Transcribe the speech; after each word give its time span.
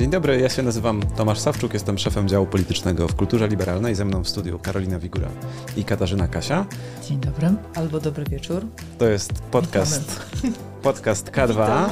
Dzień 0.00 0.10
dobry, 0.10 0.40
ja 0.40 0.48
się 0.48 0.62
nazywam 0.62 1.02
Tomasz 1.16 1.38
Sawczuk, 1.38 1.74
jestem 1.74 1.98
szefem 1.98 2.28
działu 2.28 2.46
politycznego 2.46 3.08
w 3.08 3.14
Kulturze 3.14 3.48
Liberalnej. 3.48 3.94
Ze 3.94 4.04
mną 4.04 4.24
w 4.24 4.28
studiu 4.28 4.58
Karolina 4.58 4.98
Wigura 4.98 5.28
i 5.76 5.84
Katarzyna 5.84 6.28
Kasia. 6.28 6.66
Dzień 7.08 7.20
dobry. 7.20 7.48
Albo 7.74 8.00
dobry 8.00 8.24
wieczór. 8.24 8.66
To 8.98 9.08
jest 9.08 9.32
podcast, 9.32 10.20
podcast 10.82 11.30
K2. 11.30 11.88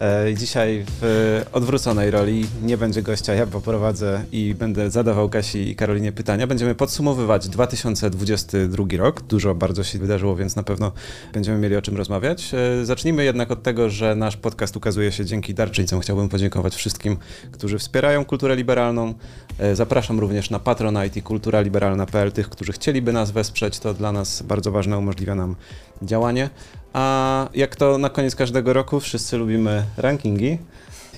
E, 0.00 0.34
dzisiaj 0.34 0.84
w 1.00 1.42
odwróconej 1.52 2.10
roli 2.10 2.46
nie 2.62 2.76
będzie 2.76 3.02
gościa, 3.02 3.34
ja 3.34 3.46
poprowadzę 3.46 4.24
i 4.32 4.54
będę 4.54 4.90
zadawał 4.90 5.28
Kasi 5.28 5.70
i 5.70 5.76
Karolinie 5.76 6.12
pytania. 6.12 6.46
Będziemy 6.46 6.74
podsumowywać 6.74 7.48
2022 7.48 8.84
rok. 8.96 9.22
Dużo 9.22 9.54
bardzo 9.54 9.84
się 9.84 9.98
wydarzyło, 9.98 10.36
więc 10.36 10.56
na 10.56 10.62
pewno 10.62 10.92
będziemy 11.32 11.58
mieli 11.58 11.76
o 11.76 11.82
czym 11.82 11.96
rozmawiać. 11.96 12.54
E, 12.54 12.84
zacznijmy 12.84 13.24
jednak 13.24 13.50
od 13.50 13.62
tego, 13.62 13.90
że 13.90 14.14
nasz 14.14 14.36
podcast 14.36 14.76
ukazuje 14.76 15.12
się 15.12 15.24
dzięki 15.24 15.54
darczyńcom. 15.54 16.00
Chciałbym 16.00 16.28
podziękować 16.28 16.74
wszystkim, 16.74 17.16
którzy 17.52 17.78
wspierają 17.78 18.24
kulturę 18.24 18.56
liberalną. 18.56 19.14
E, 19.58 19.76
zapraszam 19.76 20.20
również 20.20 20.50
na 20.50 20.58
Patronite 20.58 21.18
i 21.18 21.22
kulturaliberalna.pl 21.22 22.32
tych, 22.32 22.48
którzy 22.48 22.72
chcieliby 22.72 23.12
nas 23.12 23.30
wesprzeć. 23.30 23.78
To 23.78 23.94
dla 23.94 24.12
nas 24.12 24.42
bardzo 24.42 24.70
ważne, 24.70 24.98
umożliwia 24.98 25.34
nam 25.34 25.56
działanie. 26.02 26.50
A 26.94 27.48
jak 27.54 27.76
to 27.76 27.98
na 27.98 28.10
koniec 28.10 28.36
każdego 28.36 28.72
roku, 28.72 29.00
wszyscy 29.00 29.36
lubimy 29.36 29.84
rankingi 29.96 30.58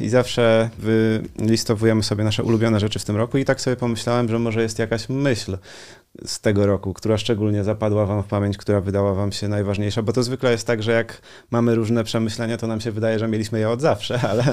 i 0.01 0.09
zawsze 0.09 0.71
wylistowujemy 0.79 2.03
sobie 2.03 2.25
nasze 2.25 2.43
ulubione 2.43 2.81
rzeczy 2.81 2.99
w 2.99 3.05
tym 3.05 3.17
roku. 3.17 3.39
I 3.39 3.45
tak 3.45 3.61
sobie 3.61 3.77
pomyślałem, 3.77 4.29
że 4.29 4.39
może 4.39 4.63
jest 4.63 4.79
jakaś 4.79 5.09
myśl, 5.09 5.59
z 6.25 6.41
tego 6.41 6.67
roku, 6.67 6.95
która 6.95 7.19
szczególnie 7.19 7.65
zapadła 7.65 8.07
Wam 8.07 8.23
w 8.23 8.27
pamięć, 8.27 8.57
która 8.57 8.81
wydała 8.81 9.15
Wam 9.15 9.33
się 9.33 9.49
najważniejsza? 9.49 10.03
Bo 10.03 10.13
to 10.13 10.23
zwykle 10.23 10.51
jest 10.53 10.67
tak, 10.67 10.83
że 10.83 10.93
jak 10.93 11.23
mamy 11.51 11.75
różne 11.75 12.05
przemyślenia, 12.05 12.57
to 12.57 12.67
nam 12.67 12.81
się 12.81 12.91
wydaje, 12.93 13.19
że 13.19 13.29
mieliśmy 13.29 13.59
je 13.59 13.71
od 13.71 13.81
zawsze, 13.81 14.21
ale 14.31 14.45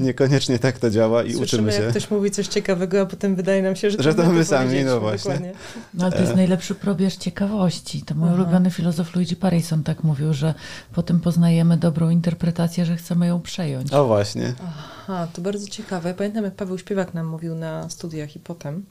niekoniecznie 0.00 0.58
tak 0.58 0.78
to 0.78 0.90
działa 0.90 1.22
i 1.22 1.34
Słyszymy, 1.34 1.44
uczymy 1.44 1.72
się. 1.72 1.82
jak 1.82 1.90
ktoś 1.90 2.10
mówi 2.10 2.30
coś 2.30 2.46
ciekawego, 2.46 3.00
a 3.00 3.06
potem 3.06 3.36
wydaje 3.36 3.62
nam 3.62 3.76
się, 3.76 3.90
że, 3.90 4.02
że 4.02 4.14
to 4.14 4.30
my 4.32 4.44
sami, 4.44 4.84
no 4.84 5.00
właśnie. 5.00 5.32
Dokładnie. 5.32 5.52
No 5.94 6.04
ale 6.04 6.12
to 6.12 6.20
jest 6.22 6.36
najlepszy 6.36 6.74
probierz 6.74 7.16
ciekawości. 7.16 8.02
To 8.02 8.14
mój 8.14 8.28
Aha. 8.28 8.36
ulubiony 8.42 8.70
filozof 8.70 9.14
Luigi 9.14 9.36
Parison 9.36 9.82
tak 9.82 10.04
mówił, 10.04 10.32
że 10.34 10.54
potem 10.92 11.20
poznajemy 11.20 11.76
dobrą 11.76 12.10
interpretację, 12.10 12.84
że 12.84 12.96
chcemy 12.96 13.26
ją 13.26 13.40
przejąć. 13.40 13.92
O 13.92 14.06
właśnie. 14.06 14.52
Aha, 14.62 14.97
to 15.32 15.42
bardzo 15.42 15.68
ciekawe. 15.68 16.14
Pamiętam, 16.14 16.44
jak 16.44 16.54
Paweł 16.54 16.78
Śpiewak 16.78 17.14
nam 17.14 17.26
mówił 17.26 17.54
na 17.54 17.90
studiach 17.90 18.36
i 18.36 18.40
potem 18.40 18.86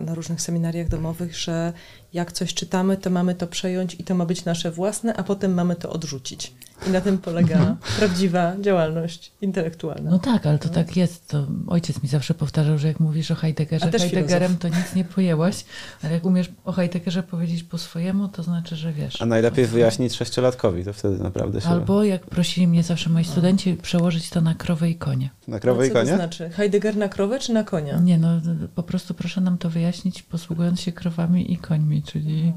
na 0.00 0.14
różnych 0.14 0.40
seminariach 0.40 0.88
domowych, 0.88 1.36
że 1.36 1.72
jak 2.16 2.32
coś 2.32 2.54
czytamy, 2.54 2.96
to 2.96 3.10
mamy 3.10 3.34
to 3.34 3.46
przejąć 3.46 3.96
i 3.98 4.04
to 4.04 4.14
ma 4.14 4.26
być 4.26 4.44
nasze 4.44 4.70
własne, 4.70 5.16
a 5.16 5.22
potem 5.22 5.54
mamy 5.54 5.76
to 5.76 5.90
odrzucić. 5.90 6.54
I 6.88 6.90
na 6.90 7.00
tym 7.00 7.18
polega 7.18 7.76
prawdziwa 7.98 8.52
działalność 8.60 9.32
intelektualna. 9.40 10.10
No 10.10 10.18
tak, 10.18 10.46
ale 10.46 10.58
to 10.58 10.68
tak 10.68 10.96
jest. 10.96 11.28
To 11.28 11.46
ojciec 11.66 12.02
mi 12.02 12.08
zawsze 12.08 12.34
powtarzał, 12.34 12.78
że 12.78 12.88
jak 12.88 13.00
mówisz 13.00 13.30
o 13.30 13.34
Heideggerze, 13.34 13.90
Heideggerem 13.90 14.56
to 14.56 14.68
nic 14.68 14.94
nie 14.94 15.04
pojęłaś, 15.04 15.64
ale 16.02 16.12
jak 16.12 16.24
umiesz 16.24 16.50
o 16.64 16.72
Heideggerze 16.72 17.22
powiedzieć 17.22 17.62
po 17.62 17.78
swojemu, 17.78 18.28
to 18.28 18.42
znaczy, 18.42 18.76
że 18.76 18.92
wiesz. 18.92 19.22
A 19.22 19.26
najlepiej 19.26 19.66
wyjaśnić 19.66 20.16
sześciolatkowi, 20.16 20.84
to 20.84 20.92
wtedy 20.92 21.18
naprawdę 21.18 21.60
się... 21.60 21.68
Albo 21.68 22.04
jak 22.04 22.26
prosili 22.26 22.68
mnie 22.68 22.82
zawsze 22.82 23.10
moi 23.10 23.24
studenci, 23.24 23.74
przełożyć 23.74 24.30
to 24.30 24.40
na 24.40 24.54
krowę 24.54 24.90
i 24.90 24.94
konie. 24.94 25.30
Na 25.48 25.60
krowę 25.60 25.86
i 25.86 25.88
co 25.88 25.94
to 25.94 26.00
konie? 26.00 26.16
znaczy? 26.16 26.50
Heidegger 26.50 26.96
na 26.96 27.08
krowę 27.08 27.38
czy 27.38 27.52
na 27.52 27.64
konia? 27.64 27.98
Nie 27.98 28.18
no, 28.18 28.28
po 28.74 28.82
prostu 28.82 29.14
proszę 29.14 29.40
nam 29.40 29.58
to 29.58 29.70
wyjaśnić, 29.70 30.22
posługując 30.22 30.80
się 30.80 30.92
krowami 30.92 31.52
i 31.52 31.56
końmi, 31.56 32.02
czyli 32.06 32.52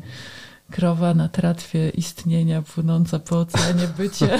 krowa 0.72 1.14
na 1.14 1.30
tratwie 1.30 1.90
istnienia, 1.90 2.62
płynąca 2.62 3.20
po 3.20 3.40
oceanie 3.40 3.88
bycie. 3.98 4.40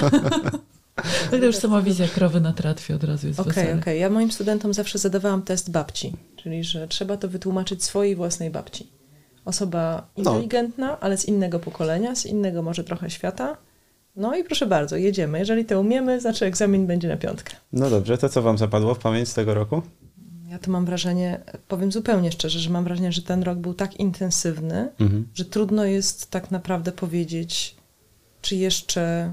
To 1.30 1.36
już 1.36 1.56
sama 1.56 1.82
wizja 1.82 2.08
krowy 2.08 2.40
na 2.40 2.52
tratwie 2.52 2.94
od 2.94 3.04
razu 3.04 3.26
jest 3.26 3.40
Okej, 3.40 3.52
wesele. 3.54 3.80
okej. 3.80 4.00
Ja 4.00 4.10
moim 4.10 4.32
studentom 4.32 4.74
zawsze 4.74 4.98
zadawałam 4.98 5.42
test 5.42 5.70
babci, 5.70 6.12
czyli 6.36 6.64
że 6.64 6.88
trzeba 6.88 7.16
to 7.16 7.28
wytłumaczyć 7.28 7.84
swojej 7.84 8.16
własnej 8.16 8.50
babci. 8.50 8.86
Osoba 9.44 10.06
No. 10.16 10.22
inteligentna, 10.30 11.00
ale 11.00 11.16
z 11.18 11.24
innego 11.24 11.58
pokolenia, 11.58 12.14
z 12.14 12.26
innego 12.26 12.62
może 12.62 12.84
trochę 12.84 13.10
świata. 13.10 13.56
No 14.16 14.36
i 14.36 14.44
proszę 14.44 14.66
bardzo, 14.66 14.96
jedziemy. 14.96 15.38
Jeżeli 15.38 15.64
to 15.64 15.80
umiemy, 15.80 16.20
znaczy 16.20 16.46
egzamin 16.46 16.86
będzie 16.86 17.08
na 17.08 17.16
piątkę. 17.16 17.56
No 17.72 17.90
dobrze, 17.90 18.18
to 18.18 18.28
co 18.28 18.42
wam 18.42 18.58
zapadło 18.58 18.94
w 18.94 18.98
pamięć 18.98 19.28
z 19.28 19.34
tego 19.34 19.54
roku? 19.54 19.82
Ja 20.50 20.58
to 20.58 20.70
mam 20.70 20.84
wrażenie, 20.84 21.40
powiem 21.68 21.92
zupełnie 21.92 22.32
szczerze, 22.32 22.58
że 22.58 22.70
mam 22.70 22.84
wrażenie, 22.84 23.12
że 23.12 23.22
ten 23.22 23.42
rok 23.42 23.58
był 23.58 23.74
tak 23.74 23.96
intensywny, 23.96 24.88
Mhm. 25.00 25.28
że 25.34 25.44
trudno 25.44 25.84
jest 25.84 26.30
tak 26.30 26.50
naprawdę 26.50 26.92
powiedzieć, 26.92 27.76
czy 28.42 28.56
jeszcze 28.56 29.32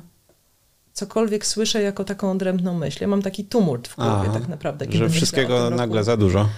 cokolwiek 0.94 1.45
słyszę 1.45 1.81
jako 1.81 2.03
taką 2.03 2.31
odrębną 2.31 2.73
myśl. 2.73 2.97
Ja 3.01 3.07
mam 3.07 3.22
taki 3.22 3.45
tumult 3.45 3.88
w 3.88 3.95
głowie 3.95 4.11
Aha, 4.29 4.39
tak 4.39 4.47
naprawdę. 4.47 4.85
kiedy 4.85 4.97
Że 4.97 5.09
wszystkiego 5.09 5.69
nagle 5.69 6.03
za 6.03 6.17
dużo. 6.17 6.50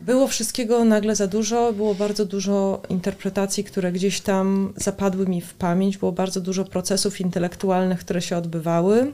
Było 0.00 0.28
wszystkiego 0.28 0.84
nagle 0.84 1.16
za 1.16 1.26
dużo, 1.26 1.72
było 1.72 1.94
bardzo 1.94 2.26
dużo 2.26 2.82
interpretacji, 2.88 3.64
które 3.64 3.92
gdzieś 3.92 4.20
tam 4.20 4.72
zapadły 4.76 5.26
mi 5.26 5.40
w 5.40 5.54
pamięć, 5.54 5.98
było 5.98 6.12
bardzo 6.12 6.40
dużo 6.40 6.64
procesów 6.64 7.20
intelektualnych, 7.20 8.00
które 8.00 8.22
się 8.22 8.36
odbywały. 8.36 9.12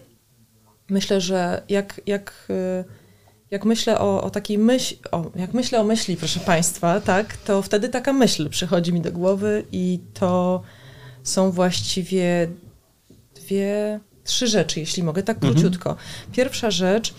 Myślę, 0.91 1.21
że 1.21 1.63
jak, 1.69 2.01
jak, 2.07 2.47
y, 2.51 2.85
jak 3.51 3.65
myślę 3.65 3.99
o, 3.99 4.23
o 4.23 4.31
takiej 4.31 4.59
myśli, 4.59 4.99
jak 5.37 5.55
myślę 5.55 5.81
o 5.81 5.85
myśli, 5.85 6.17
proszę 6.17 6.41
Państwa, 6.41 7.01
tak, 7.01 7.37
to 7.37 7.63
wtedy 7.63 7.89
taka 7.89 8.13
myśl 8.13 8.49
przychodzi 8.51 8.93
mi 8.93 9.01
do 9.01 9.13
głowy 9.13 9.65
i 9.73 10.01
to 10.15 10.63
są 11.23 11.51
właściwie 11.51 12.49
dwie, 13.35 14.01
trzy 14.25 14.47
rzeczy, 14.47 14.81
jeśli 14.81 15.03
mogę, 15.03 15.23
tak 15.23 15.37
Mhm. 15.37 15.55
króciutko. 15.55 15.97
Pierwsza 16.33 16.71
rzecz, 16.71 17.15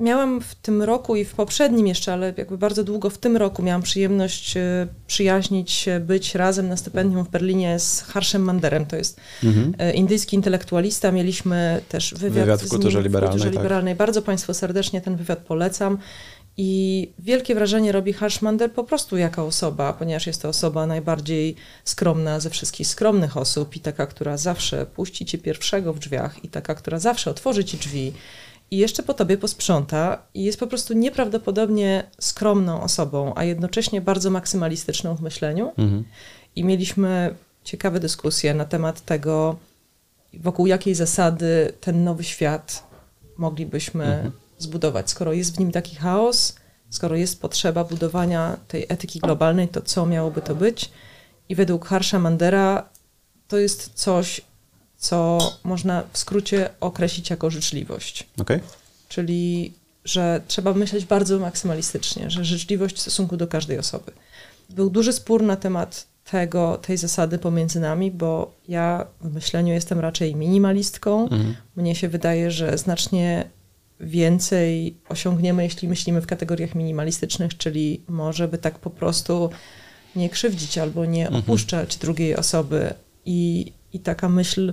miałam 0.00 0.40
w 0.40 0.54
tym 0.54 0.82
roku 0.82 1.16
i 1.16 1.24
w 1.24 1.34
poprzednim 1.34 1.86
jeszcze, 1.86 2.12
ale 2.12 2.34
jakby 2.36 2.58
bardzo 2.58 2.84
długo 2.84 3.10
w 3.10 3.18
tym 3.18 3.36
roku 3.36 3.62
miałam 3.62 3.82
przyjemność 3.82 4.56
e, 4.56 4.86
przyjaźnić 5.06 5.70
się, 5.70 6.00
być 6.00 6.34
razem 6.34 6.68
na 6.68 6.76
stypendium 6.76 7.24
w 7.24 7.28
Berlinie 7.28 7.78
z 7.78 8.00
Harszem 8.02 8.42
Manderem. 8.42 8.86
To 8.86 8.96
jest 8.96 9.20
Mhm. 9.44 9.74
e, 9.78 9.92
indyjski 9.92 10.36
intelektualista. 10.36 11.12
Mieliśmy 11.12 11.80
też 11.88 12.14
wywiad, 12.14 12.44
Wywiad 12.44 12.62
w 12.62 12.66
z 12.66 12.68
Kulturze 12.68 12.98
nim 12.98 13.04
Liberalnej, 13.04 13.38
W 13.38 13.40
Kulturze 13.40 13.54
tak. 13.54 13.62
Liberalnej. 13.62 13.94
Bardzo 13.94 14.22
Państwu 14.22 14.54
serdecznie 14.54 15.00
ten 15.00 15.16
wywiad 15.16 15.38
polecam. 15.38 15.98
I 16.56 17.12
wielkie 17.18 17.54
wrażenie 17.54 17.92
robi 17.92 18.12
Harshmander 18.12 18.72
po 18.72 18.84
prostu 18.84 19.16
jako 19.16 19.46
osoba, 19.46 19.92
ponieważ 19.92 20.26
jest 20.26 20.42
to 20.42 20.48
osoba 20.48 20.86
najbardziej 20.86 21.56
skromna 21.84 22.40
ze 22.40 22.50
wszystkich 22.50 22.86
skromnych 22.86 23.36
osób 23.36 23.76
i 23.76 23.80
taka, 23.80 24.06
która 24.06 24.36
zawsze 24.36 24.86
puści 24.86 25.24
cię 25.24 25.38
pierwszego 25.38 25.92
w 25.92 25.98
drzwiach 25.98 26.44
i 26.44 26.48
taka, 26.48 26.74
która 26.74 26.98
zawsze 26.98 27.30
otworzy 27.30 27.64
ci 27.64 27.76
drzwi 27.76 28.12
i 28.70 28.76
jeszcze 28.78 29.02
po 29.02 29.14
tobie 29.14 29.38
posprząta 29.38 30.22
i 30.34 30.44
jest 30.44 30.60
po 30.60 30.66
prostu 30.66 30.94
nieprawdopodobnie 30.94 32.10
skromną 32.20 32.82
osobą, 32.82 33.32
a 33.36 33.44
jednocześnie 33.44 34.00
bardzo 34.00 34.30
maksymalistyczną 34.30 35.14
w 35.16 35.20
myśleniu. 35.20 35.68
Mhm. 35.68 36.04
I 36.56 36.64
mieliśmy 36.64 37.34
ciekawe 37.64 38.00
dyskusje 38.00 38.54
na 38.54 38.64
temat 38.64 39.00
tego, 39.00 39.56
wokół 40.34 40.66
jakiej 40.66 40.94
zasady 40.94 41.72
ten 41.80 42.04
nowy 42.04 42.24
świat 42.24 42.86
moglibyśmy 43.36 44.04
Mhm. 44.04 44.32
zbudować. 44.58 45.10
Skoro 45.10 45.32
jest 45.32 45.56
w 45.56 45.58
nim 45.58 45.72
taki 45.72 45.96
chaos, 45.96 46.56
skoro 46.90 47.16
jest 47.16 47.40
potrzeba 47.40 47.84
budowania 47.84 48.56
tej 48.68 48.86
etyki 48.88 49.20
globalnej, 49.20 49.68
to 49.68 49.82
co 49.82 50.06
miałoby 50.06 50.42
to 50.42 50.54
być? 50.54 50.90
I 51.48 51.54
według 51.54 51.86
Harsha 51.86 52.18
Mandera 52.18 52.88
to 53.48 53.58
jest 53.58 53.90
coś, 53.94 54.40
co 55.00 55.38
można 55.64 56.02
w 56.12 56.18
skrócie 56.18 56.70
określić 56.80 57.30
jako 57.30 57.50
życzliwość. 57.50 58.26
Okej. 58.40 58.60
Czyli, 59.08 59.72
że 60.04 60.40
trzeba 60.48 60.74
myśleć 60.74 61.04
bardzo 61.04 61.38
maksymalistycznie, 61.38 62.30
że 62.30 62.44
życzliwość 62.44 62.96
w 62.96 63.00
stosunku 63.00 63.36
do 63.36 63.46
każdej 63.46 63.78
osoby. 63.78 64.12
Był 64.70 64.90
duży 64.90 65.12
spór 65.12 65.42
na 65.42 65.56
temat 65.56 66.06
tego, 66.30 66.78
tej 66.78 66.96
zasady 66.96 67.38
pomiędzy 67.38 67.80
nami, 67.80 68.10
bo 68.10 68.54
ja 68.68 69.06
w 69.20 69.34
myśleniu 69.34 69.74
jestem 69.74 70.00
raczej 70.00 70.36
minimalistką. 70.36 71.22
Mhm. 71.22 71.54
Mnie 71.76 71.94
się 71.94 72.08
wydaje, 72.08 72.50
że 72.50 72.78
znacznie 72.78 73.50
więcej 74.00 74.96
osiągniemy, 75.08 75.62
jeśli 75.62 75.88
myślimy 75.88 76.20
w 76.20 76.26
kategoriach 76.26 76.74
minimalistycznych, 76.74 77.56
czyli 77.56 78.00
może 78.08 78.48
by 78.48 78.58
tak 78.58 78.78
po 78.78 78.90
prostu 78.90 79.50
nie 80.16 80.30
krzywdzić 80.30 80.78
albo 80.78 81.04
nie 81.04 81.26
Mhm. 81.26 81.42
opuszczać 81.42 81.96
drugiej 81.96 82.36
osoby. 82.36 82.94
I, 83.24 83.72
I 83.92 84.00
taka 84.00 84.28
myśl 84.28 84.72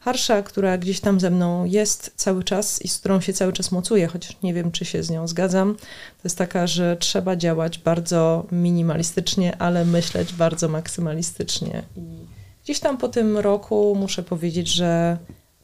harsza, 0.00 0.42
która 0.42 0.78
gdzieś 0.78 1.00
tam 1.00 1.20
ze 1.20 1.30
mną 1.30 1.64
jest 1.64 2.12
cały 2.16 2.44
czas 2.44 2.82
i 2.82 2.88
z 2.88 2.98
którą 2.98 3.20
się 3.20 3.32
cały 3.32 3.52
czas 3.52 3.72
mocuję, 3.72 4.06
chociaż 4.06 4.36
nie 4.42 4.54
wiem, 4.54 4.72
czy 4.72 4.84
się 4.84 5.02
z 5.02 5.10
nią 5.10 5.28
zgadzam, 5.28 5.74
to 5.74 6.20
jest 6.24 6.38
taka, 6.38 6.66
że 6.66 6.96
trzeba 6.96 7.36
działać 7.36 7.78
bardzo 7.78 8.46
minimalistycznie, 8.52 9.56
ale 9.56 9.84
myśleć 9.84 10.32
bardzo 10.32 10.68
maksymalistycznie. 10.68 11.82
I 11.96 12.26
gdzieś 12.64 12.80
tam 12.80 12.98
po 12.98 13.08
tym 13.08 13.38
roku 13.38 13.96
muszę 13.98 14.22
powiedzieć, 14.22 14.68
że 14.68 15.18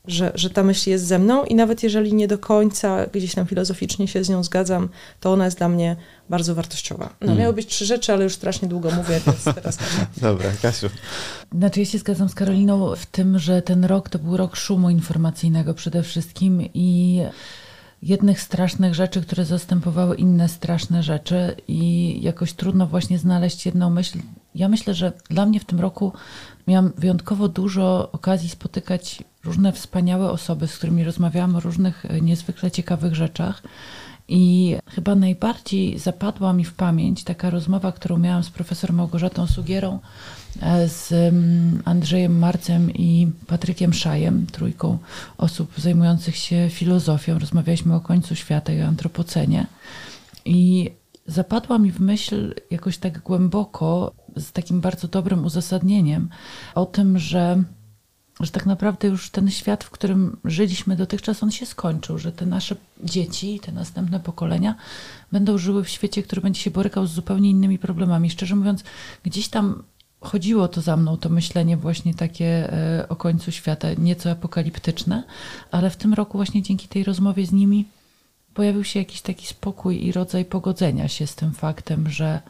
że, 0.06 0.32
że 0.34 0.50
ta 0.50 0.62
myśl 0.62 0.90
jest 0.90 1.06
ze 1.06 1.18
mną 1.18 1.44
i 1.44 1.54
nawet 1.54 1.82
jeżeli 1.82 2.14
nie 2.14 2.28
do 2.28 2.38
końca 2.38 3.06
gdzieś 3.06 3.34
tam 3.34 3.46
filozoficznie 3.46 4.08
się 4.08 4.24
z 4.24 4.28
nią 4.28 4.42
zgadzam, 4.42 4.88
to 5.20 5.32
ona 5.32 5.44
jest 5.44 5.58
dla 5.58 5.68
mnie 5.68 5.96
bardzo 6.30 6.54
wartościowa. 6.54 7.08
No 7.20 7.26
mm. 7.26 7.38
miały 7.38 7.54
być 7.54 7.66
trzy 7.66 7.86
rzeczy, 7.86 8.12
ale 8.12 8.24
już 8.24 8.34
strasznie 8.34 8.68
długo 8.68 8.90
mówię, 8.90 9.20
więc 9.26 9.44
teraz 9.44 9.76
Kasia. 9.76 10.06
Dobra, 10.28 10.50
Kasiu. 10.62 10.86
Znaczy 11.52 11.80
ja 11.80 11.86
się 11.86 11.98
zgadzam 11.98 12.28
z 12.28 12.34
Karoliną 12.34 12.96
w 12.96 13.06
tym, 13.06 13.38
że 13.38 13.62
ten 13.62 13.84
rok 13.84 14.08
to 14.08 14.18
był 14.18 14.36
rok 14.36 14.56
szumu 14.56 14.90
informacyjnego 14.90 15.74
przede 15.74 16.02
wszystkim 16.02 16.62
i 16.74 17.20
jednych 18.02 18.40
strasznych 18.40 18.94
rzeczy, 18.94 19.22
które 19.22 19.44
zastępowały 19.44 20.16
inne 20.16 20.48
straszne 20.48 21.02
rzeczy 21.02 21.56
i 21.68 22.18
jakoś 22.22 22.52
trudno 22.52 22.86
właśnie 22.86 23.18
znaleźć 23.18 23.66
jedną 23.66 23.90
myśl. 23.90 24.18
Ja 24.54 24.68
myślę, 24.68 24.94
że 24.94 25.12
dla 25.30 25.46
mnie 25.46 25.60
w 25.60 25.64
tym 25.64 25.80
roku 25.80 26.12
miałam 26.66 26.92
wyjątkowo 26.96 27.48
dużo 27.48 28.12
okazji 28.12 28.48
spotykać 28.48 29.22
różne 29.46 29.72
wspaniałe 29.72 30.30
osoby, 30.30 30.66
z 30.66 30.78
którymi 30.78 31.04
rozmawiałam 31.04 31.56
o 31.56 31.60
różnych 31.60 32.04
e, 32.04 32.20
niezwykle 32.20 32.70
ciekawych 32.70 33.14
rzeczach. 33.14 33.62
I 34.28 34.76
chyba 34.88 35.14
najbardziej 35.14 35.98
zapadła 35.98 36.52
mi 36.52 36.64
w 36.64 36.74
pamięć 36.74 37.24
taka 37.24 37.50
rozmowa, 37.50 37.92
którą 37.92 38.18
miałam 38.18 38.42
z 38.44 38.50
profesor 38.50 38.92
Małgorzatą 38.92 39.46
Sugierą, 39.46 39.98
e, 40.60 40.88
z 40.88 41.12
mm, 41.12 41.82
Andrzejem 41.84 42.38
Marcem 42.38 42.90
i 42.90 43.28
Patrykiem 43.46 43.92
Szajem, 43.92 44.46
trójką 44.46 44.98
osób 45.38 45.72
zajmujących 45.76 46.36
się 46.36 46.68
filozofią. 46.70 47.38
Rozmawialiśmy 47.38 47.94
o 47.94 48.00
końcu 48.00 48.34
świata 48.34 48.72
i 48.72 48.82
o 48.82 48.86
antropocenie. 48.86 49.66
I 50.44 50.90
zapadła 51.26 51.78
mi 51.78 51.92
w 51.92 52.00
myśl 52.00 52.54
jakoś 52.70 52.98
tak 52.98 53.18
głęboko, 53.18 54.12
z 54.36 54.52
takim 54.52 54.80
bardzo 54.80 55.08
dobrym 55.08 55.44
uzasadnieniem, 55.44 56.28
o 56.74 56.86
tym, 56.86 57.18
że 57.18 57.62
że 58.40 58.50
tak 58.50 58.66
naprawdę 58.66 59.08
już 59.08 59.30
ten 59.30 59.50
świat, 59.50 59.84
w 59.84 59.90
którym 59.90 60.36
żyliśmy 60.44 60.96
dotychczas, 60.96 61.42
on 61.42 61.50
się 61.50 61.66
skończył, 61.66 62.18
że 62.18 62.32
te 62.32 62.46
nasze 62.46 62.76
dzieci, 63.04 63.60
te 63.60 63.72
następne 63.72 64.20
pokolenia 64.20 64.74
będą 65.32 65.58
żyły 65.58 65.84
w 65.84 65.88
świecie, 65.88 66.22
który 66.22 66.42
będzie 66.42 66.60
się 66.60 66.70
borykał 66.70 67.06
z 67.06 67.12
zupełnie 67.12 67.50
innymi 67.50 67.78
problemami. 67.78 68.30
Szczerze 68.30 68.56
mówiąc, 68.56 68.84
gdzieś 69.24 69.48
tam 69.48 69.82
chodziło 70.20 70.68
to 70.68 70.80
za 70.80 70.96
mną, 70.96 71.16
to 71.16 71.28
myślenie 71.28 71.76
właśnie 71.76 72.14
takie 72.14 72.72
e, 72.72 73.08
o 73.08 73.16
końcu 73.16 73.52
świata, 73.52 73.88
nieco 73.98 74.30
apokaliptyczne, 74.30 75.22
ale 75.70 75.90
w 75.90 75.96
tym 75.96 76.14
roku 76.14 76.38
właśnie 76.38 76.62
dzięki 76.62 76.88
tej 76.88 77.04
rozmowie 77.04 77.46
z 77.46 77.52
nimi 77.52 77.84
pojawił 78.54 78.84
się 78.84 78.98
jakiś 78.98 79.20
taki 79.20 79.46
spokój 79.46 80.04
i 80.04 80.12
rodzaj 80.12 80.44
pogodzenia 80.44 81.08
się 81.08 81.26
z 81.26 81.34
tym 81.34 81.52
faktem, 81.52 82.10
że 82.10 82.40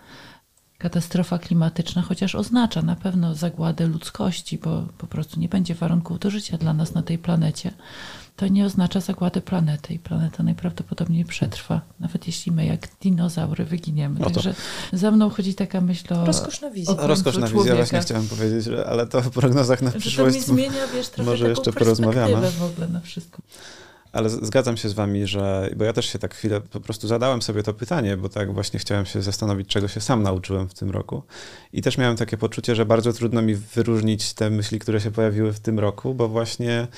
katastrofa 0.79 1.39
klimatyczna, 1.39 2.03
chociaż 2.03 2.35
oznacza 2.35 2.83
na 2.83 2.97
pewno 2.97 3.35
zagładę 3.35 3.87
ludzkości, 3.87 4.59
bo 4.59 4.87
po 4.99 5.07
prostu 5.07 5.41
nie 5.41 5.49
będzie 5.49 5.75
warunków 5.75 6.19
do 6.19 6.31
życia 6.31 6.59
dla 6.59 6.73
nas 6.73 6.95
na 6.95 7.03
tej 7.03 7.19
planecie, 7.19 7.73
to 8.37 8.49
nie 8.49 8.65
oznacza 8.65 9.01
zagłady 9.01 9.41
planety 9.41 9.95
i 9.95 9.99
planeta 9.99 10.43
najprawdopodobniej 10.43 11.25
przetrwa, 11.25 11.81
nawet 12.01 12.27
jeśli 12.27 12.53
my 12.53 12.67
jak 12.67 12.89
dinozaury 13.01 13.65
wyginiemy. 13.65 14.21
No 14.21 14.31
Także 14.31 14.55
za 14.93 15.11
mną 15.11 15.31
chodzi 15.31 15.55
taka 15.55 15.81
myśl 15.81 16.15
o 16.15 16.27
Rozkoszna 16.27 16.71
wizja. 16.71 16.97
O 16.97 17.07
Rozkoszna 17.07 17.49
wizja, 17.49 17.77
właśnie 17.77 18.01
chciałem 18.01 18.29
powiedzieć, 18.29 18.65
że, 18.65 18.87
ale 18.87 19.07
to 19.07 19.23
w 19.23 19.31
prognozach 19.31 19.83
na 19.83 19.91
przyszłość 19.91 20.37
że 20.37 20.45
to 20.47 20.53
mi 20.53 20.61
zmienia, 20.61 20.87
wiesz, 20.95 21.09
trochę 21.09 21.31
może 21.31 21.49
jeszcze 21.49 21.73
porozmawiamy. 21.73 22.51
w 22.51 22.63
ogóle 22.63 22.89
na 22.89 23.01
wszystko. 23.01 23.43
Ale 24.17 24.31
zgadzam 24.31 24.77
się 24.77 24.89
z 24.89 24.93
wami, 24.93 25.27
że, 25.27 25.71
bo 25.77 25.85
ja 25.85 25.93
też 25.93 26.07
się 26.07 26.19
tak 26.19 26.35
chwilę 26.35 26.61
po 26.61 26.81
prostu 26.81 27.09
zadałem 27.09 27.43
sobie 27.43 27.63
to 27.63 27.75
pytanie, 27.75 28.17
bo 28.17 28.29
tak 28.29 28.55
właśnie 28.55 28.81
chciałem 28.81 29.07
się 29.07 29.23
zastanowić, 29.23 29.69
czego 29.69 29.89
się 29.89 30.01
sam 30.01 30.23
nauczyłem 30.23 30.69
w 30.69 30.75
tym 30.75 30.91
roku. 30.91 31.23
I 31.73 31.83
też 31.83 31.99
miałem 31.99 32.17
takie 32.17 32.37
poczucie, 32.37 32.75
że 32.75 32.87
bardzo 32.87 33.13
trudno 33.13 33.43
mi 33.43 33.55
wyróżnić 33.55 34.35
te 34.35 34.51
myśli, 34.51 34.79
które 34.79 35.01
się 35.01 35.11
pojawiły 35.11 35.53
w 35.53 35.61
tym 35.61 35.79
roku, 35.79 36.15
bo 36.15 36.29
właśnie 36.29 36.89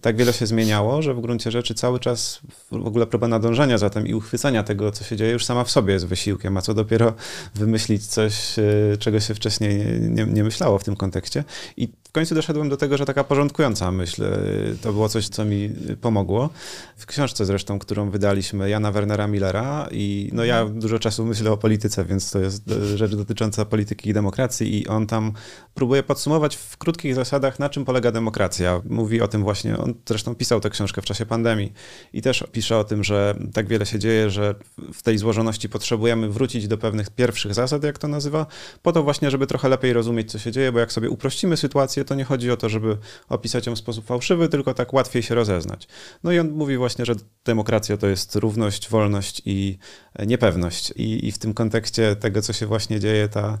tak 0.00 0.16
wiele 0.16 0.32
się 0.32 0.46
zmieniało, 0.46 1.02
że 1.02 1.14
w 1.14 1.20
gruncie 1.20 1.50
rzeczy 1.50 1.74
cały 1.74 2.00
czas 2.00 2.40
w 2.70 2.86
ogóle 2.86 3.06
próba 3.06 3.28
nadążania 3.28 3.78
za 3.78 3.90
tym 3.90 4.06
i 4.06 4.14
uchwycenia 4.14 4.62
tego, 4.62 4.92
co 4.92 5.04
się 5.04 5.16
dzieje, 5.16 5.32
już 5.32 5.44
sama 5.44 5.64
w 5.64 5.70
sobie 5.70 5.92
jest 5.92 6.06
wysiłkiem, 6.06 6.56
a 6.56 6.62
co 6.62 6.74
dopiero 6.74 7.12
wymyślić 7.54 8.06
coś, 8.06 8.58
e, 8.58 8.96
czego 8.98 9.20
się 9.20 9.34
wcześniej 9.34 9.78
nie, 9.78 10.08
nie, 10.08 10.26
nie 10.32 10.44
myślało 10.44 10.78
w 10.78 10.84
tym 10.84 10.96
kontekście. 10.96 11.44
I 11.76 11.88
w 12.08 12.12
końcu 12.12 12.34
doszedłem 12.34 12.68
do 12.68 12.76
tego, 12.76 12.96
że 12.96 13.04
taka 13.04 13.24
porządkująca 13.24 13.92
myśl 13.92 14.24
e, 14.24 14.38
to 14.82 14.92
było 14.92 15.08
coś, 15.08 15.28
co 15.28 15.44
mi 15.44 15.70
pomogło. 16.00 16.50
W 16.96 17.06
książce 17.06 17.44
zresztą, 17.44 17.78
którą 17.78 18.10
wydaliśmy 18.10 18.70
Jana 18.70 18.92
Wernera 18.92 19.26
Millera 19.26 19.88
i 19.90 20.30
no 20.32 20.44
ja 20.44 20.66
dużo 20.66 20.98
czasu 20.98 21.24
myślę 21.24 21.52
o 21.52 21.56
polityce, 21.56 22.04
więc 22.04 22.30
to 22.30 22.38
jest 22.38 22.70
e, 22.70 22.96
rzecz 22.96 23.14
dotycząca 23.14 23.64
polityki 23.64 24.10
i 24.10 24.12
demokracji 24.12 24.82
i 24.82 24.88
on 24.88 25.06
tam 25.06 25.32
próbuje 25.74 26.02
podsumować 26.02 26.56
w 26.56 26.76
krótkich 26.76 27.14
zasadach, 27.14 27.58
na 27.58 27.68
czym 27.68 27.84
polega 27.84 28.12
demokracja. 28.12 28.80
Mówi 28.84 29.20
o 29.20 29.28
tym 29.28 29.42
właśnie, 29.42 29.78
on 29.78 29.94
zresztą 30.08 30.34
pisał 30.34 30.60
tę 30.60 30.70
książkę 30.70 31.02
w 31.02 31.04
czasie 31.04 31.26
pandemii 31.26 31.72
i 32.12 32.22
też 32.22 32.44
pisze 32.52 32.78
o 32.78 32.84
tym, 32.84 33.04
że 33.04 33.34
tak 33.52 33.66
wiele 33.66 33.86
się 33.86 33.98
dzieje, 33.98 34.30
że 34.30 34.54
w 34.94 35.02
tej 35.02 35.18
złożoności 35.18 35.68
potrzebujemy 35.68 36.28
wrócić 36.28 36.68
do 36.68 36.78
pewnych 36.78 37.10
pierwszych 37.10 37.54
zasad, 37.54 37.84
jak 37.84 37.98
to 37.98 38.08
nazywa, 38.08 38.46
po 38.82 38.92
to 38.92 39.02
właśnie, 39.02 39.30
żeby 39.30 39.46
trochę 39.46 39.68
lepiej 39.68 39.92
rozumieć, 39.92 40.32
co 40.32 40.38
się 40.38 40.52
dzieje, 40.52 40.72
bo 40.72 40.78
jak 40.78 40.92
sobie 40.92 41.10
uprościmy 41.10 41.56
sytuację, 41.56 42.04
to 42.04 42.14
nie 42.14 42.24
chodzi 42.24 42.50
o 42.50 42.56
to, 42.56 42.68
żeby 42.68 42.96
opisać 43.28 43.66
ją 43.66 43.74
w 43.74 43.78
sposób 43.78 44.06
fałszywy, 44.06 44.48
tylko 44.48 44.74
tak 44.74 44.92
łatwiej 44.92 45.22
się 45.22 45.34
rozeznać. 45.34 45.88
No 46.24 46.32
i 46.32 46.38
on 46.38 46.52
mówi 46.56 46.76
właśnie, 46.76 47.04
że 47.04 47.14
demokracja 47.44 47.96
to 47.96 48.06
jest 48.06 48.36
równość, 48.36 48.88
wolność 48.88 49.42
i 49.44 49.78
niepewność. 50.26 50.92
I, 50.96 51.28
I, 51.28 51.32
w 51.32 51.38
tym 51.38 51.54
kontekście 51.54 52.16
tego, 52.16 52.42
co 52.42 52.52
się 52.52 52.66
właśnie 52.66 53.00
dzieje, 53.00 53.28
ta 53.28 53.58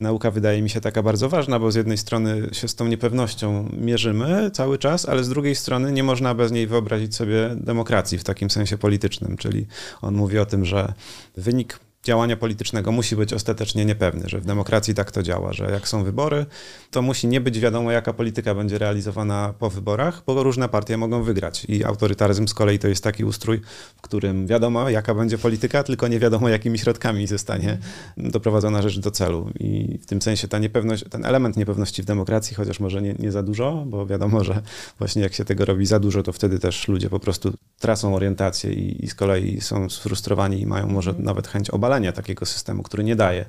nauka 0.00 0.30
wydaje 0.30 0.62
mi 0.62 0.70
się 0.70 0.80
taka 0.80 1.02
bardzo 1.02 1.28
ważna, 1.28 1.58
bo 1.58 1.72
z 1.72 1.74
jednej 1.74 1.98
strony 1.98 2.48
się 2.52 2.68
z 2.68 2.74
tą 2.74 2.86
niepewnością 2.86 3.68
mierzymy 3.72 4.50
cały 4.50 4.78
czas, 4.78 5.08
ale 5.08 5.24
z 5.24 5.28
drugiej 5.28 5.54
strony 5.54 5.92
nie 5.92 6.02
można 6.02 6.34
bez 6.34 6.52
niej 6.52 6.66
wyobrazić 6.66 7.16
sobie 7.16 7.56
demokracji 7.56 8.18
w 8.18 8.24
takim 8.24 8.50
sensie 8.50 8.78
politycznym. 8.78 9.36
Czyli 9.36 9.66
on 10.02 10.14
mówi 10.14 10.38
o 10.38 10.46
tym, 10.46 10.64
że 10.64 10.92
wynik 11.36 11.80
działania 12.08 12.36
politycznego 12.36 12.92
musi 12.92 13.16
być 13.16 13.32
ostatecznie 13.32 13.84
niepewny, 13.84 14.28
że 14.28 14.40
w 14.40 14.44
demokracji 14.44 14.94
tak 14.94 15.10
to 15.10 15.22
działa, 15.22 15.52
że 15.52 15.70
jak 15.70 15.88
są 15.88 16.04
wybory, 16.04 16.46
to 16.90 17.02
musi 17.02 17.26
nie 17.26 17.40
być 17.40 17.60
wiadomo, 17.60 17.92
jaka 17.92 18.12
polityka 18.12 18.54
będzie 18.54 18.78
realizowana 18.78 19.54
po 19.58 19.70
wyborach, 19.70 20.22
bo 20.26 20.42
różne 20.42 20.68
partie 20.68 20.96
mogą 20.96 21.22
wygrać. 21.22 21.64
I 21.64 21.84
autorytaryzm 21.84 22.48
z 22.48 22.54
kolei 22.54 22.78
to 22.78 22.88
jest 22.88 23.04
taki 23.04 23.24
ustrój, 23.24 23.60
w 23.96 24.00
którym 24.00 24.46
wiadomo, 24.46 24.90
jaka 24.90 25.14
będzie 25.14 25.38
polityka, 25.38 25.82
tylko 25.82 26.08
nie 26.08 26.18
wiadomo, 26.18 26.48
jakimi 26.48 26.78
środkami 26.78 27.26
zostanie 27.26 27.78
doprowadzona 28.16 28.82
rzecz 28.82 28.98
do 28.98 29.10
celu. 29.10 29.50
I 29.60 29.98
w 30.02 30.06
tym 30.06 30.22
sensie 30.22 30.48
ta 30.48 30.58
niepewność, 30.58 31.04
ten 31.10 31.24
element 31.24 31.56
niepewności 31.56 32.02
w 32.02 32.04
demokracji, 32.04 32.56
chociaż 32.56 32.80
może 32.80 33.02
nie, 33.02 33.14
nie 33.18 33.32
za 33.32 33.42
dużo, 33.42 33.84
bo 33.86 34.06
wiadomo, 34.06 34.44
że 34.44 34.62
właśnie 34.98 35.22
jak 35.22 35.34
się 35.34 35.44
tego 35.44 35.64
robi 35.64 35.86
za 35.86 36.00
dużo, 36.00 36.22
to 36.22 36.32
wtedy 36.32 36.58
też 36.58 36.88
ludzie 36.88 37.10
po 37.10 37.20
prostu 37.20 37.52
tracą 37.78 38.14
orientację 38.14 38.72
i, 38.72 39.04
i 39.04 39.08
z 39.08 39.14
kolei 39.14 39.60
są 39.60 39.90
sfrustrowani 39.90 40.60
i 40.60 40.66
mają 40.66 40.86
może 40.86 41.14
nawet 41.18 41.48
chęć 41.48 41.70
obalenia 41.70 41.97
takiego 42.12 42.46
systemu, 42.46 42.82
który 42.82 43.04
nie 43.04 43.16
daje 43.16 43.44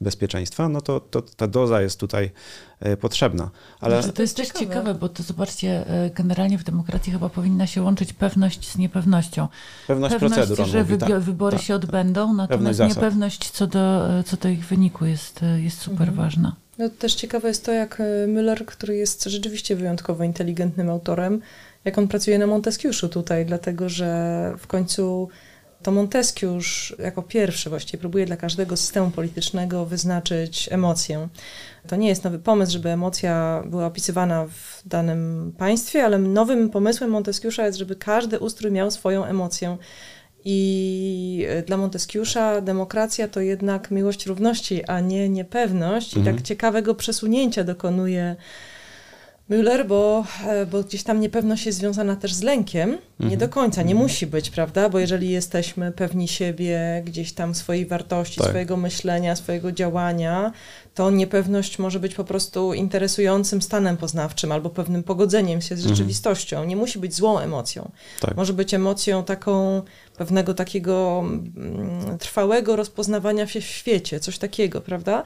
bezpieczeństwa, 0.00 0.68
no 0.68 0.80
to, 0.80 1.00
to 1.00 1.22
ta 1.22 1.46
doza 1.46 1.82
jest 1.82 2.00
tutaj 2.00 2.30
e, 2.80 2.96
potrzebna. 2.96 3.50
Ale... 3.80 4.02
Znaczy, 4.02 4.16
to 4.16 4.22
jest 4.22 4.36
też 4.36 4.48
ciekawe, 4.48 4.94
bo 4.94 5.08
to 5.08 5.22
zobaczcie, 5.22 5.86
e, 5.86 6.10
generalnie 6.10 6.58
w 6.58 6.64
demokracji 6.64 7.12
chyba 7.12 7.28
powinna 7.28 7.66
się 7.66 7.82
łączyć 7.82 8.12
pewność 8.12 8.70
z 8.70 8.78
niepewnością. 8.78 9.48
Pewność, 9.86 10.14
pewność 10.14 10.34
procedur, 10.34 10.66
że 10.66 10.84
mówi, 10.84 10.98
tak, 10.98 11.20
wybory 11.20 11.56
tak. 11.56 11.66
się 11.66 11.74
odbędą, 11.74 12.34
natomiast 12.34 12.80
niepewność 12.80 13.50
co 13.50 13.66
do, 13.66 14.18
e, 14.18 14.24
co 14.24 14.36
do 14.36 14.48
ich 14.48 14.66
wyniku 14.66 15.06
jest, 15.06 15.40
jest 15.56 15.78
super 15.78 16.08
mhm. 16.08 16.16
ważna. 16.16 16.56
No, 16.78 16.88
też 16.88 17.14
ciekawe 17.14 17.48
jest 17.48 17.64
to, 17.64 17.72
jak 17.72 18.02
Müller, 18.26 18.64
który 18.64 18.96
jest 18.96 19.24
rzeczywiście 19.24 19.76
wyjątkowo 19.76 20.24
inteligentnym 20.24 20.90
autorem, 20.90 21.40
jak 21.84 21.98
on 21.98 22.08
pracuje 22.08 22.38
na 22.38 22.46
Montesquieu'u 22.46 23.08
tutaj, 23.08 23.46
dlatego 23.46 23.88
że 23.88 24.52
w 24.58 24.66
końcu 24.66 25.28
to 25.82 25.90
Montesquieu 25.90 26.58
jako 26.98 27.22
pierwszy 27.22 27.70
właściwie 27.70 27.98
próbuje 27.98 28.26
dla 28.26 28.36
każdego 28.36 28.76
systemu 28.76 29.10
politycznego 29.10 29.86
wyznaczyć 29.86 30.68
emocję. 30.72 31.28
To 31.88 31.96
nie 31.96 32.08
jest 32.08 32.24
nowy 32.24 32.38
pomysł, 32.38 32.72
żeby 32.72 32.88
emocja 32.88 33.62
była 33.66 33.86
opisywana 33.86 34.46
w 34.46 34.82
danym 34.88 35.52
państwie, 35.58 36.04
ale 36.04 36.18
nowym 36.18 36.70
pomysłem 36.70 37.10
Montesquieu'a 37.10 37.64
jest, 37.64 37.78
żeby 37.78 37.96
każdy 37.96 38.38
ustrój 38.38 38.72
miał 38.72 38.90
swoją 38.90 39.24
emocję. 39.24 39.76
I 40.44 41.46
dla 41.66 41.76
Montesquieu'a 41.76 42.62
demokracja 42.62 43.28
to 43.28 43.40
jednak 43.40 43.90
miłość 43.90 44.26
równości, 44.26 44.84
a 44.84 45.00
nie 45.00 45.28
niepewność. 45.28 46.12
I 46.12 46.16
tak 46.16 46.26
mhm. 46.26 46.42
ciekawego 46.42 46.94
przesunięcia 46.94 47.64
dokonuje 47.64 48.36
Müller, 49.50 49.86
bo, 49.86 50.24
e, 50.46 50.66
bo 50.66 50.82
gdzieś 50.82 51.02
tam 51.02 51.20
niepewność 51.20 51.66
jest 51.66 51.78
związana 51.78 52.16
też 52.16 52.34
z 52.34 52.42
lękiem. 52.42 52.90
Mhm. 52.90 53.30
Nie 53.30 53.36
do 53.36 53.48
końca, 53.48 53.82
nie 53.82 53.92
mhm. 53.92 54.02
musi 54.02 54.26
być, 54.26 54.50
prawda? 54.50 54.88
Bo 54.88 54.98
jeżeli 54.98 55.30
jesteśmy 55.30 55.92
pewni 55.92 56.28
siebie, 56.28 57.02
gdzieś 57.06 57.32
tam 57.32 57.54
swojej 57.54 57.86
wartości, 57.86 58.40
tak. 58.40 58.48
swojego 58.48 58.76
myślenia, 58.76 59.36
swojego 59.36 59.72
działania, 59.72 60.52
to 60.94 61.10
niepewność 61.10 61.78
może 61.78 62.00
być 62.00 62.14
po 62.14 62.24
prostu 62.24 62.74
interesującym 62.74 63.62
stanem 63.62 63.96
poznawczym 63.96 64.52
albo 64.52 64.70
pewnym 64.70 65.02
pogodzeniem 65.02 65.60
się 65.60 65.76
z 65.76 65.80
mhm. 65.80 65.96
rzeczywistością. 65.96 66.64
Nie 66.64 66.76
musi 66.76 66.98
być 66.98 67.14
złą 67.14 67.38
emocją. 67.38 67.90
Tak. 68.20 68.36
Może 68.36 68.52
być 68.52 68.74
emocją 68.74 69.24
taką 69.24 69.82
pewnego 70.16 70.54
takiego 70.54 71.24
mm, 71.26 72.18
trwałego 72.18 72.76
rozpoznawania 72.76 73.46
się 73.46 73.60
w 73.60 73.64
świecie, 73.64 74.20
coś 74.20 74.38
takiego, 74.38 74.80
prawda? 74.80 75.22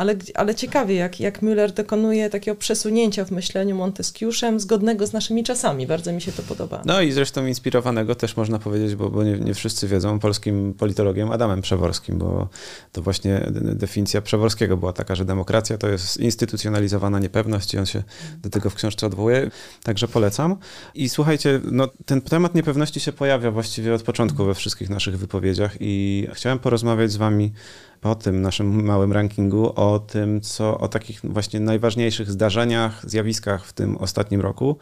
Ale, 0.00 0.16
ale 0.34 0.54
ciekawie, 0.54 0.94
jak, 0.94 1.20
jak 1.20 1.42
Müller 1.42 1.72
dokonuje 1.72 2.30
takiego 2.30 2.56
przesunięcia 2.56 3.24
w 3.24 3.30
myśleniu 3.30 3.76
Montesquieuszem, 3.76 4.60
zgodnego 4.60 5.06
z 5.06 5.12
naszymi 5.12 5.44
czasami. 5.44 5.86
Bardzo 5.86 6.12
mi 6.12 6.20
się 6.20 6.32
to 6.32 6.42
podoba. 6.42 6.82
No 6.84 7.00
i 7.00 7.12
zresztą 7.12 7.46
inspirowanego 7.46 8.14
też 8.14 8.36
można 8.36 8.58
powiedzieć, 8.58 8.94
bo, 8.94 9.10
bo 9.10 9.24
nie, 9.24 9.38
nie 9.38 9.54
wszyscy 9.54 9.88
wiedzą, 9.88 10.18
polskim 10.18 10.74
politologiem 10.74 11.30
Adamem 11.30 11.62
Przeworskim, 11.62 12.18
bo 12.18 12.48
to 12.92 13.02
właśnie 13.02 13.46
definicja 13.52 14.22
Przeworskiego 14.22 14.76
była 14.76 14.92
taka, 14.92 15.14
że 15.14 15.24
demokracja 15.24 15.78
to 15.78 15.88
jest 15.88 16.16
instytucjonalizowana 16.16 17.18
niepewność 17.18 17.74
i 17.74 17.78
on 17.78 17.86
się 17.86 18.02
do 18.42 18.50
tego 18.50 18.70
w 18.70 18.74
książce 18.74 19.06
odwołuje, 19.06 19.50
także 19.82 20.08
polecam. 20.08 20.56
I 20.94 21.08
słuchajcie, 21.08 21.60
no, 21.72 21.88
ten 22.06 22.20
temat 22.20 22.54
niepewności 22.54 23.00
się 23.00 23.12
pojawia 23.12 23.50
właściwie 23.50 23.94
od 23.94 24.02
początku 24.02 24.44
we 24.44 24.54
wszystkich 24.54 24.90
naszych 24.90 25.18
wypowiedziach 25.18 25.76
i 25.80 26.26
chciałem 26.32 26.58
porozmawiać 26.58 27.12
z 27.12 27.16
wami 27.16 27.52
po 28.00 28.14
tym 28.14 28.42
naszym 28.42 28.84
małym 28.84 29.12
rankingu 29.12 29.72
o 29.76 29.98
tym, 29.98 30.40
co 30.40 30.78
o 30.78 30.88
takich 30.88 31.20
właśnie 31.24 31.60
najważniejszych 31.60 32.30
zdarzeniach, 32.30 33.10
zjawiskach 33.10 33.66
w 33.66 33.72
tym 33.72 33.96
ostatnim 33.96 34.40
roku. 34.40 34.76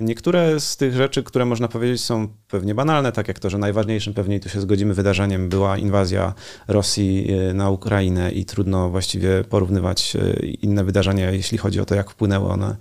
Niektóre 0.00 0.60
z 0.60 0.76
tych 0.76 0.94
rzeczy, 0.94 1.22
które 1.22 1.44
można 1.44 1.68
powiedzieć 1.68 2.04
są 2.04 2.28
pewnie 2.48 2.74
banalne, 2.74 3.12
tak 3.12 3.28
jak 3.28 3.38
to, 3.38 3.50
że 3.50 3.58
najważniejszym 3.58 4.14
pewnie, 4.14 4.40
tu 4.40 4.48
się 4.48 4.60
zgodzimy, 4.60 4.94
wydarzeniem 4.94 5.48
była 5.48 5.78
inwazja 5.78 6.34
Rosji 6.68 7.32
e, 7.32 7.54
na 7.54 7.70
Ukrainę 7.70 8.32
i 8.32 8.44
trudno 8.44 8.90
właściwie 8.90 9.44
porównywać 9.44 10.16
e, 10.16 10.46
inne 10.46 10.84
wydarzenia, 10.84 11.30
jeśli 11.30 11.58
chodzi 11.58 11.80
o 11.80 11.84
to, 11.84 11.94
jak 11.94 12.10
wpłynęły 12.10 12.48
one 12.48 12.76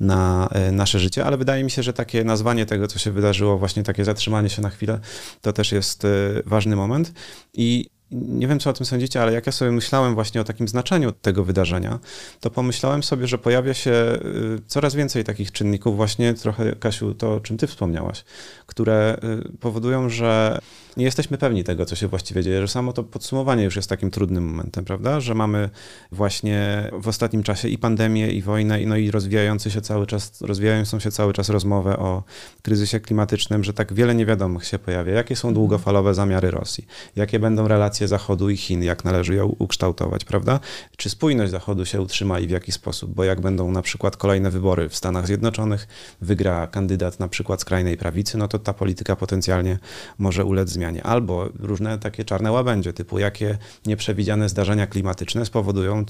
na 0.00 0.48
e, 0.52 0.72
nasze 0.72 0.98
życie, 0.98 1.24
ale 1.24 1.36
wydaje 1.36 1.64
mi 1.64 1.70
się, 1.70 1.82
że 1.82 1.92
takie 1.92 2.24
nazwanie 2.24 2.66
tego, 2.66 2.86
co 2.86 2.98
się 2.98 3.10
wydarzyło, 3.10 3.58
właśnie 3.58 3.82
takie 3.82 4.04
zatrzymanie 4.04 4.50
się 4.50 4.62
na 4.62 4.70
chwilę, 4.70 5.00
to 5.40 5.52
też 5.52 5.72
jest 5.72 6.06
ważny 6.46 6.76
moment. 6.76 7.12
I 7.54 7.93
nie 8.10 8.48
wiem, 8.48 8.60
co 8.60 8.70
o 8.70 8.72
tym 8.72 8.86
sądzicie, 8.86 9.22
ale 9.22 9.32
jak 9.32 9.46
ja 9.46 9.52
sobie 9.52 9.70
myślałem 9.70 10.14
właśnie 10.14 10.40
o 10.40 10.44
takim 10.44 10.68
znaczeniu 10.68 11.12
tego 11.12 11.44
wydarzenia, 11.44 11.98
to 12.40 12.50
pomyślałem 12.50 13.02
sobie, 13.02 13.26
że 13.26 13.38
pojawia 13.38 13.74
się 13.74 13.90
y, 13.90 14.60
coraz 14.66 14.94
więcej 14.94 15.24
takich 15.24 15.52
czynników, 15.52 15.96
właśnie 15.96 16.34
trochę, 16.34 16.76
Kasiu, 16.76 17.14
to 17.14 17.34
o 17.34 17.40
czym 17.40 17.56
ty 17.56 17.66
wspomniałaś, 17.66 18.24
które 18.66 19.16
y, 19.54 19.58
powodują, 19.58 20.08
że 20.08 20.58
nie 20.96 21.04
jesteśmy 21.04 21.38
pewni 21.38 21.64
tego, 21.64 21.86
co 21.86 21.96
się 21.96 22.08
właściwie 22.08 22.42
dzieje, 22.42 22.60
że 22.60 22.68
samo 22.68 22.92
to 22.92 23.04
podsumowanie 23.04 23.64
już 23.64 23.76
jest 23.76 23.88
takim 23.88 24.10
trudnym 24.10 24.44
momentem, 24.44 24.84
prawda? 24.84 25.20
Że 25.20 25.34
mamy 25.34 25.70
właśnie 26.12 26.90
w 26.92 27.08
ostatnim 27.08 27.42
czasie 27.42 27.68
i 27.68 27.78
pandemię, 27.78 28.30
i 28.30 28.42
wojnę, 28.42 28.78
no 28.86 28.96
i 28.96 29.10
rozwijający 29.10 29.70
się 29.70 29.80
cały 29.80 30.06
czas, 30.06 30.40
rozwijającą 30.40 31.00
się 31.00 31.10
cały 31.10 31.32
czas 31.32 31.48
rozmowę 31.48 31.96
o 31.96 32.22
kryzysie 32.62 33.00
klimatycznym, 33.00 33.64
że 33.64 33.72
tak 33.72 33.92
wiele 33.92 34.14
niewiadomych 34.14 34.64
się 34.64 34.78
pojawia. 34.78 35.12
Jakie 35.12 35.36
są 35.36 35.54
długofalowe 35.54 36.14
zamiary 36.14 36.50
Rosji? 36.50 36.86
Jakie 37.16 37.38
będą 37.38 37.68
relacje 37.68 38.08
Zachodu 38.08 38.50
i 38.50 38.56
Chin? 38.56 38.82
Jak 38.82 39.04
należy 39.04 39.34
ją 39.34 39.46
ukształtować, 39.46 40.24
prawda? 40.24 40.60
Czy 40.96 41.10
spójność 41.10 41.50
Zachodu 41.50 41.84
się 41.84 42.00
utrzyma 42.00 42.40
i 42.40 42.46
w 42.46 42.50
jaki 42.50 42.72
sposób? 42.72 43.14
Bo 43.14 43.24
jak 43.24 43.40
będą 43.40 43.70
na 43.70 43.82
przykład 43.82 44.16
kolejne 44.16 44.50
wybory 44.50 44.88
w 44.88 44.96
Stanach 44.96 45.26
Zjednoczonych, 45.26 45.88
wygra 46.20 46.66
kandydat 46.66 47.20
na 47.20 47.28
przykład 47.28 47.60
skrajnej 47.60 47.96
prawicy, 47.96 48.38
no 48.38 48.48
to 48.48 48.58
ta 48.58 48.72
polityka 48.72 49.16
potencjalnie 49.16 49.78
może 50.18 50.44
ulec 50.44 50.68
zmianie 50.68 50.83
zmianie, 50.84 51.02
albo 51.02 51.48
różne 51.58 51.98
takie 51.98 52.24
czarne 52.24 52.52
łabędzie, 52.52 52.92
typu 52.92 53.18
jakie 53.18 53.58
nieprzewidziane 53.86 54.48
zdarzenia 54.48 54.86
klimatyczne 54.86 55.46
spowodują 55.46 56.04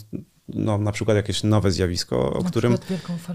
no, 0.49 0.79
na 0.79 0.93
przykład 0.93 1.17
jakieś 1.17 1.43
nowe 1.43 1.71
zjawisko, 1.71 2.33
o 2.33 2.43
na 2.43 2.51
którym 2.51 2.79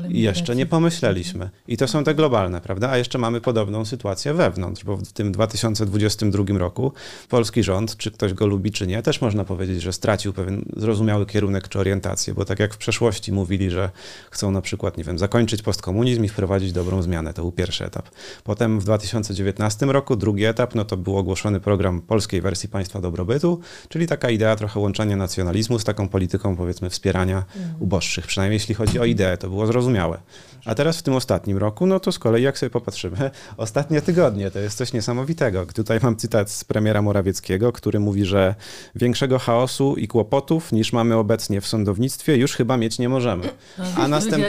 jeszcze 0.10 0.56
nie 0.56 0.66
pomyśleliśmy. 0.66 1.50
I 1.68 1.78
to 1.78 1.88
są 1.88 2.04
te 2.04 2.16
globalne, 2.16 2.62
prawda? 2.62 2.90
A 2.90 2.98
jeszcze 2.98 3.18
mamy 3.18 3.42
podobną 3.42 3.86
sytuację 3.86 4.34
wewnątrz, 4.34 4.84
bo 4.84 4.98
w 4.98 5.12
tym 5.12 5.32
2022 5.32 6.58
roku 6.58 6.94
polski 7.30 7.64
rząd, 7.64 7.98
czy 7.98 8.12
ktoś 8.12 8.34
go 8.34 8.48
lubi, 8.48 8.72
czy 8.72 8.88
nie, 8.88 9.02
też 9.02 9.22
można 9.22 9.46
powiedzieć, 9.46 9.82
że 9.82 9.94
stracił 9.94 10.34
pewien 10.34 10.66
zrozumiały 10.78 11.26
kierunek 11.26 11.68
czy 11.68 11.80
orientację, 11.80 12.34
bo 12.34 12.46
tak 12.46 12.60
jak 12.60 12.74
w 12.74 12.78
przeszłości 12.78 13.32
mówili, 13.32 13.70
że 13.70 13.90
chcą 14.32 14.52
na 14.52 14.62
przykład, 14.62 14.98
nie 14.98 15.04
wiem, 15.04 15.20
zakończyć 15.20 15.62
postkomunizm 15.62 16.24
i 16.24 16.30
wprowadzić 16.30 16.72
dobrą 16.72 17.02
zmianę, 17.02 17.34
to 17.34 17.42
był 17.42 17.52
pierwszy 17.52 17.86
etap. 17.86 18.10
Potem 18.44 18.80
w 18.80 18.84
2019 18.84 19.86
roku 19.86 20.16
drugi 20.16 20.46
etap, 20.46 20.76
no 20.76 20.86
to 20.86 20.98
był 20.98 21.18
ogłoszony 21.18 21.60
program 21.60 22.02
polskiej 22.02 22.42
wersji 22.42 22.70
państwa 22.70 23.02
dobrobytu, 23.02 23.60
czyli 23.90 24.08
taka 24.08 24.30
idea 24.30 24.56
trochę 24.56 24.80
łączenia 24.80 25.16
nacjonalizmu 25.16 25.80
z 25.80 25.84
taką 25.84 26.08
polityką, 26.08 26.56
powiedzmy, 26.56 26.90
wspierania 27.00 27.44
uboższych, 27.80 28.28
przynajmniej 28.28 28.56
jeśli 28.56 28.76
chodzi 28.76 29.00
o 29.00 29.06
ideę, 29.06 29.38
to 29.38 29.50
było 29.50 29.68
zrozumiałe. 29.68 30.18
A 30.66 30.76
teraz 30.76 30.98
w 30.98 31.04
tym 31.04 31.14
ostatnim 31.14 31.58
roku, 31.58 31.86
no 31.86 32.00
to 32.00 32.12
z 32.12 32.20
kolei 32.20 32.44
jak 32.44 32.58
sobie 32.58 32.70
popatrzymy, 32.70 33.32
ostatnie 33.58 34.02
tygodnie 34.02 34.52
to 34.52 34.60
jest 34.60 34.78
coś 34.78 34.94
niesamowitego. 34.94 35.66
Tutaj 35.66 36.00
mam 36.04 36.16
cytat 36.16 36.52
z 36.52 36.64
premiera 36.64 37.02
Morawieckiego, 37.02 37.72
który 37.72 38.00
mówi, 38.00 38.26
że 38.26 38.56
większego 38.96 39.40
chaosu 39.40 39.96
i 39.96 40.08
kłopotów 40.08 40.72
niż 40.72 40.94
mamy 40.94 41.16
obecnie 41.16 41.62
w 41.62 41.68
sądownictwie 41.68 42.36
już 42.36 42.56
chyba 42.56 42.78
mieć 42.78 43.00
nie 43.00 43.10
możemy. 43.10 43.50
A, 43.96 44.08
następ... 44.18 44.46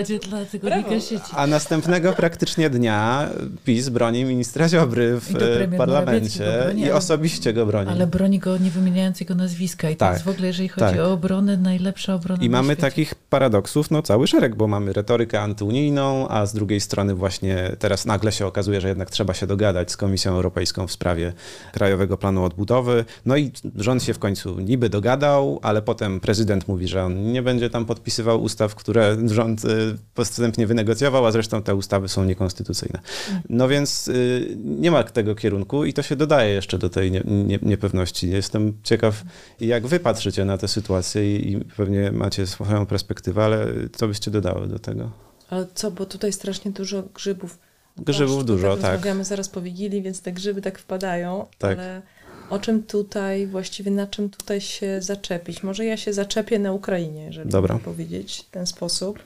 A 1.33 1.47
następnego 1.47 2.13
praktycznie 2.13 2.71
dnia 2.71 3.29
PiS 3.65 3.89
broni 3.89 4.25
ministra 4.25 4.69
Ziobry 4.69 5.21
w 5.21 5.35
parlamencie 5.79 6.63
broni, 6.65 6.83
i 6.83 6.91
osobiście 6.91 7.53
go 7.53 7.67
broni. 7.67 7.91
Ale 7.91 8.07
broni 8.07 8.39
go 8.39 8.59
nie 8.59 8.71
wymieniając 8.71 9.21
jego 9.21 9.35
nazwiska 9.35 9.91
i 9.91 9.97
tak. 9.97 10.09
to 10.09 10.13
jest 10.13 10.25
w 10.25 10.29
ogóle, 10.29 10.47
jeżeli 10.47 10.69
chodzi 10.69 10.97
tak. 10.97 11.07
o 11.07 11.13
obronę, 11.13 11.57
najlepsza 11.57 12.15
obrona 12.15 12.40
I 12.41 12.51
mamy 12.51 12.67
świecie. 12.67 12.81
takich 12.81 13.15
paradoksów 13.15 13.91
no 13.91 14.03
cały 14.03 14.27
szereg, 14.27 14.57
bo 14.57 14.67
mamy 14.67 14.93
retorykę 14.93 15.41
antyunijną, 15.41 16.29
a 16.29 16.47
z 16.47 16.55
drugiej 16.55 16.81
strony 16.81 17.15
właśnie 17.15 17.77
teraz 17.79 18.07
nagle 18.07 18.33
się 18.33 18.47
okazuje, 18.47 18.81
że 18.81 18.89
jednak 18.89 19.11
trzeba 19.11 19.35
się 19.35 19.47
dogadać 19.47 19.91
z 19.93 19.97
Komisją 19.97 20.33
Europejską 20.33 20.87
w 20.87 20.93
sprawie 20.93 21.33
Krajowego 21.73 22.17
Planu 22.17 22.45
Odbudowy. 22.45 23.05
No 23.27 23.37
i 23.37 23.51
rząd 23.77 24.03
się 24.03 24.15
w 24.15 24.19
końcu 24.19 24.61
niby 24.61 24.89
dogadał, 24.89 25.59
ale 25.63 25.83
potem 25.83 26.21
prezydent 26.21 26.69
mówi, 26.69 26.89
że 26.89 27.05
on 27.05 27.33
nie 27.33 27.43
będzie 27.43 27.71
tam 27.71 27.87
podpisywał 27.87 28.43
ustaw, 28.43 28.75
które 28.75 29.17
rząd 29.27 29.65
y, 29.65 29.69
postępnie 30.15 30.67
wynegocjował, 30.67 31.27
a 31.27 31.33
zresztą 31.33 31.63
te 31.63 31.75
ustawy 31.75 32.09
są 32.09 32.25
niekonstytucyjne. 32.25 33.01
No 33.49 33.69
więc 33.69 34.09
y, 34.09 34.57
nie 34.65 34.91
ma 34.91 35.03
tego 35.03 35.35
kierunku 35.35 35.85
i 35.85 35.93
to 35.93 36.03
się 36.03 36.17
dodaje 36.17 36.55
jeszcze 36.55 36.79
do 36.79 36.89
tej 36.89 37.11
nie, 37.11 37.23
nie, 37.25 37.59
niepewności. 37.63 38.31
Jestem 38.31 38.73
ciekaw, 38.83 39.25
jak 39.61 39.87
wy 39.87 40.01
patrzycie 40.01 40.45
na 40.45 40.59
tę 40.59 40.69
sytuację 40.69 41.37
i, 41.37 41.53
i 41.53 41.65
pewnie 41.77 42.13
macie 42.31 42.47
swoją 42.47 42.87
perspektywę, 42.87 43.45
ale 43.45 43.67
co 43.97 44.09
byście 44.09 44.31
dodały 44.31 44.67
do 44.67 44.79
tego? 44.79 45.11
Ale 45.51 45.67
co, 45.75 45.91
bo 45.91 46.07
tutaj 46.07 46.33
strasznie 46.33 46.71
dużo 46.71 47.03
grzybów. 47.15 47.59
Grzybów 47.97 48.45
dużo, 48.45 48.77
tak. 48.77 48.93
Rozmawiamy 48.93 49.25
zaraz 49.25 49.49
po 49.49 49.63
Wigilii, 49.63 50.03
więc 50.03 50.23
te 50.23 50.33
grzyby 50.33 50.63
tak 50.63 50.79
wpadają, 50.79 51.47
tak. 51.59 51.79
ale 51.79 52.03
o 52.51 52.59
czym 52.59 52.83
tutaj, 52.83 53.47
właściwie 53.47 53.91
na 53.91 54.07
czym 54.07 54.31
tutaj 54.31 54.61
się 54.61 55.03
zaczepić? 55.03 55.63
Może 55.63 55.85
ja 55.85 55.97
się 55.97 56.13
zaczepię 56.13 56.59
na 56.59 56.73
Ukrainie, 56.73 57.25
jeżeli 57.25 57.51
Dobra. 57.51 57.79
powiedzieć 57.79 58.45
w 58.49 58.51
ten 58.51 58.67
sposób. 58.67 59.19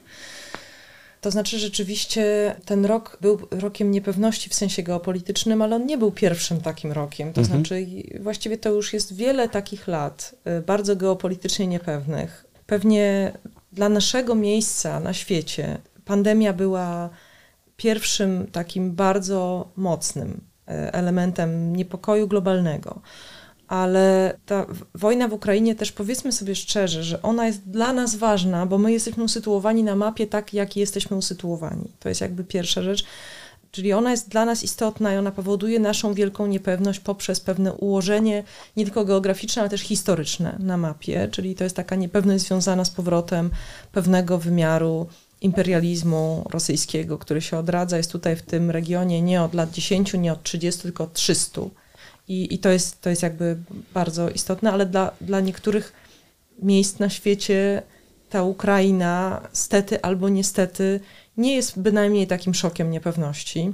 To 1.20 1.30
znaczy, 1.30 1.58
rzeczywiście 1.58 2.54
ten 2.64 2.84
rok 2.84 3.18
był 3.20 3.38
rokiem 3.50 3.90
niepewności 3.90 4.50
w 4.50 4.54
sensie 4.54 4.82
geopolitycznym, 4.82 5.62
ale 5.62 5.76
on 5.76 5.86
nie 5.86 5.98
był 5.98 6.12
pierwszym 6.12 6.60
takim 6.60 6.92
rokiem. 6.92 7.32
To 7.32 7.40
mhm. 7.40 7.58
znaczy, 7.58 7.86
właściwie 8.20 8.58
to 8.58 8.70
już 8.70 8.92
jest 8.92 9.14
wiele 9.14 9.48
takich 9.48 9.88
lat, 9.88 10.34
y, 10.58 10.62
bardzo 10.62 10.96
geopolitycznie 10.96 11.66
niepewnych. 11.66 12.53
Pewnie 12.74 13.32
dla 13.72 13.88
naszego 13.88 14.34
miejsca 14.34 15.00
na 15.00 15.12
świecie 15.12 15.78
pandemia 16.04 16.52
była 16.52 17.10
pierwszym 17.76 18.46
takim 18.52 18.92
bardzo 18.92 19.68
mocnym 19.76 20.40
e, 20.68 20.94
elementem 20.94 21.76
niepokoju 21.76 22.28
globalnego. 22.28 23.00
Ale 23.68 24.36
ta 24.46 24.66
wojna 24.94 25.28
w 25.28 25.32
Ukrainie 25.32 25.74
też 25.74 25.92
powiedzmy 25.92 26.32
sobie 26.32 26.54
szczerze, 26.54 27.04
że 27.04 27.22
ona 27.22 27.46
jest 27.46 27.70
dla 27.70 27.92
nas 27.92 28.16
ważna, 28.16 28.66
bo 28.66 28.78
my 28.78 28.92
jesteśmy 28.92 29.24
usytuowani 29.24 29.84
na 29.84 29.96
mapie 29.96 30.26
tak, 30.26 30.54
jak 30.54 30.76
jesteśmy 30.76 31.16
usytuowani. 31.16 31.92
To 32.00 32.08
jest 32.08 32.20
jakby 32.20 32.44
pierwsza 32.44 32.82
rzecz. 32.82 33.04
Czyli 33.74 33.92
ona 33.92 34.10
jest 34.10 34.28
dla 34.28 34.44
nas 34.44 34.62
istotna 34.62 35.14
i 35.14 35.16
ona 35.16 35.30
powoduje 35.30 35.80
naszą 35.80 36.14
wielką 36.14 36.46
niepewność 36.46 37.00
poprzez 37.00 37.40
pewne 37.40 37.72
ułożenie 37.72 38.44
nie 38.76 38.84
tylko 38.84 39.04
geograficzne, 39.04 39.62
ale 39.62 39.70
też 39.70 39.80
historyczne 39.80 40.56
na 40.58 40.76
mapie. 40.76 41.28
Czyli 41.30 41.54
to 41.54 41.64
jest 41.64 41.76
taka 41.76 41.96
niepewność 41.96 42.44
związana 42.44 42.84
z 42.84 42.90
powrotem 42.90 43.50
pewnego 43.92 44.38
wymiaru 44.38 45.06
imperializmu 45.40 46.46
rosyjskiego, 46.50 47.18
który 47.18 47.42
się 47.42 47.58
odradza, 47.58 47.96
jest 47.96 48.12
tutaj 48.12 48.36
w 48.36 48.42
tym 48.42 48.70
regionie 48.70 49.22
nie 49.22 49.42
od 49.42 49.54
lat 49.54 49.70
10, 49.70 50.14
nie 50.14 50.32
od 50.32 50.42
30, 50.42 50.82
tylko 50.82 51.04
od 51.04 51.12
300. 51.12 51.60
I, 52.28 52.54
i 52.54 52.58
to, 52.58 52.68
jest, 52.68 53.00
to 53.00 53.10
jest 53.10 53.22
jakby 53.22 53.56
bardzo 53.94 54.30
istotne, 54.30 54.72
ale 54.72 54.86
dla, 54.86 55.10
dla 55.20 55.40
niektórych 55.40 55.92
miejsc 56.62 56.98
na 56.98 57.10
świecie 57.10 57.82
ta 58.30 58.42
Ukraina, 58.42 59.40
stety 59.52 60.02
albo 60.02 60.28
niestety, 60.28 61.00
nie 61.36 61.54
jest 61.54 61.80
bynajmniej 61.80 62.26
takim 62.26 62.54
szokiem 62.54 62.90
niepewności. 62.90 63.72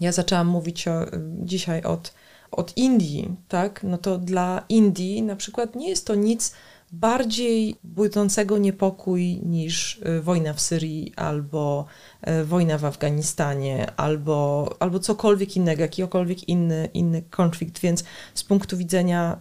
Ja 0.00 0.12
zaczęłam 0.12 0.46
mówić 0.46 0.88
o, 0.88 1.06
dzisiaj 1.42 1.82
od, 1.82 2.14
od 2.50 2.76
Indii, 2.76 3.36
tak? 3.48 3.82
No 3.82 3.98
to 3.98 4.18
dla 4.18 4.64
Indii 4.68 5.22
na 5.22 5.36
przykład 5.36 5.74
nie 5.74 5.88
jest 5.88 6.06
to 6.06 6.14
nic 6.14 6.54
bardziej 6.92 7.76
budzącego 7.84 8.58
niepokój 8.58 9.40
niż 9.42 9.96
y, 9.96 10.22
wojna 10.22 10.52
w 10.52 10.60
Syrii 10.60 11.12
albo 11.16 11.86
y, 12.28 12.44
wojna 12.44 12.78
w 12.78 12.84
Afganistanie 12.84 13.92
albo, 13.96 14.70
albo 14.80 14.98
cokolwiek 14.98 15.56
innego, 15.56 15.82
jakikolwiek 15.82 16.48
inny, 16.48 16.88
inny 16.94 17.22
konflikt. 17.22 17.78
Więc 17.78 18.04
z 18.34 18.44
punktu 18.44 18.76
widzenia 18.76 19.40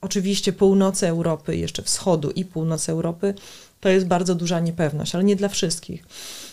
oczywiście 0.00 0.52
północy 0.52 1.08
Europy, 1.08 1.56
jeszcze 1.56 1.82
wschodu 1.82 2.30
i 2.30 2.44
północy 2.44 2.92
Europy, 2.92 3.34
to 3.84 3.88
jest 3.88 4.06
bardzo 4.06 4.34
duża 4.34 4.60
niepewność, 4.60 5.14
ale 5.14 5.24
nie 5.24 5.36
dla 5.36 5.48
wszystkich. 5.48 6.04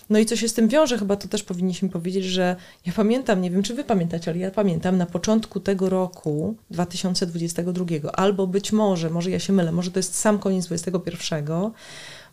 No 0.10 0.20
i 0.20 0.26
co 0.26 0.36
się 0.36 0.50
z 0.50 0.54
tym 0.54 0.68
wiąże, 0.68 0.98
chyba 0.98 1.16
to 1.16 1.28
też 1.28 1.44
powinniśmy 1.44 1.90
powiedzieć, 1.90 2.26
że 2.26 2.56
ja 2.86 2.94
pamiętam, 2.94 3.42
nie 3.42 3.52
wiem 3.52 3.64
czy 3.64 3.74
wy 3.74 3.84
pamiętacie, 3.84 4.32
ale 4.32 4.40
ja 4.40 4.52
pamiętam 4.52 4.98
na 4.98 5.06
początku 5.06 5.60
tego 5.60 5.90
roku 5.90 6.56
2022, 6.72 8.12
albo 8.14 8.48
być 8.48 8.72
może, 8.72 9.10
może 9.10 9.30
ja 9.32 9.40
się 9.40 9.54
mylę, 9.54 9.72
może 9.72 9.92
to 9.92 10.00
jest 10.00 10.16
sam 10.16 10.40
koniec 10.40 10.66
2021, 10.66 11.72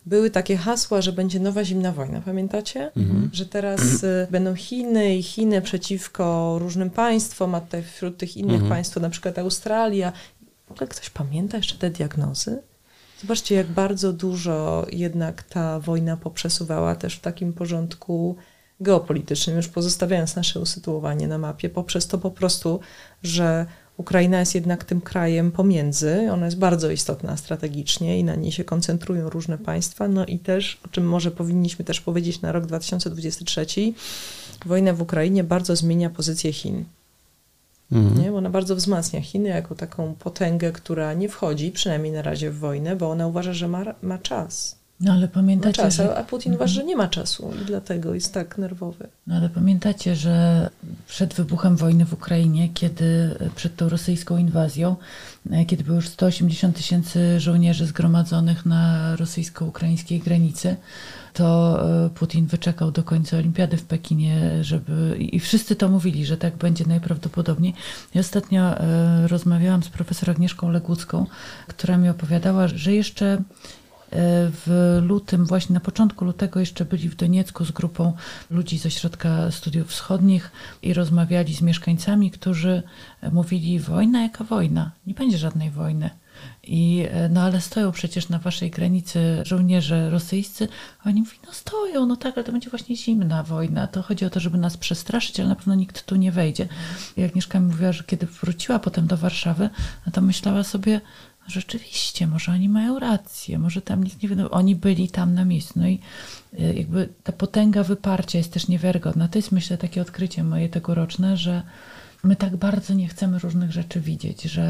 były 0.05 0.29
takie 0.29 0.57
hasła, 0.57 1.01
że 1.01 1.13
będzie 1.13 1.39
nowa 1.39 1.65
zimna 1.65 1.91
wojna, 1.91 2.21
pamiętacie? 2.21 2.91
Mhm. 2.97 3.29
Że 3.33 3.45
teraz 3.45 4.03
y, 4.03 4.27
będą 4.31 4.55
Chiny 4.55 5.15
i 5.15 5.23
Chiny 5.23 5.61
przeciwko 5.61 6.55
różnym 6.59 6.89
państwom, 6.89 7.55
a 7.55 7.61
tutaj 7.61 7.83
wśród 7.83 8.17
tych 8.17 8.37
innych 8.37 8.61
mhm. 8.61 8.69
państw 8.69 8.95
na 8.95 9.09
przykład 9.09 9.39
Australia. 9.39 10.13
W 10.67 10.71
ogóle 10.71 10.87
ktoś 10.87 11.09
pamięta 11.09 11.57
jeszcze 11.57 11.75
te 11.75 11.89
diagnozy? 11.89 12.68
Zobaczcie, 13.21 13.55
jak 13.55 13.67
bardzo 13.67 14.13
dużo 14.13 14.85
jednak 14.91 15.43
ta 15.43 15.79
wojna 15.79 16.17
poprzesuwała 16.17 16.95
też 16.95 17.15
w 17.15 17.21
takim 17.21 17.53
porządku 17.53 18.35
geopolitycznym, 18.79 19.57
już 19.57 19.67
pozostawiając 19.67 20.35
nasze 20.35 20.59
usytuowanie 20.59 21.27
na 21.27 21.37
mapie, 21.37 21.69
poprzez 21.69 22.07
to 22.07 22.17
po 22.17 22.31
prostu, 22.31 22.79
że 23.23 23.65
Ukraina 23.97 24.39
jest 24.39 24.55
jednak 24.55 24.83
tym 24.83 25.01
krajem 25.01 25.51
pomiędzy, 25.51 26.31
ona 26.31 26.45
jest 26.45 26.57
bardzo 26.57 26.91
istotna 26.91 27.37
strategicznie 27.37 28.19
i 28.19 28.23
na 28.23 28.35
niej 28.35 28.51
się 28.51 28.63
koncentrują 28.63 29.29
różne 29.29 29.57
państwa, 29.57 30.07
no 30.07 30.25
i 30.25 30.39
też, 30.39 30.79
o 30.85 30.87
czym 30.87 31.07
może 31.07 31.31
powinniśmy 31.31 31.85
też 31.85 32.01
powiedzieć 32.01 32.41
na 32.41 32.51
rok 32.51 32.65
2023, 32.65 33.65
wojna 34.65 34.93
w 34.93 35.01
Ukrainie 35.01 35.43
bardzo 35.43 35.75
zmienia 35.75 36.09
pozycję 36.09 36.53
Chin. 36.53 36.85
Mhm. 37.91 38.21
Nie? 38.21 38.31
Bo 38.31 38.37
ona 38.37 38.49
bardzo 38.49 38.75
wzmacnia 38.75 39.21
Chiny 39.21 39.49
jako 39.49 39.75
taką 39.75 40.15
potęgę, 40.15 40.71
która 40.71 41.13
nie 41.13 41.29
wchodzi, 41.29 41.71
przynajmniej 41.71 42.13
na 42.13 42.21
razie, 42.21 42.51
w 42.51 42.59
wojnę, 42.59 42.95
bo 42.95 43.11
ona 43.11 43.27
uważa, 43.27 43.53
że 43.53 43.67
ma, 43.67 43.83
ma 44.01 44.17
czas. 44.17 44.79
No 44.99 45.13
ale 45.13 45.27
pamiętacie, 45.27 45.81
czas, 45.81 45.95
że... 45.95 46.17
a 46.17 46.23
Putin 46.23 46.53
uważa, 46.53 46.73
że 46.73 46.83
nie 46.83 46.95
ma 46.95 47.07
czasu 47.07 47.51
i 47.61 47.65
dlatego 47.65 48.13
jest 48.13 48.33
tak 48.33 48.57
nerwowy. 48.57 49.07
No 49.27 49.35
ale 49.35 49.49
pamiętacie, 49.49 50.15
że 50.15 50.69
przed 51.07 51.33
wybuchem 51.33 51.75
wojny 51.75 52.05
w 52.05 52.13
Ukrainie, 52.13 52.69
kiedy 52.73 53.35
przed 53.55 53.75
tą 53.75 53.89
rosyjską 53.89 54.37
inwazją, 54.37 54.95
e, 55.51 55.65
kiedy 55.65 55.83
było 55.83 55.95
już 55.95 56.09
180 56.09 56.75
tysięcy 56.75 57.39
żołnierzy 57.39 57.85
zgromadzonych 57.85 58.65
na 58.65 59.15
rosyjsko-ukraińskiej 59.15 60.19
granicy, 60.19 60.75
to 61.39 61.79
e, 62.05 62.09
Putin 62.09 62.45
wyczekał 62.45 62.91
do 62.91 63.03
końca 63.03 63.37
olimpiady 63.37 63.77
w 63.77 63.85
Pekinie, 63.85 64.63
żeby. 64.63 65.17
I 65.19 65.39
wszyscy 65.39 65.75
to 65.75 65.89
mówili, 65.89 66.25
że 66.25 66.37
tak 66.37 66.57
będzie 66.57 66.85
najprawdopodobniej. 66.85 67.73
I 68.15 68.19
ostatnio 68.19 68.61
e, 68.61 69.27
rozmawiałam 69.27 69.83
z 69.83 69.89
profesor 69.89 70.29
Agnieszką 70.29 70.71
Legucką, 70.71 71.25
która 71.67 71.97
mi 71.97 72.09
opowiadała, 72.09 72.67
że 72.67 72.93
jeszcze 72.93 73.25
e, 73.25 73.41
w 74.51 74.97
lutym, 75.01 75.45
właśnie 75.45 75.73
na 75.73 75.79
początku 75.79 76.25
lutego, 76.25 76.59
jeszcze 76.59 76.85
byli 76.85 77.09
w 77.09 77.15
Doniecku 77.15 77.65
z 77.65 77.71
grupą 77.71 78.13
ludzi 78.49 78.77
ze 78.77 78.91
Środka 78.91 79.51
Studiów 79.51 79.87
Wschodnich 79.87 80.51
i 80.81 80.93
rozmawiali 80.93 81.55
z 81.55 81.61
mieszkańcami, 81.61 82.31
którzy 82.31 82.83
mówili: 83.31 83.79
Wojna, 83.79 84.21
jaka 84.21 84.43
wojna? 84.43 84.91
Nie 85.07 85.13
będzie 85.13 85.37
żadnej 85.37 85.71
wojny. 85.71 86.09
I, 86.63 87.07
e, 87.11 87.29
no 87.29 87.41
ale 87.41 87.61
stoją 87.61 87.91
przecież 87.91 88.29
na 88.29 88.39
waszej 88.39 88.71
granicy 88.71 89.41
żołnierze 89.45 90.09
rosyjscy. 90.09 90.67
A 91.03 91.09
oni 91.09 91.19
mówią, 91.19 91.37
no 91.45 91.53
stoją, 91.53 92.05
no 92.05 92.15
tak, 92.15 92.37
ale 92.37 92.43
to 92.43 92.51
będzie 92.51 92.69
właśnie 92.69 92.95
zimna 92.95 93.43
wojna. 93.43 93.87
To 93.87 94.01
chodzi 94.01 94.25
o 94.25 94.29
to, 94.29 94.39
żeby 94.39 94.57
nas 94.57 94.77
przestraszyć, 94.77 95.39
ale 95.39 95.49
na 95.49 95.55
pewno 95.55 95.75
nikt 95.75 96.05
tu 96.05 96.15
nie 96.15 96.31
wejdzie. 96.31 96.67
I 97.17 97.23
Agnieszka 97.23 97.59
mi 97.59 97.67
mówiła, 97.67 97.91
że 97.91 98.03
kiedy 98.03 98.25
wróciła 98.25 98.79
potem 98.79 99.07
do 99.07 99.17
Warszawy, 99.17 99.69
no 100.05 100.11
to 100.11 100.21
myślała 100.21 100.63
sobie, 100.63 101.01
rzeczywiście, 101.49 102.27
może 102.27 102.51
oni 102.51 102.69
mają 102.69 102.99
rację, 102.99 103.59
może 103.59 103.81
tam 103.81 104.03
nikt 104.03 104.23
nie 104.23 104.29
no, 104.29 104.49
oni 104.49 104.75
byli 104.75 105.09
tam 105.09 105.33
na 105.33 105.45
miejscu. 105.45 105.73
No 105.75 105.87
i 105.87 105.99
e, 106.59 106.73
jakby 106.73 107.09
ta 107.23 107.31
potęga 107.31 107.83
wyparcia 107.83 108.37
jest 108.37 108.53
też 108.53 108.67
niewiarygodna. 108.67 109.27
To 109.27 109.37
jest 109.37 109.51
myślę 109.51 109.77
takie 109.77 110.01
odkrycie 110.01 110.43
moje 110.43 110.69
tegoroczne, 110.69 111.37
że 111.37 111.61
my 112.23 112.35
tak 112.35 112.57
bardzo 112.57 112.93
nie 112.93 113.07
chcemy 113.07 113.39
różnych 113.39 113.71
rzeczy 113.71 114.01
widzieć, 114.01 114.43
że, 114.43 114.63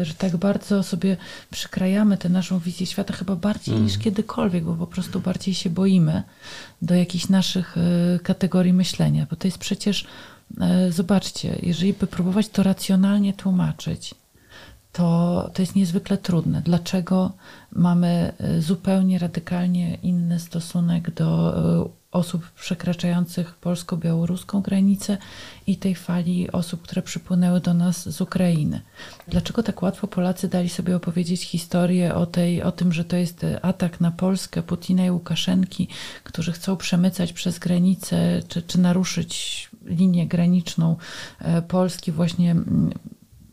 e, 0.00 0.04
że 0.04 0.14
tak 0.14 0.36
bardzo 0.36 0.82
sobie 0.82 1.16
przykrajamy 1.50 2.16
tę 2.16 2.28
naszą 2.28 2.58
wizję 2.58 2.86
świata 2.86 3.14
chyba 3.14 3.36
bardziej 3.36 3.74
mm. 3.74 3.86
niż 3.86 3.98
kiedykolwiek, 3.98 4.64
bo 4.64 4.74
po 4.74 4.86
prostu 4.86 5.20
bardziej 5.20 5.54
się 5.54 5.70
boimy 5.70 6.22
do 6.82 6.94
jakichś 6.94 7.28
naszych 7.28 7.76
e, 7.78 8.18
kategorii 8.18 8.72
myślenia, 8.72 9.26
bo 9.30 9.36
to 9.36 9.48
jest 9.48 9.58
przecież, 9.58 10.06
e, 10.60 10.92
zobaczcie, 10.92 11.58
jeżeli 11.62 11.92
by 11.92 12.06
próbować 12.06 12.48
to 12.48 12.62
racjonalnie 12.62 13.32
tłumaczyć, 13.32 14.14
to, 14.92 15.50
to 15.54 15.62
jest 15.62 15.76
niezwykle 15.76 16.18
trudne. 16.18 16.62
Dlaczego 16.62 17.32
mamy 17.72 18.32
zupełnie 18.58 19.18
radykalnie 19.18 19.98
inny 20.02 20.40
stosunek 20.40 21.10
do 21.10 21.92
osób 22.12 22.50
przekraczających 22.50 23.54
polsko-białoruską 23.54 24.60
granicę 24.60 25.18
i 25.66 25.76
tej 25.76 25.94
fali 25.94 26.52
osób, 26.52 26.82
które 26.82 27.02
przypłynęły 27.02 27.60
do 27.60 27.74
nas 27.74 28.08
z 28.08 28.20
Ukrainy. 28.20 28.80
Dlaczego 29.28 29.62
tak 29.62 29.82
łatwo 29.82 30.06
Polacy 30.06 30.48
dali 30.48 30.68
sobie 30.68 30.96
opowiedzieć 30.96 31.42
historię 31.42 32.14
o, 32.14 32.26
tej, 32.26 32.62
o 32.62 32.72
tym, 32.72 32.92
że 32.92 33.04
to 33.04 33.16
jest 33.16 33.46
atak 33.62 34.00
na 34.00 34.10
Polskę 34.10 34.62
Putina 34.62 35.06
i 35.06 35.10
Łukaszenki, 35.10 35.88
którzy 36.24 36.52
chcą 36.52 36.76
przemycać 36.76 37.32
przez 37.32 37.58
granicę 37.58 38.42
czy, 38.48 38.62
czy 38.62 38.80
naruszyć 38.80 39.68
linię 39.84 40.26
graniczną 40.26 40.96
e, 41.38 41.62
Polski 41.62 42.12
właśnie 42.12 42.56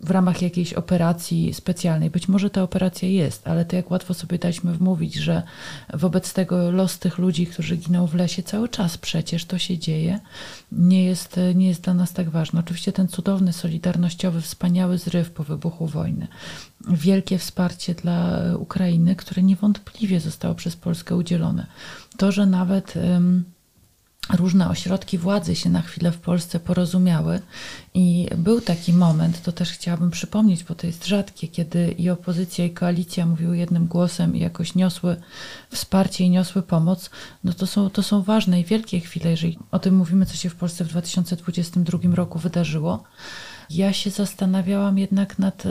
w 0.01 0.12
ramach 0.12 0.41
jakiejś 0.41 0.73
operacji 0.73 1.53
specjalnej. 1.53 2.09
Być 2.09 2.27
może 2.27 2.49
ta 2.49 2.63
operacja 2.63 3.09
jest, 3.09 3.47
ale 3.47 3.65
to 3.65 3.75
jak 3.75 3.91
łatwo 3.91 4.13
sobie 4.13 4.39
daliśmy 4.39 4.73
wmówić, 4.73 5.15
że 5.15 5.43
wobec 5.93 6.33
tego 6.33 6.71
los 6.71 6.99
tych 6.99 7.17
ludzi, 7.17 7.47
którzy 7.47 7.77
giną 7.77 8.07
w 8.07 8.15
lesie 8.15 8.43
cały 8.43 8.69
czas 8.69 8.97
przecież 8.97 9.45
to 9.45 9.57
się 9.57 9.77
dzieje, 9.77 10.19
nie 10.71 11.03
jest, 11.03 11.39
nie 11.55 11.67
jest 11.67 11.81
dla 11.81 11.93
nas 11.93 12.13
tak 12.13 12.29
ważny. 12.29 12.59
Oczywiście 12.59 12.91
ten 12.91 13.07
cudowny, 13.07 13.53
solidarnościowy, 13.53 14.41
wspaniały 14.41 14.97
zryw 14.97 15.31
po 15.31 15.43
wybuchu 15.43 15.88
wojny, 15.88 16.27
wielkie 16.88 17.38
wsparcie 17.38 17.93
dla 17.93 18.39
Ukrainy, 18.59 19.15
które 19.15 19.43
niewątpliwie 19.43 20.19
zostało 20.19 20.55
przez 20.55 20.75
Polskę 20.75 21.15
udzielone. 21.15 21.65
To, 22.17 22.31
że 22.31 22.45
nawet 22.45 22.93
różne 24.33 24.69
ośrodki 24.69 25.17
władzy 25.17 25.55
się 25.55 25.69
na 25.69 25.81
chwilę 25.81 26.11
w 26.11 26.17
Polsce 26.17 26.59
porozumiały 26.59 27.39
i 27.93 28.27
był 28.37 28.61
taki 28.61 28.93
moment, 28.93 29.41
to 29.41 29.51
też 29.51 29.71
chciałabym 29.71 30.11
przypomnieć, 30.11 30.63
bo 30.63 30.75
to 30.75 30.87
jest 30.87 31.05
rzadkie, 31.05 31.47
kiedy 31.47 31.91
i 31.91 32.09
opozycja 32.09 32.65
i 32.65 32.69
koalicja 32.69 33.25
mówiły 33.25 33.57
jednym 33.57 33.87
głosem 33.87 34.35
i 34.35 34.39
jakoś 34.39 34.75
niosły 34.75 35.15
wsparcie 35.69 36.23
i 36.23 36.29
niosły 36.29 36.61
pomoc, 36.61 37.09
no 37.43 37.53
to 37.53 37.67
są, 37.67 37.89
to 37.89 38.03
są 38.03 38.21
ważne 38.21 38.61
i 38.61 38.65
wielkie 38.65 38.99
chwile, 38.99 39.31
jeżeli 39.31 39.59
o 39.71 39.79
tym 39.79 39.95
mówimy, 39.95 40.25
co 40.25 40.35
się 40.35 40.49
w 40.49 40.55
Polsce 40.55 40.83
w 40.85 40.87
2022 40.87 41.99
roku 42.15 42.39
wydarzyło. 42.39 43.03
Ja 43.69 43.93
się 43.93 44.09
zastanawiałam 44.09 44.97
jednak 44.97 45.39
nad 45.39 45.63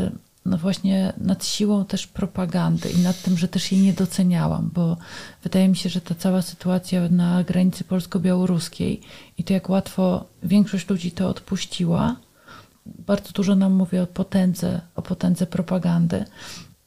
no 0.48 0.58
właśnie 0.58 1.12
nad 1.16 1.44
siłą 1.46 1.84
też 1.84 2.06
propagandy 2.06 2.90
i 2.90 2.98
nad 2.98 3.22
tym, 3.22 3.38
że 3.38 3.48
też 3.48 3.72
jej 3.72 3.80
nie 3.80 3.92
doceniałam, 3.92 4.70
bo 4.74 4.96
wydaje 5.42 5.68
mi 5.68 5.76
się, 5.76 5.88
że 5.88 6.00
ta 6.00 6.14
cała 6.14 6.42
sytuacja 6.42 7.08
na 7.08 7.44
granicy 7.44 7.84
polsko-białoruskiej 7.84 9.00
i 9.38 9.44
to 9.44 9.52
jak 9.52 9.68
łatwo 9.68 10.24
większość 10.42 10.88
ludzi 10.88 11.12
to 11.12 11.28
odpuściła, 11.28 12.16
bardzo 12.86 13.32
dużo 13.32 13.56
nam 13.56 13.72
mówi 13.72 13.98
o 13.98 14.06
potędze, 14.06 14.80
o 14.94 15.02
potędze 15.02 15.46
propagandy. 15.46 16.24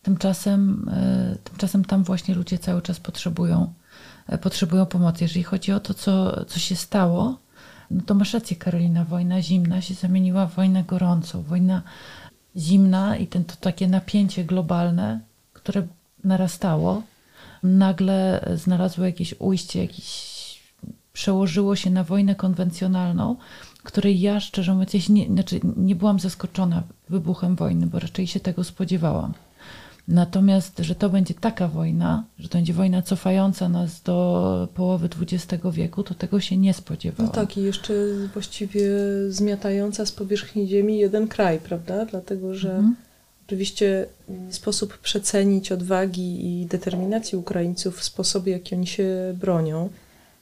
Tymczasem, 0.02 0.90
e, 0.94 1.36
tymczasem 1.44 1.86
tam 1.86 2.04
właśnie 2.04 2.36
ludzie 2.36 2.58
cały 2.58 2.82
czas 2.82 3.00
potrzebują, 3.00 3.74
e, 4.28 4.38
potrzebują 4.38 4.86
pomocy. 4.86 5.24
Jeżeli 5.24 5.44
chodzi 5.44 5.72
o 5.72 5.80
to, 5.80 5.94
co, 5.94 6.46
co 6.46 6.60
się 6.60 6.76
stało, 6.76 7.38
no 7.92 8.02
to 8.06 8.14
masz 8.14 8.34
rację, 8.34 8.58
Karolina, 8.58 9.06
wojna 9.06 9.42
zimna 9.42 9.82
się 9.82 9.94
zamieniła 9.94 10.46
w 10.46 10.56
wojnę 10.56 10.84
gorącą, 10.84 11.44
wojna 11.44 11.82
zimna 12.58 13.18
i 13.18 13.28
ten, 13.28 13.44
to 13.44 13.56
takie 13.56 13.88
napięcie 13.88 14.44
globalne, 14.44 15.20
które 15.54 15.88
narastało, 16.24 17.04
nagle 17.64 18.50
znalazło 18.56 19.06
jakieś 19.06 19.36
ujście, 19.40 19.82
jakieś 19.82 20.32
przełożyło 21.14 21.76
się 21.76 21.90
na 21.90 22.04
wojnę 22.04 22.36
konwencjonalną, 22.36 23.36
której 23.84 24.22
ja 24.22 24.40
szczerze 24.40 24.74
mówiąc 24.74 25.10
nie, 25.10 25.26
znaczy 25.26 25.60
nie 25.78 25.96
byłam 25.96 26.20
zaskoczona 26.20 26.84
wybuchem 27.10 27.56
wojny, 27.56 27.88
bo 27.88 28.00
raczej 28.00 28.28
się 28.28 28.40
tego 28.40 28.64
spodziewałam. 28.64 29.34
Natomiast, 30.08 30.80
że 30.80 30.96
to 30.96 31.10
będzie 31.10 31.34
taka 31.34 31.68
wojna, 31.68 32.24
że 32.40 32.50
to 32.50 32.58
będzie 32.58 32.74
wojna 32.74 33.02
cofająca 33.02 33.70
nas 33.70 34.02
do 34.02 34.68
połowy 34.74 35.10
XX 35.22 35.64
wieku, 35.72 36.04
to 36.04 36.14
tego 36.16 36.40
się 36.40 36.58
nie 36.58 36.74
spodziewałam. 36.74 37.34
No 37.36 37.42
tak, 37.42 37.58
i 37.58 37.64
jeszcze 37.64 37.94
właściwie 38.34 38.90
zmiatająca 39.30 40.06
z 40.06 40.12
powierzchni 40.12 40.68
ziemi 40.68 40.98
jeden 40.98 41.28
kraj, 41.28 41.60
prawda? 41.60 42.06
Dlatego, 42.06 42.56
że 42.56 42.70
mhm. 42.70 42.96
oczywiście 43.48 44.06
sposób 44.50 44.98
przecenić 44.98 45.72
odwagi 45.72 46.62
i 46.62 46.66
determinacji 46.66 47.38
Ukraińców 47.38 47.98
w 47.98 48.04
sposobie, 48.04 48.52
jaki 48.52 48.76
oni 48.76 48.88
się 48.88 49.08
bronią, 49.40 49.90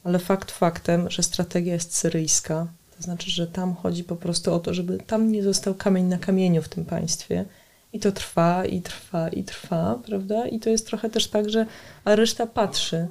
ale 0.04 0.20
fakt 0.20 0.52
faktem, 0.52 1.10
że 1.10 1.24
strategia 1.24 1.74
jest 1.74 1.96
syryjska, 1.96 2.68
to 2.98 3.04
znaczy, 3.04 3.32
że 3.32 3.48
tam 3.48 3.76
chodzi 3.76 4.04
po 4.04 4.16
prostu 4.16 4.54
o 4.54 4.60
to, 4.60 4.74
żeby 4.74 4.98
tam 5.08 5.32
nie 5.32 5.44
został 5.44 5.74
kamień 5.74 6.06
na 6.06 6.18
kamieniu 6.18 6.62
w 6.62 6.70
tym 6.70 6.86
państwie 6.86 7.46
I 7.94 8.00
to 8.00 8.12
trwa, 8.12 8.66
i 8.66 8.82
trwa, 8.82 9.30
i 9.30 9.44
trwa, 9.44 10.00
prawda? 10.06 10.48
I 10.48 10.60
to 10.60 10.70
jest 10.70 10.88
trochę 10.88 11.10
też 11.10 11.28
tak, 11.28 11.50
że 11.50 11.66
a 12.06 12.16
reszta 12.16 12.48
patrzy. 12.48 13.08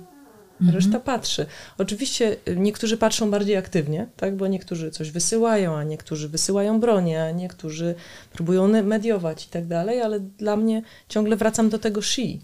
Mhm. 0.61 0.77
Reszta 0.77 1.01
patrzy. 1.01 1.47
Oczywiście 1.79 2.37
y, 2.49 2.57
niektórzy 2.57 2.97
patrzą 2.97 3.31
bardziej 3.31 3.57
aktywnie, 3.57 4.07
tak? 4.17 4.37
bo 4.37 4.47
niektórzy 4.47 4.91
coś 4.91 5.11
wysyłają, 5.11 5.77
a 5.77 5.85
niektórzy 5.85 6.29
wysyłają 6.29 6.81
bronię, 6.81 7.23
a 7.23 7.31
niektórzy 7.31 7.95
próbują 8.33 8.83
mediować 8.83 9.47
i 9.47 9.49
tak 9.49 9.67
dalej, 9.67 10.03
ale 10.03 10.21
dla 10.21 10.57
mnie 10.57 10.83
ciągle 11.09 11.37
wracam 11.37 11.69
do 11.69 11.79
tego 11.79 12.01
Xi. 12.01 12.41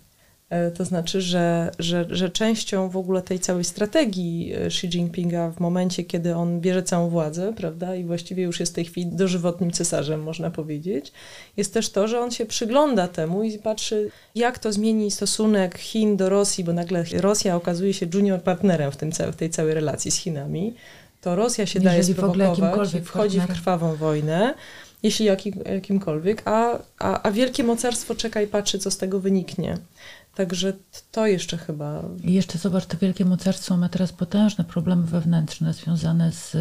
E, 0.51 0.71
to 0.71 0.85
znaczy, 0.85 1.21
że, 1.21 1.71
że, 1.79 2.07
że 2.11 2.31
częścią 2.31 2.89
w 2.89 2.97
ogóle 2.97 3.23
tej 3.23 3.39
całej 3.41 3.65
strategii 3.65 4.53
e, 4.55 4.67
Xi 4.67 4.87
Jinpinga 4.87 5.51
w 5.51 5.61
momencie, 5.61 6.05
kiedy 6.05 6.35
on 6.37 6.61
bierze 6.61 6.83
całą 6.83 7.09
władzę, 7.09 7.53
prawda, 7.57 7.95
i 7.95 8.05
właściwie 8.05 8.43
już 8.43 8.61
jest 8.61 8.73
w 8.73 8.75
tej 8.75 8.85
chwili 8.85 9.07
dożywotnim 9.07 9.71
cesarzem, 9.71 10.23
można 10.23 10.51
powiedzieć, 10.51 11.13
jest 11.57 11.75
też 11.75 11.91
to, 11.91 12.09
że 12.09 12.21
on 12.21 12.31
się 12.31 12.47
przygląda 12.47 13.09
temu 13.09 13.43
i 13.43 13.59
patrzy, 13.59 14.11
jak 14.35 14.59
to 14.59 14.73
zmieni 14.73 15.11
stosunek 15.11 15.79
Chin 15.79 16.17
do 16.17 16.29
Rosji, 16.29 16.65
bo 16.65 16.73
nagle 16.73 17.05
Rosja 17.13 17.57
okazuje 17.57 17.95
się 17.95 18.07
junior 18.15 18.43
partnerem 18.43 18.93
w, 18.93 18.97
tym, 18.97 19.13
w 19.13 19.37
tej 19.37 19.51
całej 19.51 19.75
relacji 19.75 20.11
z 20.11 20.17
Chinami. 20.17 20.75
To 21.21 21.37
Rosja 21.37 21.67
się 21.67 21.79
Jeżeli 21.79 21.85
daje 21.85 22.05
sprowokować 22.05 22.95
i 22.95 23.01
wchodzi 23.01 23.41
w 23.41 23.47
krwawą 23.47 23.97
wojnę 23.97 24.55
jeśli 25.05 25.27
jakim, 25.27 25.55
jakimkolwiek, 25.73 26.43
a, 26.45 26.79
a, 26.99 27.23
a 27.23 27.31
wielkie 27.31 27.65
mocarstwo 27.65 28.15
czeka 28.15 28.43
i 28.43 28.47
patrzy, 28.47 28.79
co 28.79 28.91
z 28.91 28.99
tego 28.99 29.21
wyniknie. 29.21 29.79
Także 30.35 30.73
to 31.13 31.27
jeszcze 31.27 31.59
chyba. 31.59 32.03
Jeszcze 32.23 32.59
zobacz, 32.59 32.87
to 32.87 32.97
wielkie 32.97 33.25
mocarstwo 33.25 33.77
ma 33.77 33.89
teraz 33.89 34.13
potężne 34.13 34.65
problemy 34.65 35.03
wewnętrzne 35.03 35.73
związane 35.73 36.33
z 36.33 36.57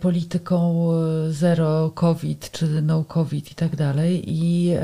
polityką 0.00 0.88
e, 0.92 1.32
zero 1.32 1.90
COVID 1.94 2.50
czy 2.52 2.82
no 2.82 3.04
COVID 3.04 3.52
i 3.52 3.54
tak 3.54 3.76
dalej 3.76 4.22
i 4.26 4.70
e, 4.70 4.80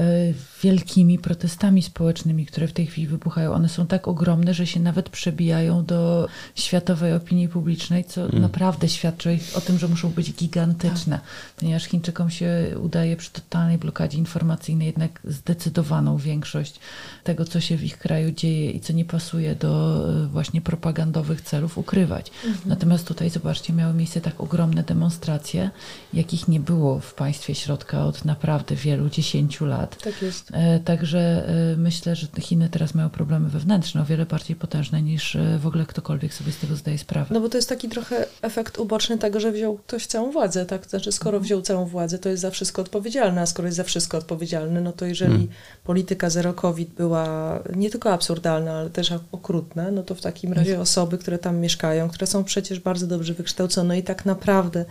wielkimi 0.62 1.18
protestami 1.18 1.82
społecznymi, 1.82 2.46
które 2.46 2.66
w 2.66 2.72
tej 2.72 2.86
chwili 2.86 3.06
wybuchają. 3.06 3.52
One 3.52 3.68
są 3.68 3.86
tak 3.86 4.08
ogromne, 4.08 4.54
że 4.54 4.66
się 4.66 4.80
nawet 4.80 5.08
przebijają 5.08 5.84
do 5.84 6.28
światowej 6.54 7.12
opinii 7.12 7.48
publicznej, 7.48 8.04
co 8.04 8.24
mm. 8.24 8.42
naprawdę 8.42 8.88
świadczy 8.88 9.38
o 9.54 9.60
tym, 9.60 9.78
że 9.78 9.88
muszą 9.88 10.10
być 10.10 10.32
gigantyczne, 10.32 11.20
ponieważ 11.56 11.84
Chińczykom 11.84 12.30
się 12.30 12.50
udaje 12.82 13.16
przy 13.16 13.30
totalnej 13.30 13.78
blokadzie 13.78 14.18
informacyjnej 14.18 14.86
jednak 14.86 15.20
zdecydowaną 15.24 16.16
większość 16.16 16.80
tego, 17.24 17.44
co 17.44 17.60
się 17.60 17.76
w 17.76 17.84
ich 17.84 17.98
kraju 17.98 18.30
dzieje 18.30 18.70
i 18.70 18.80
co 18.80 18.92
nie 18.92 19.04
pasuje 19.04 19.54
do 19.54 20.04
właśnie 20.32 20.60
propagandowych 20.60 21.40
celów 21.40 21.78
ukrywać. 21.78 22.30
Mm 22.44 22.56
-hmm. 22.56 22.66
Natomiast 22.66 23.08
tutaj, 23.08 23.30
zobaczcie, 23.30 23.72
miały 23.72 23.94
miejsce 23.94 24.20
tak 24.20 24.40
ogromne 24.40 24.73
ogromne 24.74 24.82
demonstracje, 24.82 25.70
jakich 26.12 26.48
nie 26.48 26.60
było 26.60 27.00
w 27.00 27.14
państwie 27.14 27.54
środka 27.54 28.04
od 28.04 28.24
naprawdę 28.24 28.74
wielu 28.74 29.10
dziesięciu 29.10 29.66
lat. 29.66 30.02
Tak 30.02 30.22
jest. 30.22 30.50
E, 30.52 30.78
także 30.78 31.48
e, 31.48 31.76
myślę, 31.76 32.16
że 32.16 32.26
Chiny 32.40 32.68
teraz 32.68 32.94
mają 32.94 33.10
problemy 33.10 33.48
wewnętrzne, 33.48 34.02
o 34.02 34.04
wiele 34.04 34.26
bardziej 34.26 34.56
potężne 34.56 35.02
niż 35.02 35.36
e, 35.36 35.58
w 35.58 35.66
ogóle 35.66 35.86
ktokolwiek 35.86 36.34
sobie 36.34 36.52
z 36.52 36.58
tego 36.58 36.76
zdaje 36.76 36.98
sprawę. 36.98 37.26
No 37.30 37.40
bo 37.40 37.48
to 37.48 37.58
jest 37.58 37.68
taki 37.68 37.88
trochę 37.88 38.26
efekt 38.42 38.78
uboczny 38.78 39.18
tego, 39.18 39.40
że 39.40 39.52
wziął 39.52 39.78
ktoś 39.78 40.06
całą 40.06 40.30
władzę, 40.32 40.66
tak? 40.66 40.86
Znaczy, 40.86 41.12
skoro 41.12 41.36
mhm. 41.36 41.44
wziął 41.44 41.62
całą 41.62 41.86
władzę, 41.86 42.18
to 42.18 42.28
jest 42.28 42.42
za 42.42 42.50
wszystko 42.50 42.82
odpowiedzialny, 42.82 43.40
a 43.40 43.46
skoro 43.46 43.68
jest 43.68 43.76
za 43.76 43.84
wszystko 43.84 44.18
odpowiedzialny, 44.18 44.80
no 44.80 44.92
to 44.92 45.06
jeżeli 45.06 45.32
hmm. 45.32 45.48
polityka 45.84 46.30
zero 46.30 46.54
COVID 46.54 46.90
była 46.90 47.58
nie 47.76 47.90
tylko 47.90 48.12
absurdalna, 48.12 48.72
ale 48.72 48.90
też 48.90 49.12
okrutna, 49.32 49.90
no 49.90 50.02
to 50.02 50.14
w 50.14 50.20
takim 50.20 50.52
razie 50.52 50.80
osoby, 50.80 51.18
które 51.18 51.38
tam 51.38 51.56
mieszkają, 51.58 52.08
które 52.08 52.26
są 52.26 52.44
przecież 52.44 52.80
bardzo 52.80 53.06
dobrze 53.06 53.34
wykształcone 53.34 53.98
i 53.98 54.02
tak 54.02 54.26
naprawdę 54.26 54.63
naprawdę 54.64 54.84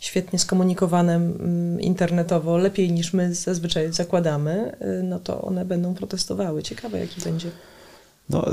świetnie 0.00 0.38
skomunikowane 0.38 1.14
mm, 1.14 1.80
internetowo, 1.80 2.56
lepiej 2.56 2.92
niż 2.92 3.12
my 3.12 3.34
zazwyczaj 3.34 3.92
zakładamy, 3.92 4.76
y, 5.00 5.02
no 5.02 5.18
to 5.18 5.42
one 5.42 5.64
będą 5.64 5.94
protestowały. 5.94 6.62
Ciekawe, 6.62 6.98
jaki 6.98 7.20
będzie 7.20 7.50
no, 8.30 8.46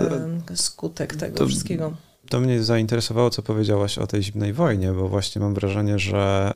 skutek 0.55 1.15
tego 1.15 1.37
to, 1.37 1.47
wszystkiego. 1.47 1.93
To 2.29 2.39
mnie 2.39 2.63
zainteresowało, 2.63 3.29
co 3.29 3.41
powiedziałaś 3.41 3.97
o 3.97 4.07
tej 4.07 4.23
zimnej 4.23 4.53
wojnie, 4.53 4.91
bo 4.91 5.09
właśnie 5.09 5.41
mam 5.41 5.53
wrażenie, 5.53 5.99
że 5.99 6.51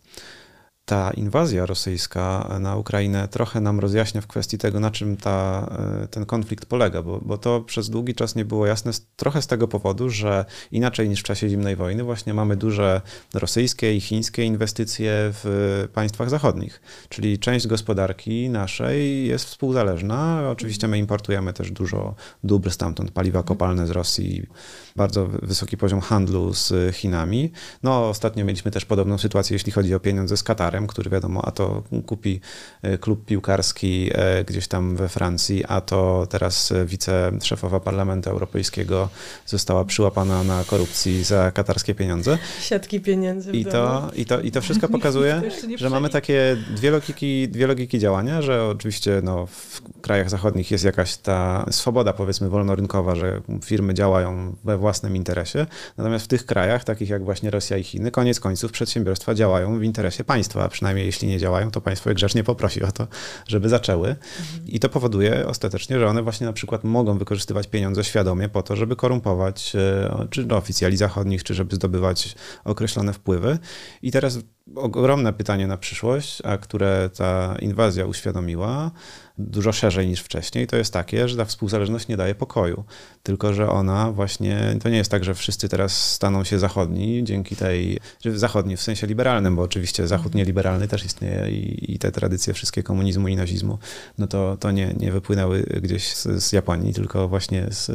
ta 0.87 1.11
inwazja 1.11 1.65
rosyjska 1.65 2.57
na 2.59 2.75
Ukrainę 2.75 3.27
trochę 3.27 3.61
nam 3.61 3.79
rozjaśnia 3.79 4.21
w 4.21 4.27
kwestii 4.27 4.57
tego, 4.57 4.79
na 4.79 4.91
czym 4.91 5.17
ta, 5.17 5.69
e, 6.03 6.07
ten 6.07 6.25
konflikt 6.25 6.65
polega, 6.65 7.01
bo, 7.01 7.19
bo 7.21 7.37
to 7.37 7.61
przez 7.61 7.89
długi 7.89 8.15
czas 8.15 8.35
nie 8.35 8.45
było 8.45 8.67
jasne, 8.67 8.91
trochę 9.15 9.41
z 9.41 9.47
tego 9.47 9.67
powodu, 9.67 10.09
że 10.09 10.45
inaczej 10.71 11.09
niż 11.09 11.19
w 11.19 11.23
czasie 11.23 11.49
zimnej 11.49 11.75
wojny, 11.75 12.03
właśnie 12.03 12.33
mamy 12.33 12.55
duże 12.55 13.01
rosyjskie 13.33 13.95
i 13.95 14.01
chińskie 14.01 14.43
inwestycje 14.43 15.11
w 15.13 15.87
państwach 15.93 16.29
zachodnich, 16.29 16.81
czyli 17.09 17.39
część 17.39 17.67
gospodarki 17.67 18.49
naszej 18.49 19.27
jest 19.27 19.45
współzależna. 19.45 20.49
Oczywiście 20.51 20.87
my 20.87 20.97
importujemy 20.97 21.53
też 21.53 21.71
dużo 21.71 22.15
dóbr 22.43 22.71
stamtąd, 22.71 23.11
paliwa 23.11 23.43
kopalne 23.43 23.87
z 23.87 23.89
Rosji, 23.89 24.47
bardzo 24.95 25.27
wysoki 25.27 25.77
poziom 25.77 26.01
handlu 26.01 26.53
z 26.53 26.95
Chinami. 26.95 27.51
No, 27.83 28.09
ostatnio 28.09 28.45
mieliśmy 28.45 28.71
też 28.71 28.85
podobną 28.85 29.17
sytuację, 29.17 29.55
jeśli 29.55 29.71
chodzi 29.71 29.95
o 29.95 29.99
pieniądze 29.99 30.37
z 30.37 30.43
Katarem, 30.43 30.76
który 30.85 31.09
wiadomo, 31.09 31.45
a 31.45 31.51
to 31.51 31.83
kupi 32.05 32.39
e, 32.81 32.97
klub 32.97 33.25
piłkarski 33.25 34.09
e, 34.13 34.43
gdzieś 34.43 34.67
tam 34.67 34.95
we 34.95 35.09
Francji, 35.09 35.65
a 35.67 35.81
to 35.81 36.27
teraz 36.29 36.73
wiceszefowa 36.85 37.79
Parlamentu 37.79 38.29
Europejskiego 38.29 39.09
została 39.45 39.85
przyłapana 39.85 40.43
na 40.43 40.63
korupcji 40.63 41.23
za 41.23 41.51
katarskie 41.51 41.95
pieniądze. 41.95 42.37
Siatki 42.61 43.01
pieniędzy. 43.01 43.51
I 43.51 43.65
to, 43.65 44.11
i, 44.15 44.25
to, 44.25 44.41
I 44.41 44.51
to 44.51 44.61
wszystko 44.61 44.87
pokazuje, 44.97 45.41
że 45.75 45.89
mamy 45.89 46.09
takie 46.09 46.57
dwie 46.75 46.91
logiki, 46.91 47.47
dwie 47.49 47.67
logiki 47.67 47.99
działania, 47.99 48.41
że 48.41 48.65
oczywiście 48.65 49.21
no, 49.23 49.45
w 49.45 49.81
krajach 50.01 50.29
zachodnich 50.29 50.71
jest 50.71 50.83
jakaś 50.83 51.17
ta 51.17 51.65
swoboda, 51.71 52.13
powiedzmy, 52.13 52.49
wolnorynkowa, 52.49 53.15
że 53.15 53.41
firmy 53.65 53.93
działają 53.93 54.55
we 54.63 54.77
własnym 54.77 55.15
interesie. 55.15 55.65
Natomiast 55.97 56.25
w 56.25 56.27
tych 56.27 56.45
krajach, 56.45 56.83
takich 56.83 57.09
jak 57.09 57.23
właśnie 57.23 57.51
Rosja 57.51 57.77
i 57.77 57.83
Chiny, 57.83 58.11
koniec 58.11 58.39
końców 58.39 58.71
przedsiębiorstwa 58.71 59.33
działają 59.33 59.79
w 59.79 59.83
interesie 59.83 60.23
państwa, 60.23 60.66
a 60.67 60.69
przynajmniej 60.69 61.05
jeśli 61.05 61.27
nie 61.27 61.39
działają, 61.39 61.71
to 61.71 61.81
państwo 61.81 62.09
je 62.09 62.15
grzecznie 62.15 62.43
poprosi 62.43 62.83
o 62.83 62.91
to, 62.91 63.07
żeby 63.47 63.69
zaczęły. 63.69 64.09
Mhm. 64.09 64.67
I 64.67 64.79
to 64.79 64.89
powoduje 64.89 65.47
ostatecznie, 65.47 65.99
że 65.99 66.07
one 66.07 66.23
właśnie 66.23 66.47
na 66.47 66.53
przykład 66.53 66.83
mogą 66.83 67.17
wykorzystywać 67.17 67.67
pieniądze 67.67 68.03
świadomie 68.03 68.49
po 68.49 68.63
to, 68.63 68.75
żeby 68.75 68.95
korumpować 68.95 69.75
e, 69.75 70.27
czy 70.29 70.47
oficjali 70.47 70.97
zachodnich, 70.97 71.43
czy 71.43 71.53
żeby 71.53 71.75
zdobywać 71.75 72.35
określone 72.63 73.13
wpływy. 73.13 73.57
I 74.01 74.11
teraz 74.11 74.39
ogromne 74.75 75.33
pytanie 75.33 75.67
na 75.67 75.77
przyszłość, 75.77 76.41
a 76.41 76.57
które 76.57 77.09
ta 77.17 77.55
inwazja 77.59 78.05
uświadomiła, 78.05 78.91
dużo 79.37 79.71
szerzej 79.71 80.07
niż 80.07 80.21
wcześniej, 80.21 80.67
to 80.67 80.77
jest 80.77 80.93
takie, 80.93 81.27
że 81.27 81.37
ta 81.37 81.45
współzależność 81.45 82.07
nie 82.07 82.17
daje 82.17 82.35
pokoju. 82.35 82.83
Tylko, 83.23 83.53
że 83.53 83.69
ona 83.69 84.11
właśnie, 84.11 84.75
to 84.83 84.89
nie 84.89 84.97
jest 84.97 85.11
tak, 85.11 85.23
że 85.23 85.35
wszyscy 85.35 85.69
teraz 85.69 86.11
staną 86.13 86.43
się 86.43 86.59
zachodni 86.59 87.23
dzięki 87.23 87.55
tej, 87.55 87.99
że 88.25 88.39
zachodni 88.39 88.77
w 88.77 88.81
sensie 88.81 89.07
liberalnym, 89.07 89.55
bo 89.55 89.61
oczywiście 89.61 90.07
zachód 90.07 90.35
nieliberalny 90.35 90.87
też 90.87 91.05
istnieje 91.05 91.51
i, 91.51 91.93
i 91.93 91.99
te 91.99 92.11
tradycje 92.11 92.53
wszystkie 92.53 92.83
komunizmu 92.83 93.27
i 93.27 93.35
nazizmu, 93.35 93.77
no 94.17 94.27
to, 94.27 94.57
to 94.59 94.71
nie, 94.71 94.93
nie 94.99 95.11
wypłynęły 95.11 95.63
gdzieś 95.81 96.13
z, 96.13 96.43
z 96.43 96.51
Japonii, 96.51 96.93
tylko 96.93 97.27
właśnie 97.27 97.67
z, 97.69 97.85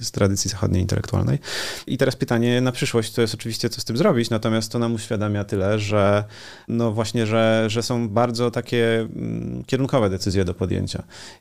z 0.00 0.10
tradycji 0.10 0.50
zachodniej 0.50 0.82
intelektualnej. 0.82 1.38
I 1.86 1.98
teraz 1.98 2.16
pytanie 2.16 2.60
na 2.60 2.72
przyszłość, 2.72 3.12
to 3.12 3.20
jest 3.20 3.34
oczywiście 3.34 3.68
co 3.68 3.80
z 3.80 3.84
tym 3.84 3.96
zrobić, 3.96 4.30
natomiast 4.30 4.72
to 4.72 4.78
nam 4.78 4.94
uświadamia 4.94 5.44
tyle, 5.44 5.78
że 5.78 6.24
no 6.68 6.92
właśnie, 6.92 7.26
że, 7.26 7.64
że 7.68 7.82
są 7.82 8.08
bardzo 8.08 8.50
takie 8.50 9.00
mm, 9.00 9.64
kierunkowe 9.66 10.10
decyzje 10.10 10.44
do 10.44 10.54
podjęcia 10.54 10.77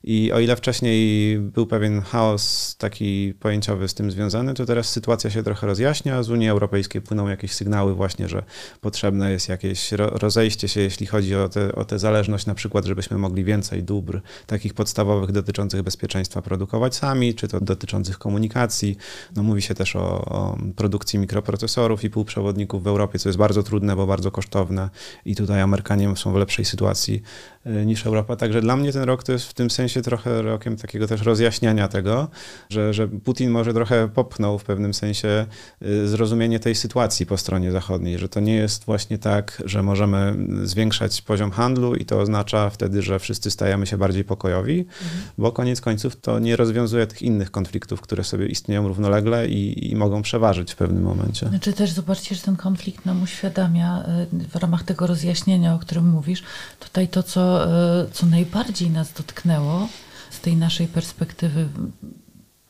I 0.04 0.32
o 0.32 0.40
ile 0.40 0.56
wcześniej 0.56 1.40
był 1.40 1.68
pewien 1.68 2.02
chaos 2.02 2.76
taki 2.78 3.34
pojęciowy 3.40 3.88
z 3.88 3.94
tym 3.94 4.12
związany, 4.12 4.54
to 4.54 4.66
teraz 4.66 4.90
sytuacja 4.90 5.30
się 5.30 5.44
trochę 5.44 5.68
rozjaśnia. 5.68 6.24
Z 6.24 6.30
Unii 6.30 6.50
Europejskiej 6.50 7.02
płyną 7.02 7.28
jakieś 7.28 7.52
sygnały 7.52 7.96
właśnie, 7.96 8.28
że 8.28 8.44
potrzebne 8.82 9.32
jest 9.32 9.50
jakieś 9.50 9.92
rozejście 9.92 10.68
się, 10.68 10.82
jeśli 10.82 11.08
chodzi 11.08 11.36
o 11.36 11.50
tę 11.50 11.76
o 11.76 12.00
zależność, 12.00 12.46
na 12.46 12.56
przykład, 12.56 12.86
żebyśmy 12.86 13.18
mogli 13.18 13.44
więcej 13.44 13.84
dóbr 13.84 14.22
takich 14.48 14.74
podstawowych 14.74 15.32
dotyczących 15.32 15.82
bezpieczeństwa 15.82 16.42
produkować 16.42 16.96
sami, 16.96 17.36
czy 17.36 17.48
to 17.48 17.60
dotyczących 17.60 18.18
komunikacji. 18.18 18.98
No, 19.36 19.44
mówi 19.44 19.62
się 19.62 19.76
też 19.76 19.96
o, 19.96 20.26
o 20.26 20.58
produkcji 20.76 21.20
mikroprocesorów 21.20 22.04
i 22.04 22.10
półprzewodników 22.10 22.84
w 22.84 22.88
Europie, 22.88 23.20
co 23.20 23.30
jest 23.30 23.40
bardzo 23.40 23.64
trudne, 23.64 23.96
bo 23.96 24.08
bardzo 24.08 24.32
kosztowne 24.32 24.90
i 25.26 25.36
tutaj 25.36 25.62
Amerykanie 25.62 26.16
są 26.16 26.34
w 26.34 26.36
lepszej 26.36 26.66
sytuacji 26.66 27.22
e, 27.66 27.86
niż 27.86 28.06
Europa. 28.06 28.36
Także 28.36 28.62
dla 28.62 28.76
mnie 28.76 28.94
ten 28.94 29.04
rok 29.04 29.24
to 29.28 29.32
jest 29.32 29.46
w 29.46 29.54
tym 29.54 29.70
sensie 29.70 30.02
trochę 30.02 30.42
rokiem 30.42 30.78
takiego 30.78 31.08
też 31.08 31.22
rozjaśniania 31.22 31.88
tego, 31.88 32.28
że, 32.70 32.94
że 32.94 33.08
Putin 33.08 33.50
może 33.50 33.74
trochę 33.74 34.10
popchnął 34.10 34.60
w 34.60 34.64
pewnym 34.64 34.94
sensie 34.94 35.46
y, 35.82 36.08
zrozumienie 36.08 36.60
tej 36.60 36.76
sytuacji 36.76 37.26
po 37.26 37.38
stronie 37.38 37.72
zachodniej, 37.72 38.20
że 38.20 38.30
to 38.30 38.40
nie 38.40 38.56
jest 38.56 38.86
właśnie 38.86 39.18
tak, 39.18 39.64
że 39.66 39.84
możemy 39.84 40.36
zwiększać 40.64 41.22
poziom 41.22 41.52
handlu 41.52 41.96
i 41.96 42.06
to 42.06 42.20
oznacza 42.20 42.70
wtedy, 42.70 43.02
że 43.02 43.20
wszyscy 43.20 43.52
stajemy 43.52 43.88
się 43.88 43.98
bardziej 43.98 44.24
pokojowi, 44.24 44.80
mhm. 44.80 45.22
bo 45.38 45.52
koniec 45.52 45.82
końców 45.82 46.16
to 46.16 46.40
nie 46.40 46.56
rozwiązuje 46.56 47.08
tych 47.08 47.22
innych 47.22 47.52
konfliktów, 47.52 48.02
które 48.02 48.24
sobie 48.24 48.48
istnieją 48.48 48.88
równolegle 48.88 49.48
i, 49.48 49.92
i 49.92 49.96
mogą 49.96 50.22
przeważyć 50.22 50.74
w 50.74 50.76
pewnym 50.76 51.04
momencie. 51.04 51.50
Znaczy 51.50 51.74
też 51.74 51.92
zobaczcie, 51.92 52.36
że 52.36 52.42
ten 52.42 52.56
konflikt 52.56 53.06
nam 53.06 53.24
uświadamia 53.24 54.04
y, 54.34 54.48
w 54.50 54.56
ramach 54.56 54.84
tego 54.84 55.08
rozjaśnienia, 55.08 55.76
o 55.76 55.80
którym 55.80 56.10
mówisz, 56.10 56.44
tutaj 56.80 57.08
to, 57.08 57.24
co, 57.24 57.66
y, 57.66 58.12
co 58.12 58.26
najbardziej 58.26 58.90
nas 58.90 59.14
dotknęło 59.18 59.88
z 60.30 60.40
tej 60.40 60.56
naszej 60.56 60.88
perspektywy 60.88 61.68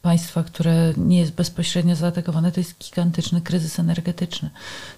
państwa, 0.01 0.43
które 0.43 0.93
nie 0.97 1.19
jest 1.19 1.33
bezpośrednio 1.33 1.95
zaatakowane, 1.95 2.51
to 2.51 2.59
jest 2.59 2.79
gigantyczny 2.79 3.41
kryzys 3.41 3.79
energetyczny. 3.79 4.49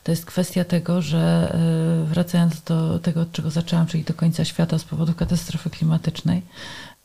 To 0.04 0.12
jest 0.12 0.26
kwestia 0.26 0.64
tego, 0.64 1.02
że 1.02 1.56
y, 2.04 2.06
wracając 2.06 2.62
do 2.62 3.00
tego, 3.00 3.22
od 3.22 3.32
czego 3.32 3.50
zaczęłam, 3.50 3.88
czyli 3.88 4.04
do 4.04 4.14
końca 4.14 4.46
świata 4.46 4.80
z 4.80 4.84
powodu 4.84 5.14
katastrofy 5.14 5.70
klimatycznej, 5.70 6.42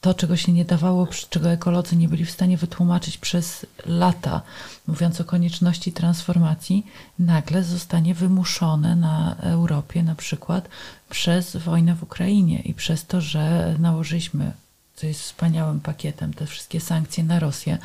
to, 0.05 0.14
czego 0.14 0.37
się 0.37 0.53
nie 0.53 0.64
dawało, 0.64 1.09
czego 1.31 1.51
ekolodzy 1.51 1.97
nie 1.97 2.09
byli 2.09 2.25
w 2.25 2.31
stanie 2.31 2.57
wytłumaczyć 2.57 3.19
przez 3.19 3.67
lata, 3.87 4.43
mówiąc 4.87 5.21
o 5.21 5.25
konieczności 5.25 5.93
transformacji, 5.93 6.87
nagle 7.19 7.62
zostanie 7.62 8.14
wymuszone 8.14 8.97
na 8.97 9.37
Europie 9.37 10.03
na 10.03 10.14
przykład 10.14 10.69
przez 11.11 11.57
wojnę 11.57 11.95
w 11.95 12.03
Ukrainie 12.03 12.61
i 12.61 12.75
przez 12.75 13.07
to, 13.07 13.21
że 13.21 13.75
nałożyliśmy 13.79 14.53
co 14.96 15.07
jest 15.07 15.20
wspaniałym 15.20 15.80
pakietem, 15.80 16.35
te 16.35 16.46
wszystkie 16.46 16.80
sankcje 16.80 17.24
na 17.24 17.40
Rosję. 17.40 17.78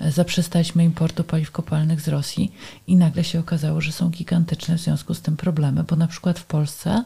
Zaprzestaliśmy 0.00 0.84
importu 0.84 1.24
paliw 1.24 1.50
kopalnych 1.50 2.00
z 2.00 2.08
Rosji 2.08 2.52
i 2.86 2.96
nagle 2.96 3.24
się 3.24 3.40
okazało, 3.40 3.80
że 3.80 3.92
są 3.92 4.10
gigantyczne 4.10 4.76
w 4.76 4.80
związku 4.80 5.14
z 5.14 5.20
tym 5.20 5.36
problemy, 5.36 5.84
bo 5.84 5.96
na 5.96 6.06
przykład 6.06 6.38
w 6.38 6.44
Polsce 6.44 7.04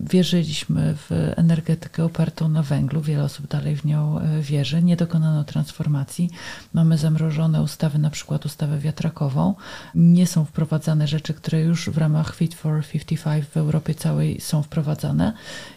wierzyliśmy 0.00 0.94
w 0.96 1.32
energetykę 1.36 2.04
opartą 2.04 2.48
na 2.48 2.62
węglu, 2.62 3.00
wiele 3.00 3.24
osób 3.24 3.46
dalej 3.46 3.76
w 3.76 3.84
nią 3.84 4.20
e, 4.20 4.42
wierzy, 4.42 4.82
nie 4.82 4.96
dokonano 4.96 5.44
transformacji, 5.44 6.30
mamy 6.72 6.98
zamrożone 6.98 7.62
ustawy, 7.62 7.98
na 7.98 8.10
przykład 8.10 8.46
ustawę 8.46 8.78
wiatrakową, 8.78 9.54
nie 9.94 10.26
są 10.26 10.44
wprowadzane 10.44 11.08
rzeczy, 11.08 11.34
które 11.34 11.60
już 11.60 11.90
w 11.90 11.98
ramach 11.98 12.34
Fit 12.34 12.54
for 12.54 12.84
55 12.92 13.46
w 13.46 13.56
Europie 13.56 13.94
całej 13.94 14.40
są 14.40 14.62
wprowadzane. 14.62 15.32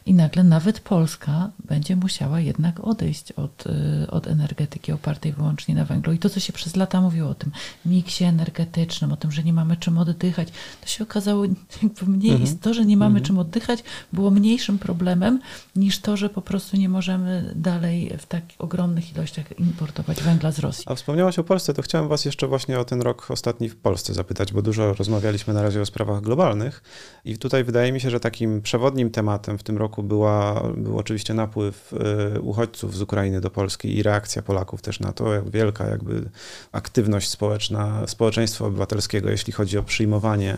I 0.06 0.14
nagle 0.14 0.44
nawet 0.44 0.80
Polska 0.80 1.50
będzie 1.66 1.96
musiała 1.96 2.40
jednak 2.40 2.80
odejść 2.80 3.13
od, 3.36 3.64
e, 3.68 4.12
od 4.12 4.28
energetyki 4.28 4.92
opartej 4.92 5.34
wyłącznie 5.34 5.76
na 5.76 5.86
węglu. 5.86 6.14
I 6.14 6.18
to, 6.18 6.30
co 6.30 6.40
się 6.40 6.54
przez 6.54 6.76
lata 6.76 7.02
mówiło 7.02 7.30
o 7.30 7.36
tym 7.36 7.52
miksie 7.86 8.24
energetycznym, 8.24 9.12
o 9.12 9.18
tym, 9.18 9.32
że 9.32 9.44
nie 9.44 9.54
mamy 9.54 9.78
czym 9.78 9.98
oddychać, 9.98 10.48
to 10.82 10.88
się 10.88 11.04
okazało 11.04 11.46
jakby 11.84 12.06
mniej 12.06 12.32
mhm. 12.32 12.58
to, 12.58 12.74
że 12.74 12.86
nie 12.86 12.98
mamy 12.98 13.20
mhm. 13.20 13.26
czym 13.26 13.38
oddychać, 13.38 13.84
było 14.14 14.32
mniejszym 14.32 14.80
problemem 14.80 15.40
niż 15.76 16.00
to, 16.00 16.18
że 16.18 16.30
po 16.30 16.42
prostu 16.42 16.78
nie 16.78 16.90
możemy 16.90 17.54
dalej 17.56 18.18
w 18.18 18.26
tak 18.26 18.44
ogromnych 18.60 19.16
ilościach 19.16 19.60
importować 19.60 20.24
węgla 20.24 20.52
z 20.52 20.60
Rosji. 20.60 20.84
A 20.88 20.96
wspomniałaś 20.96 21.40
o 21.40 21.44
Polsce, 21.44 21.74
to 21.74 21.82
chciałem 21.82 22.08
was 22.08 22.26
jeszcze 22.26 22.48
właśnie 22.48 22.80
o 22.80 22.86
ten 22.86 23.02
rok 23.02 23.32
ostatni 23.32 23.70
w 23.70 23.76
Polsce 23.76 24.14
zapytać, 24.14 24.54
bo 24.54 24.62
dużo 24.62 24.94
rozmawialiśmy 24.94 25.54
na 25.54 25.62
razie 25.62 25.82
o 25.82 25.86
sprawach 25.86 26.22
globalnych 26.22 26.84
i 27.26 27.38
tutaj 27.38 27.64
wydaje 27.64 27.92
mi 27.92 28.02
się, 28.02 28.10
że 28.10 28.20
takim 28.20 28.62
przewodnim 28.62 29.12
tematem 29.12 29.58
w 29.58 29.64
tym 29.64 29.78
roku 29.78 30.04
była, 30.04 30.64
był 30.78 30.98
oczywiście 30.98 31.34
napływ 31.34 31.94
y, 32.36 32.42
uchodźców 32.42 32.98
z 32.98 33.03
Ukrainy 33.04 33.42
do 33.42 33.50
Polski 33.50 33.98
i 33.98 34.04
reakcja 34.04 34.42
Polaków 34.42 34.82
też 34.82 35.00
na 35.00 35.14
to, 35.14 35.34
jak 35.34 35.50
wielka 35.50 35.88
jakby 35.90 36.30
aktywność 36.72 37.30
społeczna, 37.30 38.08
społeczeństwa 38.08 38.66
obywatelskiego, 38.66 39.30
jeśli 39.30 39.54
chodzi 39.54 39.78
o 39.78 39.84
przyjmowanie 39.84 40.58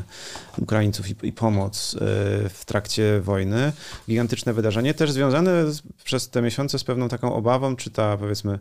Ukraińców 0.58 1.10
i, 1.10 1.15
i 1.27 1.34
pomoc 1.34 1.93
y, 1.93 1.97
w 2.49 2.62
trakcie 2.65 3.21
wojny. 3.21 3.71
Gigantyczne 4.08 4.53
wydarzenie, 4.53 4.93
też 4.93 5.12
związane 5.12 5.71
z, 5.71 5.81
przez 6.03 6.29
te 6.29 6.41
miesiące 6.41 6.79
z 6.79 6.84
pewną 6.84 7.10
taką 7.10 7.34
obawą, 7.34 7.75
czy 7.75 7.89
ta 7.89 8.17
powiedzmy 8.17 8.60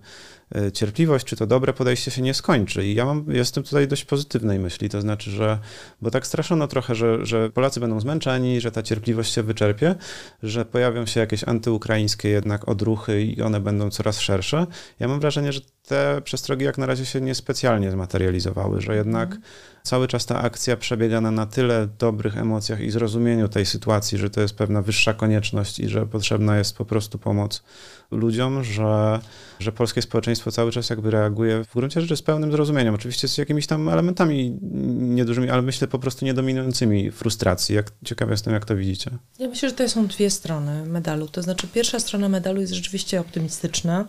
cierpliwość, 0.72 1.26
czy 1.26 1.37
to 1.37 1.46
dobre 1.46 1.72
podejście 1.72 2.11
się 2.11 2.22
nie 2.22 2.35
skończy. 2.35 2.87
I 2.87 2.94
ja 2.94 3.04
mam, 3.04 3.24
jestem 3.28 3.64
tutaj 3.64 3.88
dość 3.88 4.04
pozytywnej 4.04 4.59
myśli, 4.59 4.88
to 4.88 5.00
znaczy, 5.00 5.30
że, 5.30 5.59
bo 6.02 6.11
tak 6.11 6.26
straszono 6.26 6.68
trochę, 6.68 6.94
że, 6.94 7.26
że 7.26 7.50
Polacy 7.50 7.80
będą 7.80 8.00
zmęczeni, 8.00 8.61
że 8.61 8.70
ta 8.70 8.83
cierpliwość 8.83 9.35
się 9.35 9.42
wyczerpie, 9.42 9.94
że 10.42 10.64
pojawią 10.64 11.07
się 11.07 11.20
jakieś 11.20 11.44
antyukraińskie 11.44 12.28
jednak 12.28 12.68
odruchy 12.68 13.22
i 13.22 13.42
one 13.42 13.61
będą 13.61 13.90
coraz 13.90 14.20
szersze. 14.20 14.66
Ja 15.00 15.09
mam 15.09 15.20
wrażenie, 15.20 15.52
że 15.52 15.61
te 15.88 16.20
przestrogi 16.24 16.64
jak 16.64 16.78
na 16.78 16.86
razie 16.86 17.06
się 17.06 17.20
niespecjalnie 17.20 17.90
zmaterializowały, 17.90 18.80
że 18.80 18.96
jednak 18.96 19.30
mm. 19.30 19.42
cały 19.82 20.08
czas 20.08 20.26
ta 20.26 20.42
akcja 20.42 20.76
przebiega 20.76 21.20
na, 21.20 21.30
na 21.30 21.46
tyle 21.46 21.88
dobrych 21.98 22.36
emocjach 22.36 22.80
i 22.80 22.90
zrozumieniu 22.90 23.48
tej 23.48 23.66
sytuacji, 23.66 24.18
że 24.18 24.30
to 24.30 24.40
jest 24.40 24.56
pewna 24.56 24.82
wyższa 24.82 25.14
konieczność 25.14 25.80
i 25.80 25.88
że 25.88 26.06
potrzebna 26.06 26.58
jest 26.58 26.76
po 26.76 26.84
prostu 26.84 27.18
pomoc 27.18 27.62
ludziom, 28.10 28.64
że, 28.64 29.20
że 29.60 29.72
polskie 29.72 30.02
społeczeństwo 30.02 30.52
cały 30.52 30.72
czas 30.72 30.90
jakby 30.90 31.10
reaguje 31.10 31.64
w 31.64 31.74
gruncie 31.74 32.00
rzeczy 32.00 32.16
z 32.16 32.22
pełnym 32.22 32.52
zrozumieniem. 32.52 32.94
Oczywiście 32.94 33.28
z 33.28 33.38
jakimiś 33.38 33.66
tam 33.66 33.88
elementami 33.88 34.58
niedużymi, 34.98 35.50
ale 35.50 35.62
myślę 35.62 35.88
po 35.88 35.98
prostu 35.98 36.24
niedominującymi 36.24 37.10
frustracji. 37.10 37.74
Jak, 37.74 37.92
ciekaw 38.04 38.30
jestem, 38.30 38.54
jak 38.54 38.64
to 38.64 38.76
widzicie. 38.76 39.10
Ja 39.38 39.48
myślę, 39.48 39.68
że 39.68 39.74
to 39.74 39.88
są 39.88 40.06
dwie 40.06 40.30
strony 40.30 40.86
medalu. 40.86 41.28
To 41.28 41.42
znaczy 41.42 41.66
pierwsza 41.66 42.00
strona 42.00 42.28
medalu 42.28 42.60
jest 42.60 42.72
rzeczywiście 42.72 43.20
optymistyczna, 43.20 44.04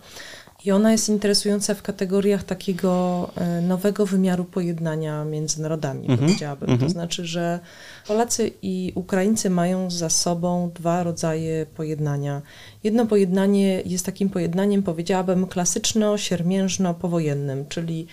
i 0.65 0.71
ona 0.71 0.91
jest 0.91 1.10
interesująca 1.10 1.73
w 1.73 1.82
kategoriach 1.82 2.43
takiego 2.43 3.32
e, 3.36 3.62
nowego 3.62 4.06
wymiaru 4.06 4.45
pojednania 4.45 5.25
między 5.25 5.62
narodami, 5.62 6.06
mm 6.06 6.17
-hmm. 6.17 6.19
powiedziałabym. 6.19 6.69
Mm 6.69 6.80
-hmm. 6.80 6.84
To 6.84 6.89
znaczy, 6.89 7.25
że 7.25 7.60
Polacy 8.08 8.51
i 8.62 8.91
Ukraińcy 8.95 9.49
mają 9.49 9.91
za 9.91 10.10
sobą 10.10 10.71
dwa 10.75 11.04
rodzaje 11.04 11.65
pojednania. 11.65 12.41
Jedno 12.84 13.06
pojednanie 13.06 13.82
jest 13.86 14.06
takim 14.06 14.30
pojednaniem, 14.30 14.84
powiedziałabym, 14.84 15.47
klasyczno-siermiężno-powojennym, 15.47 17.65
czyli 17.69 18.08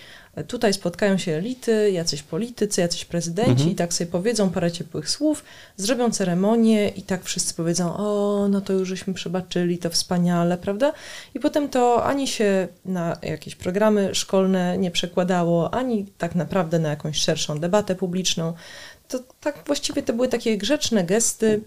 Tutaj 0.47 0.73
spotkają 0.73 1.17
się 1.17 1.31
elity, 1.31 1.91
jacyś 1.91 2.23
politycy, 2.23 2.81
jacyś 2.81 3.05
prezydenci 3.05 3.51
mhm. 3.51 3.71
i 3.71 3.75
tak 3.75 3.93
sobie 3.93 4.11
powiedzą 4.11 4.49
parę 4.49 4.71
ciepłych 4.71 5.09
słów, 5.09 5.43
zrobią 5.77 6.11
ceremonię 6.11 6.89
i 6.89 7.01
tak 7.01 7.23
wszyscy 7.23 7.53
powiedzą, 7.53 7.97
o, 7.97 8.47
no 8.49 8.61
to 8.61 8.73
już 8.73 8.89
żeśmy 8.89 9.13
przebaczyli, 9.13 9.77
to 9.77 9.89
wspaniale, 9.89 10.57
prawda? 10.57 10.93
I 11.33 11.39
potem 11.39 11.69
to 11.69 12.05
ani 12.05 12.27
się 12.27 12.67
na 12.85 13.17
jakieś 13.21 13.55
programy 13.55 14.15
szkolne 14.15 14.77
nie 14.77 14.91
przekładało, 14.91 15.73
ani 15.73 16.05
tak 16.17 16.35
naprawdę 16.35 16.79
na 16.79 16.89
jakąś 16.89 17.17
szerszą 17.17 17.59
debatę 17.59 17.95
publiczną. 17.95 18.53
To 19.07 19.19
tak 19.41 19.63
właściwie 19.65 20.03
to 20.03 20.13
były 20.13 20.27
takie 20.27 20.57
grzeczne 20.57 21.03
gesty, 21.03 21.61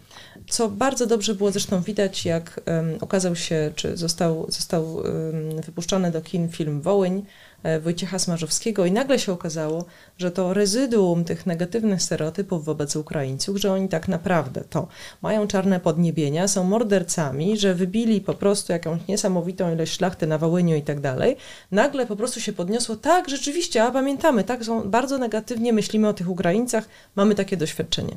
co 0.51 0.69
bardzo 0.69 1.07
dobrze 1.07 1.35
było 1.35 1.51
zresztą 1.51 1.83
widać, 1.83 2.25
jak 2.25 2.61
um, 2.67 2.99
okazał 3.01 3.37
się, 3.37 3.73
czy 3.75 3.97
został, 3.97 4.47
został 4.49 4.95
um, 4.95 5.61
wypuszczony 5.63 6.11
do 6.11 6.21
kin 6.21 6.49
film 6.49 6.81
Wołyń, 6.81 7.23
Wojciecha 7.81 8.19
Smarzowskiego 8.19 8.87
i 8.87 8.93
nagle 8.93 9.19
się 9.19 9.33
okazało, 9.33 9.85
że 10.19 10.31
to 10.31 10.55
rezyduum 10.55 11.25
tych 11.25 11.47
negatywnych 11.47 12.03
stereotypów 12.03 12.65
wobec 12.65 12.97
Ukraińców, 12.97 13.57
że 13.57 13.73
oni 13.73 13.89
tak 13.89 14.09
naprawdę 14.09 14.65
to 14.71 14.89
mają 15.23 15.47
czarne 15.47 15.81
podniebienia, 15.81 16.49
są 16.49 16.65
mordercami, 16.65 17.57
że 17.57 17.75
wybili 17.75 18.21
po 18.21 18.35
prostu 18.35 18.73
jakąś 18.73 19.01
niesamowitą 19.09 19.75
ilość 19.75 19.93
szlachty 19.93 20.27
na 20.27 20.39
Wołyniu 20.39 20.77
i 20.77 20.83
tak 20.83 21.01
dalej, 21.01 21.37
nagle 21.71 22.07
po 22.07 22.17
prostu 22.17 22.41
się 22.41 22.53
podniosło, 22.53 22.97
tak, 22.97 23.29
rzeczywiście, 23.29 23.85
a 23.85 23.91
pamiętamy, 23.91 24.45
tak, 24.45 24.65
są, 24.65 24.91
bardzo 24.91 25.19
negatywnie 25.19 25.73
myślimy 25.73 26.09
o 26.09 26.13
tych 26.13 26.31
Ukraińcach, 26.31 26.89
mamy 27.17 27.35
takie 27.35 27.57
doświadczenie. 27.57 28.17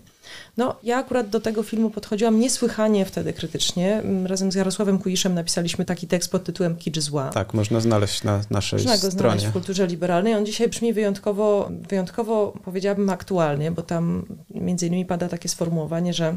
No, 0.58 0.76
ja 0.84 0.98
akurat 0.98 1.30
do 1.30 1.40
tego 1.40 1.64
filmu 1.64 1.90
podchodziłam 1.90 2.40
niesłychanie 2.40 3.06
wtedy 3.06 3.34
krytycznie. 3.34 3.96
Mm, 3.96 4.26
razem 4.26 4.52
z 4.52 4.56
Jarosławem 4.56 5.00
Kujiszem 5.00 5.34
napisaliśmy 5.34 5.86
taki 5.86 6.08
tekst 6.08 6.32
pod 6.32 6.44
tytułem 6.44 6.76
Kicz 6.76 7.00
zła. 7.00 7.30
Tak, 7.30 7.54
można 7.54 7.80
znaleźć 7.80 8.24
na 8.24 8.42
naszej 8.50 8.78
można 8.78 8.98
stronie. 8.98 9.10
Można 9.10 9.10
go 9.10 9.30
znaleźć 9.30 9.46
w 9.46 9.52
kulturze 9.52 9.88
liberalnej. 9.88 10.36
On 10.36 10.46
dzisiaj 10.46 10.68
brzmi 10.68 10.94
wyjątkowo, 10.94 11.70
wyjątkowo 11.90 12.54
powiedziałabym 12.66 13.10
aktualnie, 13.10 13.72
bo 13.72 13.82
tam 13.82 14.26
między 14.50 14.88
innymi 14.88 15.06
pada 15.06 15.30
takie 15.30 15.50
sformułowanie, 15.50 16.14
że 16.14 16.36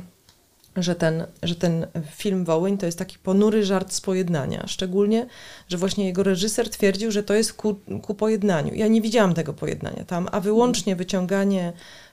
że 0.77 0.95
ten, 0.95 1.27
że 1.43 1.55
ten 1.55 1.87
film 2.11 2.45
Wołyń 2.45 2.79
to 2.79 2.87
jest 2.87 2.99
taki 2.99 3.19
ponury 3.19 3.65
żart 3.65 3.93
z 3.93 4.01
pojednania. 4.01 4.65
Szczególnie, 4.67 5.27
że 5.69 5.77
właśnie 5.77 6.07
jego 6.07 6.23
reżyser 6.23 6.71
twierdził, 6.71 7.11
że 7.11 7.23
to 7.23 7.35
jest 7.35 7.53
ku, 7.53 7.75
ku 8.03 8.15
pojednaniu. 8.15 8.75
Ja 8.75 8.87
nie 8.87 9.01
widziałam 9.01 9.35
tego 9.35 9.53
pojednania 9.53 10.05
tam, 10.05 10.29
a 10.33 10.41
wyłącznie 10.41 10.97
wyciąganie 10.97 11.73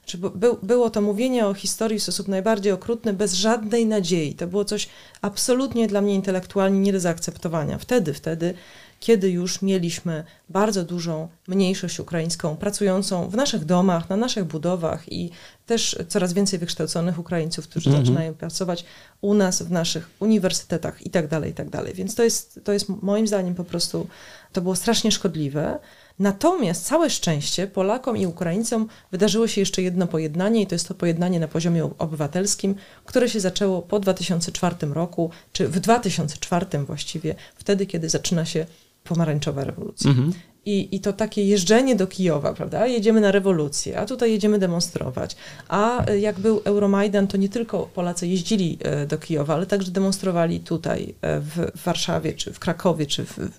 czy 0.10 0.18
by, 0.18 0.30
było 0.64 0.90
to 0.90 1.02
mówienie 1.02 1.48
o 1.48 1.54
historii 1.54 2.00
w 2.00 2.04
sposób 2.04 2.28
najbardziej 2.28 2.72
okrutny, 2.72 3.14
bez 3.14 3.34
żadnej 3.34 3.86
nadziei. 3.86 4.36
To 4.36 4.48
było 4.48 4.66
coś 4.66 4.90
absolutnie 5.22 5.88
dla 5.88 6.02
mnie 6.02 6.16
intelektualnie 6.16 6.80
nie 6.80 6.94
do 6.94 7.00
zaakceptowania. 7.00 7.78
Wtedy, 7.78 8.14
wtedy 8.14 8.54
kiedy 9.00 9.30
już 9.30 9.62
mieliśmy 9.62 10.24
bardzo 10.50 10.84
dużą 10.84 11.28
mniejszość 11.48 12.00
ukraińską 12.00 12.58
pracującą 12.58 13.30
w 13.30 13.36
naszych 13.36 13.66
domach, 13.66 14.10
na 14.10 14.18
naszych 14.18 14.44
budowach 14.44 15.12
i 15.12 15.30
też 15.66 15.98
coraz 16.08 16.34
więcej 16.34 16.60
wykształconych 16.60 17.20
Ukraińców, 17.20 17.68
którzy 17.68 17.90
Mhm. 17.90 18.06
zaczynają 18.06 18.34
pracować 18.34 18.86
u 19.22 19.34
nas, 19.34 19.62
w 19.62 19.72
naszych 19.72 20.10
uniwersytetach 20.20 21.06
i 21.06 21.10
tak 21.10 21.28
dalej, 21.28 21.52
i 21.52 21.54
tak 21.54 21.70
dalej. 21.70 21.94
Więc 21.94 22.16
to 22.16 22.24
jest, 22.24 22.60
to 22.64 22.74
jest 22.74 22.90
moim 22.90 23.28
zdaniem 23.28 23.56
po 23.56 23.64
prostu, 23.64 24.08
to 24.54 24.62
było 24.62 24.76
strasznie 24.76 25.12
szkodliwe. 25.12 25.80
Natomiast 26.20 26.86
całe 26.86 27.10
szczęście 27.10 27.68
Polakom 27.68 28.18
i 28.18 28.26
Ukraińcom 28.28 28.88
wydarzyło 29.12 29.48
się 29.48 29.62
jeszcze 29.62 29.82
jedno 29.82 30.08
pojednanie 30.08 30.62
i 30.62 30.68
to 30.68 30.76
jest 30.76 30.88
to 30.88 30.94
pojednanie 30.94 31.40
na 31.40 31.48
poziomie 31.48 31.90
obywatelskim, 31.98 32.76
które 33.06 33.30
się 33.30 33.40
zaczęło 33.40 33.82
po 33.82 34.00
2004 34.00 34.76
roku, 34.82 35.32
czy 35.54 35.68
w 35.68 35.80
2004 35.80 36.66
właściwie, 36.86 37.36
wtedy, 37.56 37.86
kiedy 37.86 38.10
zaczyna 38.10 38.46
się 38.46 38.66
pomarańczowa 39.04 39.64
rewolucja. 39.64 40.10
Mhm. 40.10 40.34
I, 40.66 40.96
I 40.96 41.00
to 41.00 41.14
takie 41.14 41.46
jeżdżenie 41.46 41.96
do 41.96 42.08
Kijowa, 42.08 42.54
prawda? 42.54 42.88
Jedziemy 42.88 43.22
na 43.22 43.32
rewolucję, 43.32 44.00
a 44.00 44.06
tutaj 44.06 44.32
jedziemy 44.32 44.60
demonstrować. 44.60 45.36
A 45.68 46.06
e, 46.06 46.20
jak 46.20 46.40
był 46.40 46.62
Euromajdan, 46.66 47.28
to 47.28 47.38
nie 47.38 47.50
tylko 47.50 47.90
Polacy 47.94 48.28
jeździli 48.28 48.78
e, 48.82 49.06
do 49.06 49.18
Kijowa, 49.18 49.54
ale 49.54 49.66
także 49.66 49.92
demonstrowali 49.92 50.60
tutaj 50.60 51.16
e, 51.22 51.40
w 51.40 51.84
Warszawie, 51.84 52.34
czy 52.34 52.54
w 52.54 52.60
Krakowie, 52.60 53.06
czy 53.06 53.26
w, 53.26 53.38
w 53.38 53.52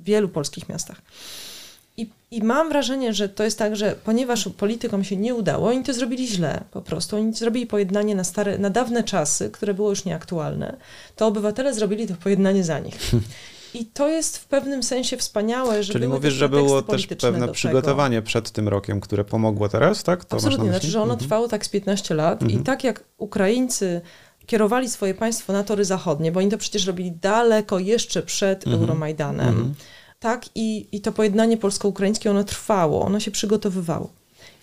wielu 0.00 0.28
polskich 0.28 0.68
miastach. 0.68 1.02
I, 1.96 2.10
I 2.30 2.42
mam 2.42 2.68
wrażenie, 2.68 3.14
że 3.14 3.28
to 3.28 3.44
jest 3.44 3.58
tak, 3.58 3.76
że 3.76 3.96
ponieważ 4.04 4.48
politykom 4.56 5.04
się 5.04 5.16
nie 5.16 5.34
udało, 5.34 5.68
oni 5.68 5.84
to 5.84 5.94
zrobili 5.94 6.28
źle 6.28 6.64
po 6.70 6.82
prostu. 6.82 7.16
Oni 7.16 7.34
zrobili 7.34 7.66
pojednanie 7.66 8.14
na, 8.14 8.24
stare, 8.24 8.58
na 8.58 8.70
dawne 8.70 9.04
czasy, 9.04 9.50
które 9.50 9.74
było 9.74 9.90
już 9.90 10.04
nieaktualne, 10.04 10.76
to 11.16 11.26
obywatele 11.26 11.74
zrobili 11.74 12.06
to 12.06 12.14
pojednanie 12.14 12.64
za 12.64 12.78
nich. 12.78 12.98
I 13.74 13.86
to 13.86 14.08
jest 14.08 14.38
w 14.38 14.44
pewnym 14.46 14.82
sensie 14.82 15.16
wspaniałe, 15.16 15.82
że 15.82 15.92
Czyli 15.92 16.08
mówisz, 16.08 16.34
że 16.34 16.48
było 16.48 16.82
też 16.82 17.06
pewne 17.06 17.48
przygotowanie 17.48 18.22
przed 18.22 18.50
tym 18.50 18.68
rokiem, 18.68 19.00
które 19.00 19.24
pomogło 19.24 19.68
teraz, 19.68 20.02
tak? 20.02 20.24
To 20.24 20.36
Absolutnie, 20.36 20.68
znaczy, 20.70 20.86
że 20.86 20.98
ono 21.02 21.12
Mhm. 21.12 21.20
trwało 21.20 21.48
tak 21.48 21.66
z 21.66 21.68
15 21.68 22.14
lat 22.14 22.42
Mhm. 22.42 22.60
i 22.60 22.64
tak 22.64 22.84
jak 22.84 23.04
Ukraińcy 23.18 24.00
kierowali 24.46 24.88
swoje 24.90 25.14
państwo 25.14 25.52
na 25.52 25.64
tory 25.64 25.84
zachodnie, 25.84 26.32
bo 26.32 26.40
oni 26.40 26.50
to 26.50 26.58
przecież 26.58 26.86
robili 26.86 27.12
daleko 27.12 27.78
jeszcze 27.78 28.22
przed 28.22 28.66
Mhm. 28.66 28.82
Euromajdanem, 28.82 29.48
Mhm. 29.48 29.74
tak 30.20 30.44
i, 30.54 30.86
i 30.92 31.00
to 31.00 31.12
pojednanie 31.12 31.56
polsko-ukraińskie, 31.56 32.30
ono 32.30 32.44
trwało, 32.44 33.02
ono 33.04 33.20
się 33.20 33.30
przygotowywało. 33.30 34.10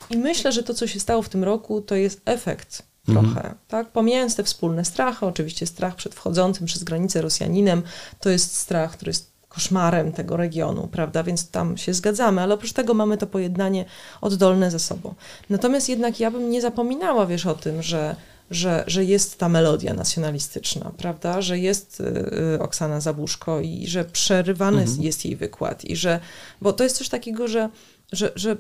I 0.10 0.18
myślę, 0.18 0.52
że 0.52 0.64
to, 0.64 0.74
co 0.74 0.88
się 0.88 1.00
stało 1.00 1.22
w 1.22 1.30
tym 1.30 1.44
roku, 1.44 1.82
to 1.82 1.96
jest 1.96 2.22
efekt 2.26 2.84
Mhm. 3.08 3.34
trochę, 3.34 3.56
tak? 3.68 3.92
Pomijając 3.92 4.36
te 4.36 4.44
wspólne 4.44 4.86
strachy, 4.86 5.26
oczywiście 5.26 5.68
strach 5.68 5.96
przed 5.96 6.16
wchodzącym 6.16 6.66
przez 6.66 6.84
granicę 6.84 7.22
Rosjaninem, 7.22 7.84
to 8.20 8.30
jest 8.30 8.56
strach, 8.56 8.92
który 8.92 9.10
jest 9.10 9.30
koszmarem 9.50 10.12
tego 10.12 10.38
regionu, 10.38 10.88
prawda? 10.88 11.24
Więc 11.24 11.50
tam 11.50 11.78
się 11.78 11.94
zgadzamy, 11.94 12.42
ale 12.42 12.54
oprócz 12.54 12.74
tego 12.74 12.94
mamy 12.94 13.18
to 13.18 13.28
pojednanie 13.28 13.86
oddolne 14.22 14.72
ze 14.72 14.80
sobą. 14.80 15.14
Natomiast 15.50 15.90
jednak 15.90 16.20
ja 16.20 16.32
bym 16.32 16.50
nie 16.50 16.62
zapominała, 16.62 17.26
wiesz, 17.26 17.46
o 17.46 17.54
tym, 17.54 17.82
że, 17.82 18.16
że, 18.52 18.84
że 18.88 19.06
jest 19.06 19.38
ta 19.38 19.50
melodia 19.50 19.94
nacjonalistyczna, 19.94 20.92
prawda? 20.98 21.42
Że 21.42 21.60
jest 21.60 22.00
y, 22.00 22.04
y, 22.56 22.62
Oksana 22.62 23.02
Zabuszko 23.02 23.60
i 23.60 23.88
że 23.88 24.06
przerywany 24.06 24.82
Mhm. 24.82 25.02
jest 25.02 25.26
jej 25.26 25.36
wykład 25.36 25.86
i 25.86 25.96
że, 25.96 26.20
bo 26.62 26.74
to 26.74 26.84
jest 26.84 26.98
coś 26.98 27.10
takiego, 27.10 27.48
że, 27.48 27.70
że, 28.12 28.32
że 28.36 28.58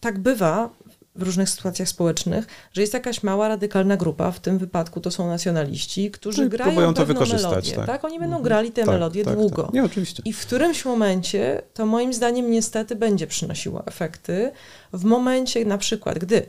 tak 0.00 0.18
bywa 0.18 0.70
w 1.18 1.22
różnych 1.22 1.50
sytuacjach 1.50 1.88
społecznych, 1.88 2.46
że 2.72 2.80
jest 2.80 2.94
jakaś 2.94 3.22
mała, 3.22 3.48
radykalna 3.48 3.96
grupa, 3.96 4.30
w 4.30 4.40
tym 4.40 4.58
wypadku 4.58 5.00
to 5.00 5.10
są 5.10 5.26
nacjonaliści, 5.26 6.10
którzy 6.10 6.42
No 6.42 6.48
grają 6.48 6.70
próbują 6.70 6.94
to 6.94 7.06
wykorzystać, 7.06 7.50
melodię, 7.50 7.72
tak. 7.76 7.86
tak. 7.86 8.04
Oni 8.04 8.14
będą 8.18 8.36
Mhm. 8.36 8.42
grali 8.44 8.72
tę 8.72 8.82
Tak, 8.82 8.90
melodię 8.90 9.24
tak, 9.24 9.34
długo. 9.34 9.62
Tak. 9.62 9.72
Nie, 9.72 9.84
oczywiście. 9.84 10.22
I 10.26 10.32
w 10.32 10.40
którymś 10.40 10.84
momencie 10.84 11.62
to 11.74 11.86
moim 11.86 12.12
zdaniem 12.14 12.50
niestety 12.50 12.96
będzie 12.96 13.26
przynosiło 13.26 13.86
efekty. 13.86 14.50
W 14.92 15.04
momencie 15.04 15.64
na 15.64 15.78
przykład, 15.78 16.18
gdy 16.18 16.46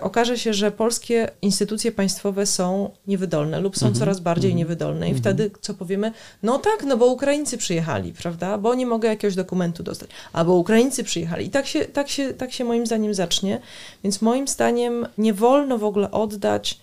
okaże 0.00 0.38
się, 0.38 0.54
że 0.54 0.70
polskie 0.70 1.30
instytucje 1.42 1.92
państwowe 1.92 2.46
są 2.46 2.90
niewydolne 3.06 3.60
lub 3.60 3.76
są 3.76 3.86
Mhm, 3.86 3.98
coraz 3.98 4.20
bardziej 4.20 4.50
mhm, 4.50 4.58
niewydolne 4.58 5.06
i 5.06 5.10
mhm. 5.10 5.22
wtedy 5.22 5.50
co 5.60 5.74
powiemy? 5.74 6.12
No 6.42 6.58
tak, 6.58 6.84
no 6.86 6.96
bo 6.96 7.06
Ukraińcy 7.06 7.58
przyjechali, 7.58 8.12
prawda? 8.12 8.58
Bo 8.58 8.74
nie 8.74 8.86
mogę 8.86 9.08
jakiegoś 9.08 9.34
dokumentu 9.34 9.82
dostać. 9.82 10.10
Albo 10.32 10.54
Ukraińcy 10.54 11.04
przyjechali. 11.04 11.46
I 11.46 11.50
tak 11.50 11.66
się, 11.66 11.84
tak 11.84 12.08
się, 12.08 12.34
tak 12.34 12.52
się 12.52 12.64
moim 12.64 12.86
zdaniem 12.86 13.14
zacznie. 13.14 13.60
Więc 14.04 14.22
moim 14.22 14.48
zdaniem 14.48 15.06
nie 15.18 15.34
wolno 15.34 15.78
w 15.78 15.84
ogóle 15.84 16.10
oddać 16.10 16.80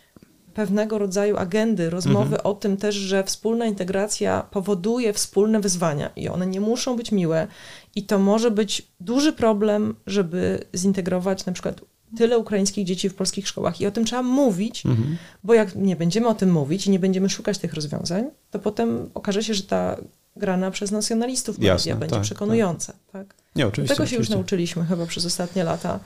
pewnego 0.56 0.98
rodzaju 0.98 1.38
agendy, 1.38 1.90
rozmowy 1.90 2.44
o 2.44 2.54
tym 2.54 2.78
też, 2.78 2.96
że 2.96 3.24
wspólna 3.24 3.66
integracja 3.66 4.48
powoduje 4.52 5.14
wspólne 5.14 5.60
wyzwania 5.60 6.10
i 6.16 6.30
one 6.30 6.48
nie 6.48 6.62
muszą 6.62 6.96
być 6.96 7.12
miłe 7.12 7.48
i 7.96 8.04
to 8.04 8.20
może 8.20 8.52
być 8.52 8.88
duży 9.00 9.34
problem, 9.34 9.96
żeby 10.08 10.66
zintegrować 10.76 11.46
na 11.46 11.54
przykład 11.54 11.82
tyle 12.18 12.38
ukraińskich 12.38 12.86
dzieci 12.86 13.10
w 13.10 13.16
polskich 13.16 13.48
szkołach 13.48 13.82
i 13.82 13.86
o 13.86 13.92
tym 13.92 14.06
trzeba 14.06 14.22
mówić, 14.24 14.86
Mhm. 14.86 15.18
bo 15.44 15.54
jak 15.54 15.76
nie 15.76 15.96
będziemy 15.96 16.28
o 16.28 16.36
tym 16.36 16.52
mówić 16.52 16.88
i 16.88 16.90
nie 16.90 17.00
będziemy 17.00 17.30
szukać 17.30 17.58
tych 17.58 17.74
rozwiązań, 17.74 18.26
to 18.52 18.60
potem 18.60 19.10
okaże 19.14 19.44
się, 19.44 19.54
że 19.54 19.64
ta 19.64 19.98
grana 20.36 20.72
przez 20.72 20.92
nacjonalistów 20.92 21.58
media 21.58 21.74
Jasne, 21.74 21.96
będzie 21.96 22.16
tak, 22.16 22.24
przekonująca. 22.24 22.94
Tak. 23.12 23.36
Nie, 23.56 23.68
oczywiście. 23.68 23.96
Tego 23.96 24.06
się 24.08 24.16
już 24.16 24.20
oczywiście. 24.20 24.36
nauczyliśmy 24.36 24.86
chyba 24.86 25.06
przez 25.06 25.26
ostatnie 25.26 25.64
lata. 25.64 26.00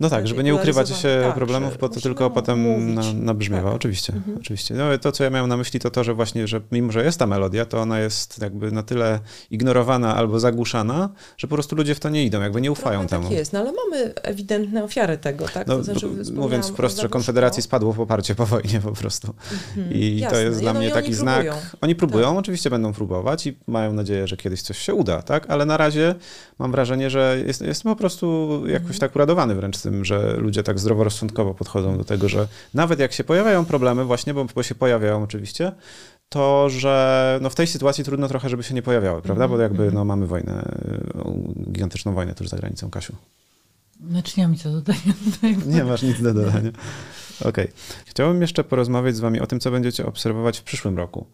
No 0.00 0.10
tak, 0.10 0.28
żeby 0.28 0.44
nie 0.44 0.54
ukrywać 0.54 0.88
się. 0.88 1.20
Tak, 1.24 1.34
problemów, 1.34 1.78
bo 1.78 1.88
to 1.88 2.00
tylko 2.00 2.30
potem 2.30 2.94
na, 2.94 3.02
nabrzmiewa. 3.14 3.62
Tak. 3.68 3.74
Oczywiście, 3.76 4.12
Mhm. 4.12 4.36
oczywiście. 4.40 4.74
No, 4.74 4.98
to, 4.98 5.12
co 5.12 5.24
ja 5.24 5.30
miałem 5.30 5.48
na 5.48 5.56
myśli, 5.56 5.80
to 5.80 5.90
to, 5.90 6.04
że 6.04 6.14
właśnie, 6.14 6.46
że 6.48 6.60
mimo, 6.72 6.92
że 6.92 7.04
jest 7.04 7.18
ta 7.18 7.26
melodia, 7.26 7.64
to 7.66 7.80
ona 7.80 7.98
jest 8.00 8.42
jakby 8.42 8.72
na 8.72 8.82
tyle 8.82 9.20
ignorowana 9.50 10.16
albo 10.16 10.40
zagłuszana, 10.40 11.08
że 11.38 11.48
po 11.48 11.54
prostu 11.56 11.76
ludzie 11.76 11.94
w 11.94 12.00
to 12.00 12.08
nie 12.08 12.24
idą, 12.24 12.40
jakby 12.42 12.60
nie 12.60 12.72
ufają 12.72 12.98
Trochę 13.00 13.08
temu. 13.08 13.22
Tak 13.28 13.32
jest, 13.38 13.52
no 13.52 13.58
ale 13.58 13.72
mamy 13.72 14.14
ewidentne 14.14 14.84
ofiary 14.84 15.18
tego, 15.18 15.44
tak? 15.48 15.66
No, 15.66 15.76
To 15.76 15.84
znaczy, 15.84 16.08
mówiąc 16.34 16.68
wprost, 16.68 17.00
że. 17.00 17.08
Konfederacji 17.08 17.62
spadło 17.62 17.94
poparcie 17.94 18.34
po 18.34 18.46
wojnie 18.46 18.80
po 18.80 18.92
prostu. 18.92 19.34
Mhm, 19.76 19.92
I 19.96 20.16
to 20.18 20.24
jasne. 20.24 20.42
jest 20.42 20.60
dla 20.60 20.72
no 20.72 20.78
mnie 20.80 20.90
taki 20.90 21.06
oni 21.06 21.14
znak. 21.14 21.40
próbują. 21.46 21.62
Oni 21.80 21.94
próbują, 21.94 22.38
oczywiście 22.38 22.70
będą 22.70 22.92
próbować 22.92 23.46
i 23.46 23.56
mają 23.66 23.92
nadzieję, 23.92 24.26
że 24.26 24.36
kiedyś 24.36 24.62
coś 24.62 24.78
się 24.78 24.94
uda, 24.94 25.22
tak? 25.22 25.50
Ale 25.50 25.66
na 25.66 25.76
razie 25.76 26.14
mam 26.58 26.72
wrażenie, 26.72 27.10
że 27.10 27.36
jest, 27.46 27.60
jestem 27.60 27.92
po 27.92 27.96
prostu 27.96 28.52
jakoś 28.66 28.82
Mhm. 28.82 28.98
tak 29.00 29.16
uradowany 29.16 29.54
wręcz 29.54 29.76
tym, 29.82 30.04
że 30.04 30.36
ludzie 30.36 30.62
tak 30.62 30.78
zdroworozsądkowo 30.78 31.54
podchodzą 31.54 31.98
do 31.98 32.04
tego, 32.04 32.28
że 32.28 32.48
nawet 32.74 32.98
jak 32.98 33.12
się 33.12 33.24
pojawiają 33.24 33.64
problemy, 33.64 34.04
właśnie, 34.04 34.34
bo, 34.34 34.44
bo 34.44 34.62
się 34.62 34.74
pojawiają 34.74 35.22
oczywiście, 35.22 35.72
to 36.28 36.68
że 36.68 37.38
no 37.42 37.50
w 37.50 37.54
tej 37.54 37.66
sytuacji 37.66 38.04
trudno 38.04 38.28
trochę, 38.28 38.48
żeby 38.48 38.62
się 38.62 38.74
nie 38.74 38.82
pojawiały, 38.82 39.22
prawda? 39.22 39.48
Bo 39.48 39.58
jakby 39.58 39.82
mhm. 39.82 39.94
no, 39.94 40.04
mamy 40.04 40.26
wojnę, 40.26 40.78
y, 41.66 41.70
gigantyczną 41.70 42.12
wojnę 42.12 42.34
tuż 42.34 42.48
za 42.48 42.56
granicą, 42.56 42.90
Kasiu. 42.90 43.16
Znaczy 44.10 44.32
nie 44.40 44.44
mam 44.44 44.52
nic 44.52 44.62
do 44.62 44.72
dodania. 44.72 45.14
Nie 45.66 45.84
masz 45.84 46.02
nic 46.02 46.22
do 46.22 46.34
dodania. 46.34 46.70
Okej. 47.44 47.68
Chciałbym 48.06 48.42
jeszcze 48.42 48.64
porozmawiać 48.64 49.16
z 49.16 49.20
wami 49.20 49.40
o 49.40 49.46
tym, 49.46 49.60
co 49.60 49.70
będziecie 49.70 50.06
obserwować 50.06 50.58
w 50.58 50.62
przyszłym 50.62 50.96
roku, 50.96 51.26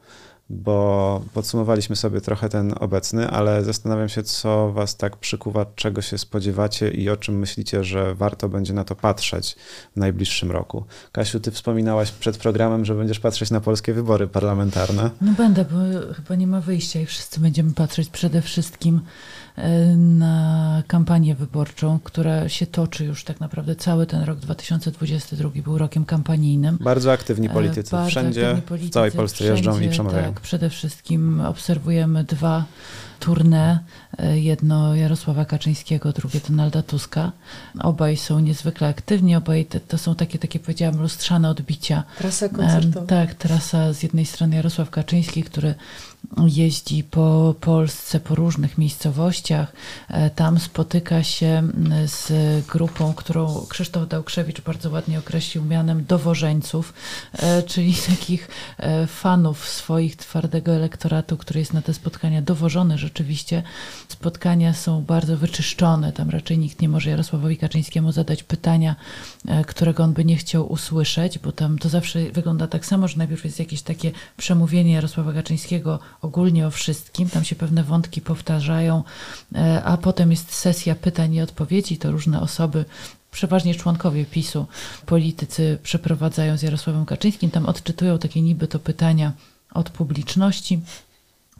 bo 0.50 1.20
podsumowaliśmy 1.34 1.96
sobie 1.96 2.20
trochę 2.20 2.48
ten 2.48 2.74
obecny, 2.80 3.30
ale 3.30 3.64
zastanawiam 3.64 4.08
się, 4.08 4.22
co 4.22 4.72
was 4.72 4.96
tak 4.96 5.16
przykuwa, 5.16 5.66
czego 5.74 6.02
się 6.02 6.18
spodziewacie 6.18 6.90
i 6.90 7.10
o 7.10 7.16
czym 7.16 7.38
myślicie, 7.38 7.84
że 7.84 8.14
warto 8.14 8.48
będzie 8.48 8.72
na 8.72 8.84
to 8.84 8.94
patrzeć 8.94 9.56
w 9.96 9.96
najbliższym 9.96 10.50
roku. 10.50 10.84
Kasiu, 11.12 11.40
ty 11.40 11.50
wspominałaś 11.50 12.10
przed 12.10 12.36
programem, 12.36 12.84
że 12.84 12.94
będziesz 12.94 13.20
patrzeć 13.20 13.50
na 13.50 13.60
polskie 13.60 13.94
wybory 13.94 14.28
parlamentarne. 14.28 15.10
No 15.20 15.32
będę, 15.32 15.64
bo 15.64 16.14
chyba 16.14 16.34
nie 16.34 16.46
ma 16.46 16.60
wyjścia 16.60 17.00
i 17.00 17.06
wszyscy 17.06 17.40
będziemy 17.40 17.74
patrzeć 17.74 18.08
przede 18.08 18.42
wszystkim 18.42 19.00
na 19.96 20.82
kampanię 20.86 21.34
wyborczą, 21.34 21.98
która 22.04 22.48
się 22.48 22.66
toczy 22.66 23.04
już 23.04 23.24
tak 23.24 23.40
naprawdę 23.40 23.76
cały 23.76 24.06
ten 24.06 24.22
rok 24.22 24.38
2022 24.38 25.50
był 25.64 25.78
rokiem 25.78 26.04
kampanijnym. 26.04 26.78
Bardzo 26.80 27.12
aktywni 27.12 27.46
E, 27.46 27.50
politycy, 27.50 27.90
bardzo 27.90 28.10
wszędzie, 28.10 28.46
aktywni 28.46 28.62
w 28.62 28.64
politycy, 28.64 28.92
całej 28.92 29.12
Polsce 29.12 29.44
jeżdżą 29.44 29.70
i 29.70 29.74
wszędzie, 29.74 29.90
przemawiają. 29.90 30.34
Tak, 30.34 30.40
przede 30.40 30.70
wszystkim 30.70 31.40
obserwujemy 31.40 32.24
dwa 32.24 32.64
tournée. 33.20 33.78
E, 34.18 34.38
Jedno 34.38 34.94
Jarosława 34.94 35.44
Kaczyńskiego, 35.44 36.12
drugie 36.12 36.40
Donalda 36.48 36.82
Tuska. 36.82 37.32
Obaj 37.80 38.16
są 38.16 38.40
niezwykle 38.40 38.88
aktywni, 38.88 39.36
obaj 39.36 39.66
te, 39.66 39.80
to 39.80 39.98
są 39.98 40.14
takie, 40.14 40.38
takie 40.38 40.58
powiedziałam, 40.58 41.00
lustrzane 41.00 41.50
odbicia 41.50 42.02
Trasa 42.18 42.48
koncertowa. 42.48 43.06
Tak, 43.06 43.34
trasa 43.34 43.92
z 43.92 44.02
jednej 44.02 44.26
strony 44.26 44.56
Jarosław 44.56 44.90
Kaczyński, 44.90 45.42
który 45.42 45.74
jeździ 46.46 47.04
po 47.04 47.54
Polsce, 47.60 48.20
po 48.20 48.34
różnych 48.34 48.78
miejscowościach. 48.78 49.72
E, 50.08 50.30
Tam 50.30 50.58
spotyka 50.58 51.22
się 51.22 51.68
z 52.06 52.32
grupą, 52.66 53.14
którą 53.14 53.66
Krzysztof 53.68 54.08
Dałkrzewicz 54.08 54.60
bardzo 54.60 54.90
ładnie 54.90 55.18
określił 55.18 55.64
mianem 55.64 56.04
dowożeńców, 56.04 56.92
e, 57.32 57.62
czyli 57.62 57.94
takich 58.18 58.48
e, 58.78 59.06
fanów 59.06 59.68
swoich 59.68 60.16
twardego 60.16 60.72
elektoratu, 60.72 61.36
który 61.36 61.60
jest 61.60 61.72
na 61.72 61.82
te 61.82 61.94
spotkania 61.94 62.42
dowożony 62.42 62.98
rzeczywiście. 62.98 63.62
Spotkania 64.08 64.74
są 64.74 65.02
bardzo 65.04 65.36
wyczyszczone, 65.36 66.12
tam 66.12 66.30
raczej 66.30 66.58
nikt 66.58 66.82
nie 66.82 66.88
może 66.88 67.10
Jarosławowi 67.10 67.56
Kaczyńskiemu 67.56 68.12
zadać 68.12 68.42
pytania, 68.42 68.96
którego 69.66 70.02
on 70.02 70.12
by 70.12 70.24
nie 70.24 70.36
chciał 70.36 70.72
usłyszeć, 70.72 71.38
bo 71.38 71.52
tam 71.52 71.78
to 71.78 71.88
zawsze 71.88 72.30
wygląda 72.30 72.66
tak 72.66 72.86
samo, 72.86 73.08
że 73.08 73.18
najpierw 73.18 73.44
jest 73.44 73.58
jakieś 73.58 73.82
takie 73.82 74.12
przemówienie 74.36 74.92
Jarosława 74.92 75.32
Kaczyńskiego 75.32 75.98
ogólnie 76.22 76.66
o 76.66 76.70
wszystkim, 76.70 77.28
tam 77.28 77.44
się 77.44 77.56
pewne 77.56 77.84
wątki 77.84 78.20
powtarzają, 78.20 79.02
a 79.84 79.96
potem 79.96 80.30
jest 80.30 80.54
sesja 80.54 80.94
pytań 80.94 81.34
i 81.34 81.40
odpowiedzi, 81.40 81.98
to 81.98 82.12
różne 82.12 82.40
osoby 82.40 82.84
przeważnie 83.30 83.74
członkowie 83.74 84.24
PiSu, 84.24 84.66
politycy 85.06 85.78
przeprowadzają 85.82 86.56
z 86.56 86.62
Jarosławem 86.62 87.06
Kaczyńskim, 87.06 87.50
tam 87.50 87.66
odczytują 87.66 88.18
takie 88.18 88.42
niby 88.42 88.68
to 88.68 88.78
pytania 88.78 89.32
od 89.74 89.90
publiczności. 89.90 90.80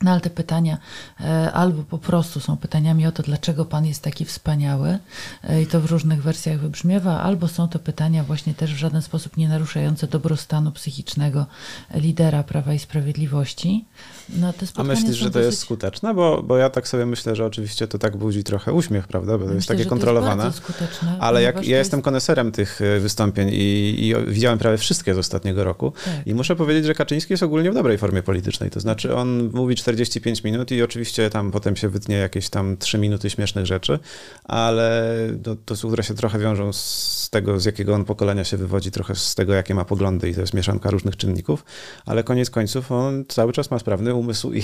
No 0.03 0.11
ale 0.11 0.21
te 0.21 0.31
pytania 0.31 0.79
e, 1.21 1.53
albo 1.53 1.83
po 1.83 1.99
prostu 1.99 2.41
są 2.41 2.57
pytaniami 2.57 3.07
o 3.07 3.13
to, 3.13 3.23
dlaczego 3.23 3.65
Pan 3.65 3.87
jest 3.87 4.03
taki 4.03 4.25
wspaniały 4.25 4.99
e, 5.45 5.63
i 5.63 5.67
to 5.67 5.81
w 5.81 5.91
różnych 5.91 6.23
wersjach 6.23 6.61
wybrzmiewa, 6.61 7.21
albo 7.21 7.49
są 7.49 7.69
to 7.69 7.79
pytania 7.79 8.25
właśnie 8.25 8.55
też 8.55 8.75
w 8.75 8.77
żaden 8.77 9.03
sposób 9.03 9.37
nie 9.37 9.49
naruszające 9.49 10.07
dobrostanu 10.07 10.73
psychicznego 10.73 11.47
lidera 11.95 12.43
Prawa 12.43 12.75
i 12.75 12.79
Sprawiedliwości. 12.79 13.85
No, 14.29 14.53
A 14.75 14.83
myślisz, 14.83 15.17
że 15.17 15.25
to 15.25 15.31
dosyć... 15.31 15.47
jest 15.47 15.59
skuteczne? 15.59 16.15
Bo, 16.15 16.43
bo 16.43 16.57
ja 16.57 16.71
tak 16.71 16.89
sobie 16.89 17.07
myślę, 17.07 17.37
że 17.37 17.47
oczywiście 17.47 17.89
to 17.89 17.99
tak 17.99 18.17
budzi 18.17 18.45
trochę 18.45 18.73
uśmiech, 18.73 19.09
prawda? 19.09 19.39
Bo 19.39 19.45
to 19.45 19.45
myślę, 19.45 19.57
jest 19.57 19.69
takie 19.69 19.85
kontrolowane. 19.87 20.43
To 20.43 20.49
jest 20.49 20.59
skuteczne, 20.59 21.17
ale 21.21 21.43
jak 21.43 21.55
ja 21.55 21.61
jest... 21.61 21.71
jestem 21.71 22.03
koneserem 22.03 22.53
tych 22.53 22.81
e, 22.83 23.01
wystąpień 23.01 23.49
i, 23.53 24.07
i, 24.09 24.15
widziałem 24.27 24.59
prawie 24.59 24.79
wszystkie 24.79 25.15
z 25.15 25.19
ostatniego 25.19 25.65
roku 25.65 25.93
tak. 26.05 26.27
i 26.27 26.35
muszę 26.35 26.57
powiedzieć, 26.57 26.85
że 26.85 26.95
Kaczyński 26.95 27.33
jest 27.33 27.43
ogólnie 27.43 27.71
w 27.71 27.75
dobrej 27.75 27.99
formie 27.99 28.23
politycznej. 28.23 28.71
To 28.71 28.81
znaczy 28.81 29.17
on 29.17 29.51
mówi 29.53 29.75
45 29.89 30.45
minut 30.45 30.71
i 30.71 30.83
oczywiście 30.83 31.31
tam 31.31 31.51
potem 31.51 31.77
się 31.77 31.89
wytnie 31.89 32.17
jakieś 32.17 32.49
tam 32.49 32.77
3 32.77 32.99
minuty 32.99 33.31
śmiesznych 33.31 33.67
rzeczy, 33.67 33.99
ale 34.45 35.17
to, 35.43 35.57
to 35.57 35.75
które 35.89 36.03
się 36.03 36.15
trochę 36.15 36.39
wiążą 36.39 36.73
z 36.73 37.29
tego, 37.31 37.61
z 37.61 37.65
jakiego 37.65 37.95
on 37.95 38.05
pokolenia 38.05 38.45
się 38.45 38.57
wywodzi, 38.57 38.91
trochę 38.91 39.15
z 39.15 39.35
tego, 39.35 39.55
jakie 39.55 39.75
ma 39.75 39.85
poglądy 39.85 40.31
i 40.31 40.35
to 40.35 40.41
jest 40.41 40.55
mieszanka 40.55 40.91
różnych 40.91 41.17
czynników, 41.17 41.65
ale 42.07 42.25
koniec 42.25 42.51
końców 42.51 42.93
on 42.93 43.25
cały 43.29 43.53
czas 43.53 43.71
ma 43.71 43.79
sprawny 43.79 44.15
umysł 44.15 44.53
i, 44.53 44.63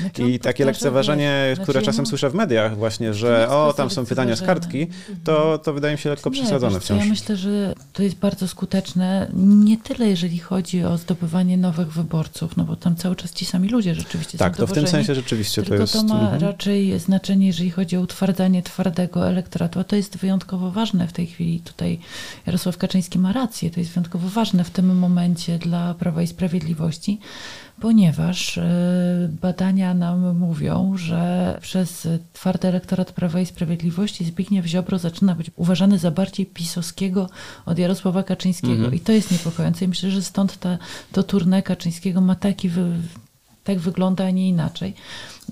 znaczy, 0.00 0.22
i 0.30 0.38
takie 0.38 0.64
lekceważenie, 0.64 1.46
wiesz, 1.48 1.60
które 1.60 1.72
znaczy, 1.72 1.86
czasem 1.86 2.06
słyszę 2.06 2.30
w 2.30 2.34
mediach 2.34 2.76
właśnie, 2.76 3.14
że 3.14 3.48
o, 3.48 3.72
tam 3.76 3.90
są 3.90 4.06
pytania 4.06 4.36
z 4.36 4.42
kartki, 4.42 4.86
to, 5.24 5.42
mhm. 5.42 5.58
to 5.58 5.72
wydaje 5.72 5.94
mi 5.94 5.98
się 5.98 6.10
lekko 6.10 6.30
przesadzone 6.30 6.74
nie, 6.74 6.80
wciąż. 6.80 7.04
Ja 7.04 7.10
myślę, 7.10 7.36
że 7.36 7.74
to 7.92 8.02
jest 8.02 8.16
bardzo 8.16 8.48
skuteczne, 8.48 9.30
nie 9.34 9.78
tyle 9.78 10.08
jeżeli 10.08 10.38
chodzi 10.38 10.84
o 10.84 10.98
zdobywanie 10.98 11.56
nowych 11.56 11.92
wyborców, 11.92 12.56
no 12.56 12.64
bo 12.64 12.76
tam 12.76 12.96
cały 12.96 13.16
czas 13.16 13.32
ci 13.32 13.46
sami 13.46 13.68
ludzie 13.68 13.94
rzeczywiście 13.94 14.38
tak, 14.38 14.56
są 14.56 14.59
to 14.60 14.66
w 14.66 14.72
tym 14.72 14.86
sensie 14.86 15.14
rzeczywiście 15.14 15.62
to 15.62 15.74
jest... 15.74 15.92
to 15.92 16.02
ma 16.02 16.20
mhm. 16.20 16.42
raczej 16.42 16.98
znaczenie, 16.98 17.46
jeżeli 17.46 17.70
chodzi 17.70 17.96
o 17.96 18.00
utwardzanie 18.00 18.62
twardego 18.62 19.28
elektoratu, 19.28 19.80
a 19.80 19.84
to 19.84 19.96
jest 19.96 20.16
wyjątkowo 20.16 20.70
ważne 20.70 21.08
w 21.08 21.12
tej 21.12 21.26
chwili. 21.26 21.60
Tutaj 21.60 21.98
Jarosław 22.46 22.76
Kaczyński 22.76 23.18
ma 23.18 23.32
rację, 23.32 23.70
to 23.70 23.80
jest 23.80 23.92
wyjątkowo 23.92 24.28
ważne 24.28 24.64
w 24.64 24.70
tym 24.70 24.98
momencie 24.98 25.58
dla 25.58 25.94
Prawa 25.94 26.22
i 26.22 26.26
Sprawiedliwości, 26.26 27.18
ponieważ 27.80 28.58
e, 28.58 29.28
badania 29.40 29.94
nam 29.94 30.36
mówią, 30.38 30.96
że 30.96 31.58
przez 31.60 32.08
twardy 32.32 32.68
elektorat 32.68 33.12
Prawa 33.12 33.40
i 33.40 33.46
Sprawiedliwości 33.46 34.24
Zbigniew 34.24 34.66
Ziobro 34.66 34.98
zaczyna 34.98 35.34
być 35.34 35.50
uważany 35.56 35.98
za 35.98 36.10
bardziej 36.10 36.46
pisowskiego 36.46 37.28
od 37.66 37.78
Jarosława 37.78 38.22
Kaczyńskiego. 38.22 38.72
Mhm. 38.72 38.94
I 38.94 39.00
to 39.00 39.12
jest 39.12 39.30
niepokojące. 39.30 39.84
I 39.84 39.88
myślę, 39.88 40.10
że 40.10 40.22
stąd 40.22 40.58
ta, 40.58 40.78
to 41.12 41.22
turne 41.22 41.62
Kaczyńskiego 41.62 42.20
ma 42.20 42.34
taki 42.34 42.68
wy, 42.68 42.92
tak 43.74 43.78
wygląda, 43.78 44.24
a 44.24 44.30
nie 44.30 44.48
inaczej. 44.48 44.94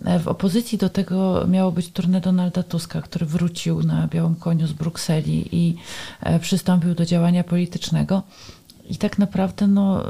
E, 0.04 0.18
w 0.18 0.28
opozycji 0.28 0.78
do 0.78 0.88
tego 0.88 1.46
miało 1.46 1.72
być 1.72 1.92
turne 1.92 2.20
Donalda 2.20 2.62
Tuska, 2.62 3.02
który 3.02 3.26
wrócił 3.26 3.82
na 3.82 4.08
białym 4.08 4.34
koniu 4.34 4.66
z 4.66 4.72
Brukseli 4.72 5.48
i 5.52 5.76
e, 6.20 6.38
przystąpił 6.38 6.94
do 6.94 7.06
działania 7.06 7.44
politycznego. 7.44 8.22
I 8.90 8.96
tak 8.96 9.18
naprawdę 9.18 9.66
no, 9.66 10.04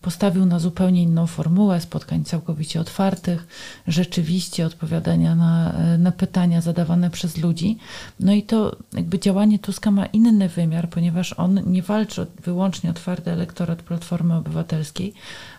postawił 0.00 0.46
na 0.46 0.58
zupełnie 0.58 1.02
inną 1.02 1.26
formułę 1.26 1.80
spotkań 1.80 2.24
całkowicie 2.24 2.80
otwartych, 2.80 3.46
rzeczywiście 3.86 4.66
odpowiadania 4.66 5.34
na, 5.34 5.74
na 5.98 6.12
pytania 6.12 6.60
zadawane 6.60 7.10
przez 7.10 7.36
ludzi. 7.36 7.78
No 8.20 8.32
i 8.32 8.42
to 8.42 8.76
jakby 8.92 9.18
działanie 9.18 9.58
Tuska 9.58 9.90
ma 9.90 10.06
inny 10.06 10.48
wymiar, 10.48 10.88
ponieważ 10.88 11.32
on 11.32 11.60
nie 11.66 11.82
walczy 11.82 12.26
wyłącznie 12.44 12.90
o 12.90 12.92
twardy 12.92 13.30
elektorat 13.30 13.82
Platformy 13.82 14.34
Obywatelskiej, 14.34 15.14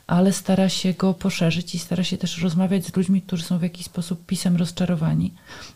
ale 0.10 0.34
stara 0.34 0.70
się 0.70 0.94
go 0.94 1.14
poszerzyć 1.14 1.76
i 1.76 1.80
stara 1.80 2.04
się 2.04 2.18
też 2.18 2.42
rozmawiać 2.42 2.86
z 2.86 2.96
ludźmi, 2.96 3.22
którzy 3.22 3.44
są 3.44 3.58
w 3.58 3.62
jakiś 3.64 3.86
sposób 3.86 4.26
pisem 4.26 4.58
rozczarowani. 4.58 5.34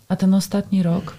A 0.07 0.15
ten 0.15 0.33
ostatni 0.33 0.83
rok 0.83 1.17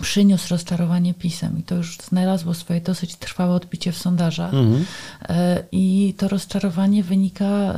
przyniósł 0.00 0.48
rozczarowanie 0.50 1.14
pisem 1.14 1.58
i 1.58 1.62
to 1.62 1.74
już 1.74 1.98
znalazło 1.98 2.54
swoje 2.54 2.80
dosyć 2.80 3.16
trwałe 3.16 3.54
odbicie 3.54 3.92
w 3.92 3.98
sondażach. 3.98 4.54
Mhm. 4.54 4.84
E, 5.28 5.62
I 5.72 6.14
to 6.18 6.28
rozczarowanie 6.28 7.02
wynika 7.02 7.74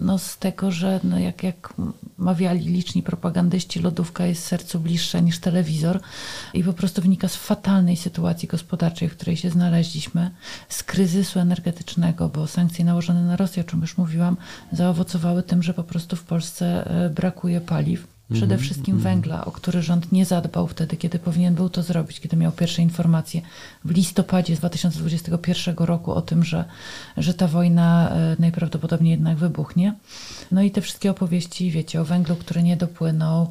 no, 0.00 0.18
z 0.18 0.38
tego, 0.38 0.70
że 0.70 1.00
no, 1.04 1.18
jak, 1.18 1.42
jak 1.42 1.74
mawiali 2.18 2.64
liczni 2.64 3.02
propagandyści, 3.02 3.80
lodówka 3.80 4.26
jest 4.26 4.44
sercu 4.44 4.80
bliższa 4.80 5.20
niż 5.20 5.38
telewizor 5.38 6.00
i 6.54 6.64
po 6.64 6.72
prostu 6.72 7.02
wynika 7.02 7.28
z 7.28 7.36
fatalnej 7.36 7.96
sytuacji 7.96 8.48
gospodarczej, 8.48 9.08
w 9.08 9.16
której 9.16 9.36
się 9.36 9.50
znaleźliśmy, 9.50 10.30
z 10.68 10.82
kryzysu 10.82 11.40
energetycznego, 11.40 12.28
bo 12.28 12.46
sankcje 12.46 12.84
nałożone 12.84 13.22
na 13.22 13.36
Rosję, 13.36 13.62
o 13.62 13.66
czym 13.66 13.80
już 13.80 13.98
mówiłam, 13.98 14.36
zaowocowały 14.72 15.42
tym, 15.42 15.62
że 15.62 15.74
po 15.74 15.84
prostu 15.84 16.16
w 16.16 16.24
Polsce 16.24 16.90
e, 17.04 17.10
brakuje 17.10 17.60
paliw 17.60 18.11
Przede 18.32 18.54
mhm, 18.54 18.60
wszystkim 18.60 18.96
mhm. 18.96 19.14
węgla, 19.14 19.44
o 19.44 19.52
który 19.52 19.82
rząd 19.82 20.12
nie 20.12 20.26
zadbał 20.26 20.66
wtedy, 20.66 20.96
kiedy 20.96 21.18
powinien 21.18 21.54
był 21.54 21.68
to 21.68 21.82
zrobić, 21.82 22.20
kiedy 22.20 22.36
miał 22.36 22.52
pierwsze 22.52 22.82
informacje 22.82 23.42
w 23.84 23.90
listopadzie 23.90 24.56
2021 24.56 25.74
roku 25.78 26.12
o 26.12 26.22
tym, 26.22 26.44
że, 26.44 26.64
że 27.16 27.34
ta 27.34 27.48
wojna 27.48 28.10
e, 28.10 28.36
najprawdopodobniej 28.38 29.10
jednak 29.10 29.36
wybuchnie. 29.36 29.94
No 30.52 30.62
i 30.62 30.70
te 30.70 30.80
wszystkie 30.80 31.10
opowieści, 31.10 31.70
wiecie, 31.70 32.00
o 32.00 32.04
węglu, 32.04 32.36
który 32.36 32.62
nie 32.62 32.76
dopłynął, 32.76 33.50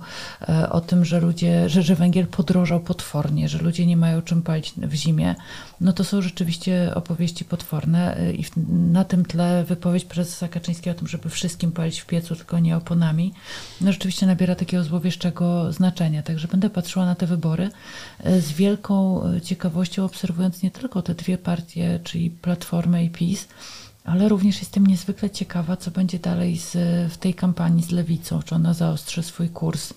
e, 0.50 0.70
o 0.70 0.82
tym, 0.82 1.06
że 1.06 1.20
ludzie, 1.20 1.70
że, 1.70 1.84
że 1.84 1.96
węgiel 1.96 2.28
podrożał 2.28 2.80
potwornie, 2.80 3.50
że 3.50 3.58
ludzie 3.58 3.86
nie 3.86 3.98
mają 3.98 4.22
czym 4.22 4.42
palić 4.42 4.74
w 4.78 4.94
zimie, 4.94 5.36
no 5.82 5.94
to 5.94 6.04
są 6.04 6.22
rzeczywiście 6.22 6.92
opowieści 6.96 7.46
potworne 7.46 8.18
e, 8.18 8.34
i 8.34 8.46
na 8.92 9.04
tym 9.04 9.26
tle 9.26 9.64
wypowiedź 9.64 10.06
prezesa 10.06 10.48
Kaczyńskiego 10.48 10.96
o 10.96 11.00
tym, 11.00 11.08
żeby 11.08 11.30
wszystkim 11.30 11.72
palić 11.72 12.00
w 12.00 12.06
piecu, 12.06 12.36
tylko 12.36 12.60
nie 12.60 12.78
oponami, 12.78 13.34
no 13.82 13.92
rzeczywiście 13.92 14.26
nabiera 14.26 14.56
takiego 14.56 14.71
złowieszczego 14.80 15.74
znaczenia. 15.74 16.24
Także 16.24 16.48
będę 16.48 16.70
patrzyła 16.70 17.06
na 17.06 17.16
te 17.16 17.28
wybory 17.28 17.70
e, 18.20 18.42
z 18.42 18.52
wielką 18.52 19.22
ciekawością, 19.44 20.06
obserwując 20.06 20.64
nie 20.64 20.72
tylko 20.72 21.02
te 21.02 21.16
dwie 21.16 21.38
partie, 21.38 22.00
czyli 22.04 22.30
Platformę 22.30 23.04
i 23.04 23.10
PiS, 23.10 23.48
ale 24.04 24.30
również 24.30 24.60
jestem 24.60 24.88
niezwykle 24.88 25.30
ciekawa, 25.30 25.78
co 25.78 25.92
będzie 25.92 26.20
dalej 26.20 26.58
z, 26.58 26.72
w 27.14 27.18
tej 27.18 27.34
kampanii 27.34 27.84
z 27.84 27.92
lewicą. 27.92 28.42
Czy 28.44 28.56
ona 28.56 28.74
zaostrzy 28.74 29.24
swój 29.24 29.50
kurs, 29.50 29.94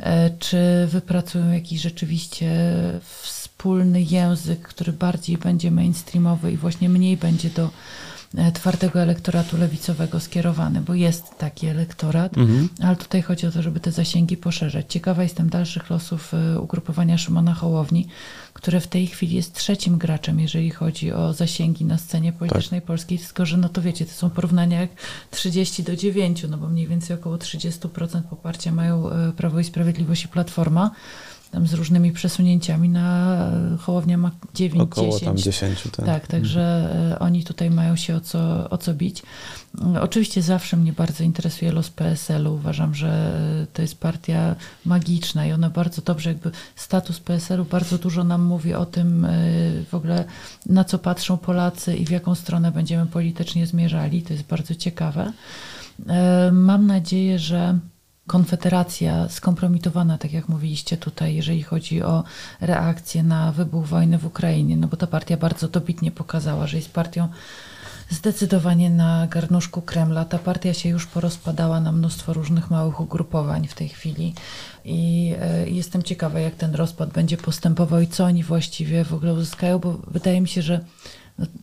e, 0.00 0.30
czy 0.30 0.86
wypracują 0.86 1.52
jakiś 1.52 1.80
rzeczywiście 1.80 2.50
wspólny 3.22 4.02
język, 4.02 4.60
który 4.60 4.92
bardziej 4.92 5.38
będzie 5.38 5.70
mainstreamowy 5.70 6.52
i 6.52 6.56
właśnie 6.56 6.88
mniej 6.88 7.16
będzie 7.16 7.50
do 7.50 7.64
E, 7.64 8.15
twardego 8.54 9.00
elektoratu 9.00 9.56
lewicowego 9.56 10.20
skierowany, 10.20 10.80
bo 10.80 10.94
jest 10.94 11.38
taki 11.38 11.66
elektorat, 11.66 12.38
mhm. 12.38 12.68
ale 12.82 12.96
tutaj 12.96 13.22
chodzi 13.22 13.46
o 13.46 13.50
to, 13.50 13.62
żeby 13.62 13.80
te 13.80 13.92
zasięgi 13.92 14.36
poszerzać. 14.36 14.86
Ciekawa 14.88 15.22
jestem 15.22 15.48
dalszych 15.48 15.90
losów 15.90 16.34
e, 16.34 16.60
ugrupowania 16.60 17.18
Szymona 17.18 17.54
Hołowni, 17.54 18.06
które 18.52 18.80
w 18.80 18.86
tej 18.86 19.06
chwili 19.06 19.36
jest 19.36 19.54
trzecim 19.54 19.98
graczem, 19.98 20.40
jeżeli 20.40 20.70
chodzi 20.70 21.12
o 21.12 21.32
zasięgi 21.32 21.84
na 21.84 21.98
scenie 21.98 22.32
politycznej 22.32 22.80
tak. 22.80 22.86
polskiej, 22.86 23.18
tylko 23.18 23.46
że 23.46 23.56
no 23.56 23.68
to 23.68 23.82
wiecie, 23.82 24.06
to 24.06 24.12
są 24.12 24.30
porównania 24.30 24.80
jak 24.80 24.90
30 25.30 25.82
do 25.82 25.96
9, 25.96 26.46
no 26.50 26.58
bo 26.58 26.68
mniej 26.68 26.86
więcej 26.86 27.16
około 27.16 27.36
30% 27.36 28.22
poparcia 28.22 28.72
mają 28.72 29.10
e, 29.10 29.32
Prawo 29.32 29.60
i 29.60 29.64
Sprawiedliwość 29.64 30.24
i 30.24 30.28
Platforma 30.28 30.90
tam 31.50 31.66
z 31.66 31.74
różnymi 31.74 32.12
przesunięciami 32.12 32.88
na 32.88 33.36
Hołownia 33.80 34.18
ma 34.18 34.30
9 34.54 34.82
Około 34.82 35.06
10. 35.06 35.24
tam 35.24 35.36
10, 35.36 35.82
tak. 35.82 36.06
Tak, 36.06 36.26
także 36.26 36.90
mhm. 36.92 37.22
oni 37.22 37.44
tutaj 37.44 37.70
mają 37.70 37.96
się 37.96 38.16
o 38.16 38.20
co, 38.20 38.70
o 38.70 38.78
co 38.78 38.94
bić. 38.94 39.22
Oczywiście 40.00 40.42
zawsze 40.42 40.76
mnie 40.76 40.92
bardzo 40.92 41.24
interesuje 41.24 41.72
los 41.72 41.90
PSL-u. 41.90 42.54
Uważam, 42.54 42.94
że 42.94 43.32
to 43.72 43.82
jest 43.82 44.00
partia 44.00 44.56
magiczna 44.84 45.46
i 45.46 45.52
ona 45.52 45.70
bardzo 45.70 46.02
dobrze, 46.02 46.30
jakby 46.30 46.50
status 46.76 47.20
PSL-u 47.20 47.64
bardzo 47.64 47.98
dużo 47.98 48.24
nam 48.24 48.44
mówi 48.44 48.74
o 48.74 48.86
tym 48.86 49.24
e, 49.24 49.30
w 49.90 49.94
ogóle 49.94 50.24
na 50.66 50.84
co 50.84 50.98
patrzą 50.98 51.36
Polacy 51.36 51.96
i 51.96 52.06
w 52.06 52.10
jaką 52.10 52.34
stronę 52.34 52.72
będziemy 52.72 53.06
politycznie 53.06 53.66
zmierzali. 53.66 54.22
To 54.22 54.32
jest 54.32 54.44
bardzo 54.44 54.74
ciekawe. 54.74 55.32
E, 56.08 56.50
mam 56.52 56.86
nadzieję, 56.86 57.38
że 57.38 57.78
Konfederacja 58.26 59.28
skompromitowana, 59.28 60.18
tak 60.18 60.32
jak 60.32 60.48
mówiliście 60.48 60.96
tutaj, 60.96 61.34
jeżeli 61.34 61.62
chodzi 61.62 62.02
o 62.02 62.24
reakcję 62.60 63.22
na 63.22 63.52
wybuch 63.52 63.86
wojny 63.86 64.18
w 64.18 64.26
Ukrainie, 64.26 64.76
no 64.76 64.88
bo 64.88 64.96
ta 64.96 65.06
partia 65.06 65.36
bardzo 65.36 65.68
dobitnie 65.68 66.10
pokazała, 66.10 66.66
że 66.66 66.76
jest 66.76 66.92
partią 66.92 67.28
zdecydowanie 68.10 68.90
na 68.90 69.26
garnuszku 69.26 69.82
Kremla. 69.82 70.24
Ta 70.24 70.38
partia 70.38 70.74
się 70.74 70.88
już 70.88 71.06
porozpadała 71.06 71.80
na 71.80 71.92
mnóstwo 71.92 72.32
różnych 72.32 72.70
małych 72.70 73.00
ugrupowań 73.00 73.66
w 73.66 73.74
tej 73.74 73.88
chwili 73.88 74.34
i 74.84 75.34
y, 75.66 75.70
jestem 75.70 76.02
ciekawa, 76.02 76.40
jak 76.40 76.54
ten 76.54 76.74
rozpad 76.74 77.10
będzie 77.10 77.36
postępował 77.36 78.00
i 78.00 78.06
co 78.06 78.24
oni 78.24 78.42
właściwie 78.42 79.04
w 79.04 79.14
ogóle 79.14 79.32
uzyskają, 79.32 79.78
bo 79.78 80.00
wydaje 80.08 80.40
mi 80.40 80.48
się, 80.48 80.62
że 80.62 80.80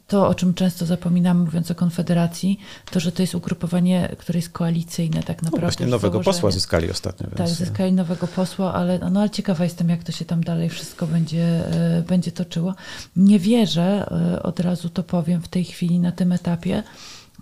to, 0.07 0.27
o 0.27 0.35
czym 0.35 0.53
często 0.53 0.85
zapominamy, 0.85 1.43
mówiąc 1.43 1.71
o 1.71 1.75
Konfederacji, 1.75 2.59
to, 2.91 2.99
że 2.99 3.11
to 3.11 3.23
jest 3.23 3.35
ugrupowanie, 3.35 4.15
które 4.19 4.39
jest 4.39 4.49
koalicyjne 4.49 5.23
tak 5.23 5.41
naprawdę. 5.41 5.57
No 5.57 5.61
właśnie 5.61 5.85
nowego 5.85 6.19
posła 6.19 6.51
zyskali 6.51 6.91
ostatnio. 6.91 7.27
Więc... 7.27 7.37
Tak, 7.37 7.49
zyskali 7.49 7.93
nowego 7.93 8.27
posła, 8.27 8.73
ale, 8.73 8.99
no, 8.99 9.19
ale 9.19 9.29
ciekawa 9.29 9.63
jestem, 9.63 9.89
jak 9.89 10.03
to 10.03 10.11
się 10.11 10.25
tam 10.25 10.43
dalej 10.43 10.69
wszystko 10.69 11.07
będzie, 11.07 11.63
y, 11.99 12.03
będzie 12.03 12.31
toczyło. 12.31 12.75
Nie 13.15 13.39
wierzę, 13.39 14.09
y, 14.35 14.43
od 14.43 14.59
razu 14.59 14.89
to 14.89 15.03
powiem 15.03 15.41
w 15.41 15.47
tej 15.47 15.63
chwili, 15.63 15.99
na 15.99 16.11
tym 16.11 16.31
etapie, 16.31 16.83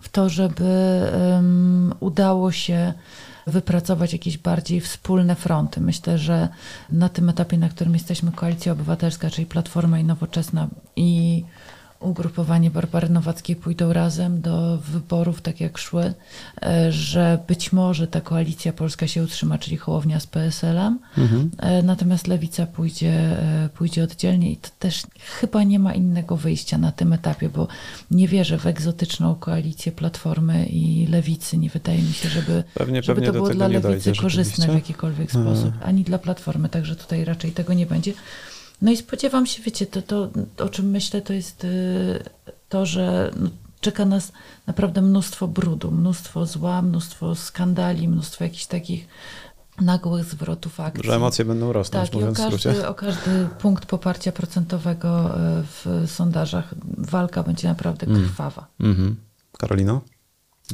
w 0.02 0.10
to, 0.10 0.30
żeby 0.30 1.02
um, 1.34 1.94
udało 2.00 2.52
się 2.52 2.94
wypracować 3.48 4.14
jakieś 4.14 4.38
bardziej 4.38 4.82
wspólne 4.82 5.36
fronty. 5.36 5.82
Myślę, 5.82 6.18
że 6.18 6.50
na 6.90 7.10
tym 7.10 7.30
etapie, 7.30 7.58
na 7.58 7.70
którym 7.70 7.94
jesteśmy, 7.94 8.32
Koalicja 8.32 8.72
Obywatelska, 8.72 9.30
czyli 9.30 9.46
Platforma 9.46 10.00
i 10.00 10.04
Nowoczesna 10.04 10.68
i 10.96 11.44
ugrupowanie 12.02 12.72
Barbary 12.72 13.10
Nowackiej 13.10 13.56
pójdą 13.56 13.94
razem 13.94 14.42
do 14.42 14.78
wyborów, 14.78 15.42
tak 15.42 15.62
jak 15.62 15.78
szły, 15.78 16.14
e, 16.62 16.92
że 16.92 17.40
być 17.48 17.74
może 17.74 18.08
ta 18.08 18.22
koalicja 18.22 18.74
polska 18.74 19.08
się 19.08 19.24
utrzyma, 19.24 19.58
czyli 19.58 19.78
Hołownia 19.78 20.20
z 20.20 20.28
PSL-em, 20.28 21.00
mhm. 21.18 21.52
E, 21.58 21.84
natomiast 21.84 22.28
Lewica 22.28 22.66
pójdzie, 22.66 23.14
e, 23.14 23.70
pójdzie 23.74 24.04
oddzielnie 24.04 24.52
i 24.52 24.58
to 24.58 24.70
też 24.80 25.04
chyba 25.40 25.64
nie 25.64 25.80
ma 25.80 25.94
innego 25.94 26.38
wyjścia 26.38 26.78
na 26.78 26.92
tym 26.92 27.14
etapie, 27.14 27.50
bo 27.50 27.68
nie 28.12 28.28
wierzę 28.28 28.58
w 28.58 28.66
egzotyczną 28.66 29.36
koalicję 29.36 29.92
Platformy 29.92 30.66
i 30.66 31.08
Lewicy. 31.08 31.58
Nie 31.58 31.70
wydaje 31.70 32.02
mi 32.02 32.14
się, 32.14 32.30
żeby, 32.30 32.64
pewnie, 32.74 33.04
żeby 33.04 33.22
pewnie 33.22 33.28
to 33.28 33.34
było 33.34 33.50
dla 33.50 33.68
Lewicy 33.68 33.88
dojdzie, 33.88 34.22
korzystne 34.22 34.68
w 34.68 34.74
jakikolwiek 34.74 35.36
mhm. 35.36 35.56
sposób, 35.56 35.74
ani 35.84 36.04
dla 36.04 36.18
Platformy, 36.18 36.70
także 36.70 36.96
tutaj 36.96 37.26
raczej 37.26 37.52
tego 37.52 37.74
nie 37.74 37.86
będzie. 37.86 38.14
No 38.82 38.92
i 38.92 38.98
spodziewam 38.98 39.46
się, 39.46 39.64
wiecie, 39.64 39.86
to, 39.86 40.02
to 40.02 40.30
o 40.58 40.70
czym 40.70 40.90
myślę, 40.90 41.22
to 41.22 41.34
jest 41.34 41.64
y, 41.64 42.24
to, 42.70 42.86
że 42.86 43.32
no, 43.40 43.50
czeka 43.82 44.06
nas 44.06 44.32
naprawdę 44.68 45.02
mnóstwo 45.02 45.48
brudu, 45.48 45.92
mnóstwo 45.92 46.46
zła, 46.46 46.82
mnóstwo 46.82 47.36
skandali, 47.36 48.08
mnóstwo 48.08 48.44
jakichś 48.44 48.66
takich 48.66 49.08
nagłych 49.82 50.26
zwrotów 50.26 50.80
akcji. 50.80 51.04
Że 51.04 51.16
emocje 51.16 51.46
będą 51.46 51.74
rosnąć, 51.74 52.10
tak, 52.10 52.14
mówiąc 52.14 52.40
i 52.40 52.42
o 52.42 52.50
każdy, 52.50 52.88
o 52.88 52.94
każdy 52.94 53.48
punkt 53.60 53.86
poparcia 53.86 54.32
procentowego 54.32 55.36
y, 55.36 55.64
w 55.64 56.12
sondażach 56.12 56.74
walka 56.98 57.44
będzie 57.44 57.68
naprawdę 57.68 58.08
mm. 58.08 58.24
krwawa. 58.24 58.68
Mm. 58.80 58.92
Mm 58.92 59.10
-hmm. 59.10 59.16
Karolino, 59.58 60.02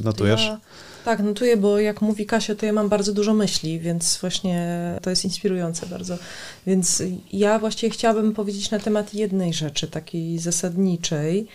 notujesz? 0.04 0.44
Ja 0.44 0.60
tak, 1.08 1.20
notuję, 1.20 1.56
bo 1.56 1.78
jak 1.78 2.02
mówi 2.02 2.26
Kasia, 2.26 2.54
to 2.54 2.66
ja 2.66 2.72
mam 2.72 2.88
bardzo 2.88 3.12
dużo 3.12 3.34
myśli, 3.34 3.80
więc 3.80 4.18
właśnie 4.20 4.76
to 5.02 5.10
jest 5.10 5.24
inspirujące 5.24 5.86
bardzo. 5.86 6.18
Więc 6.66 7.02
ja 7.32 7.58
właściwie 7.58 7.90
chciałabym 7.90 8.34
powiedzieć 8.34 8.70
na 8.70 8.78
temat 8.78 9.14
jednej 9.14 9.52
rzeczy, 9.52 9.88
takiej 9.88 10.38
zasadniczej. 10.38 11.46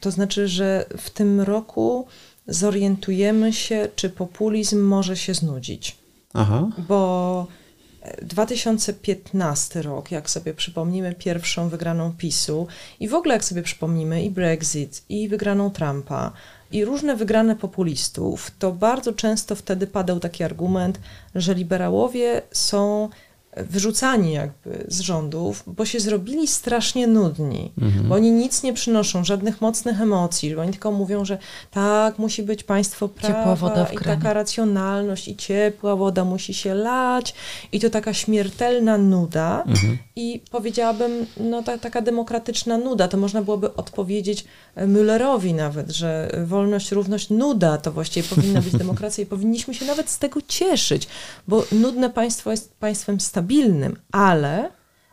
To 0.00 0.10
znaczy, 0.10 0.48
że 0.48 0.86
w 0.98 1.10
tym 1.10 1.40
roku 1.40 2.06
zorientujemy 2.46 3.52
się, 3.52 3.88
czy 3.96 4.10
populizm 4.10 4.80
może 4.80 5.16
się 5.16 5.34
znudzić. 5.34 5.96
Aha. 6.34 6.68
Bo 6.88 7.46
2015 8.22 9.82
rok, 9.82 10.10
jak 10.10 10.30
sobie 10.30 10.54
przypomnimy 10.54 11.14
pierwszą 11.14 11.68
wygraną 11.68 12.12
PiSu 12.12 12.66
i 13.00 13.08
w 13.08 13.14
ogóle 13.14 13.34
jak 13.34 13.44
sobie 13.44 13.62
przypomnimy 13.62 14.24
i 14.24 14.30
Brexit, 14.30 15.02
i 15.08 15.28
wygraną 15.28 15.70
Trumpa, 15.70 16.32
i 16.72 16.84
różne 16.84 17.16
wygrane 17.16 17.56
populistów, 17.56 18.50
to 18.58 18.72
bardzo 18.72 19.12
często 19.12 19.54
wtedy 19.54 19.86
padał 19.86 20.20
taki 20.20 20.44
argument, 20.44 21.00
że 21.34 21.54
liberałowie 21.54 22.42
są 22.52 23.08
wyrzucani 23.64 24.32
jakby 24.32 24.84
z 24.88 25.00
rządów, 25.00 25.62
bo 25.66 25.84
się 25.84 26.00
zrobili 26.00 26.46
strasznie 26.46 27.06
nudni, 27.06 27.72
mhm. 27.80 28.08
bo 28.08 28.14
oni 28.14 28.30
nic 28.30 28.62
nie 28.62 28.72
przynoszą, 28.72 29.24
żadnych 29.24 29.60
mocnych 29.60 30.00
emocji, 30.00 30.54
bo 30.54 30.62
oni 30.62 30.70
tylko 30.70 30.92
mówią, 30.92 31.24
że 31.24 31.38
tak, 31.70 32.18
musi 32.18 32.42
być 32.42 32.64
państwo 32.64 33.08
prawa 33.08 33.86
i 33.92 33.98
taka 33.98 34.32
racjonalność 34.32 35.28
i 35.28 35.36
ciepła 35.36 35.96
woda 35.96 36.24
musi 36.24 36.54
się 36.54 36.74
lać 36.74 37.34
i 37.72 37.80
to 37.80 37.90
taka 37.90 38.14
śmiertelna 38.14 38.98
nuda 38.98 39.62
mhm. 39.66 39.98
i 40.16 40.40
powiedziałabym, 40.50 41.26
no 41.40 41.62
ta, 41.62 41.78
taka 41.78 42.00
demokratyczna 42.00 42.78
nuda, 42.78 43.08
to 43.08 43.16
można 43.16 43.42
byłoby 43.42 43.74
odpowiedzieć 43.74 44.44
Müllerowi 44.76 45.54
nawet, 45.54 45.90
że 45.90 46.38
wolność, 46.46 46.92
równość, 46.92 47.30
nuda 47.30 47.78
to 47.78 47.92
właściwie 47.92 48.28
powinna 48.28 48.60
być 48.62 48.76
demokracja 48.84 49.24
i 49.24 49.26
powinniśmy 49.26 49.74
się 49.74 49.86
nawet 49.86 50.10
z 50.10 50.18
tego 50.18 50.40
cieszyć, 50.48 51.08
bo 51.48 51.64
nudne 51.72 52.10
państwo 52.10 52.50
jest 52.50 52.74
państwem 52.74 53.20
stabilnym, 53.20 53.47
stabilnym, 53.48 53.96
ale, 54.12 54.70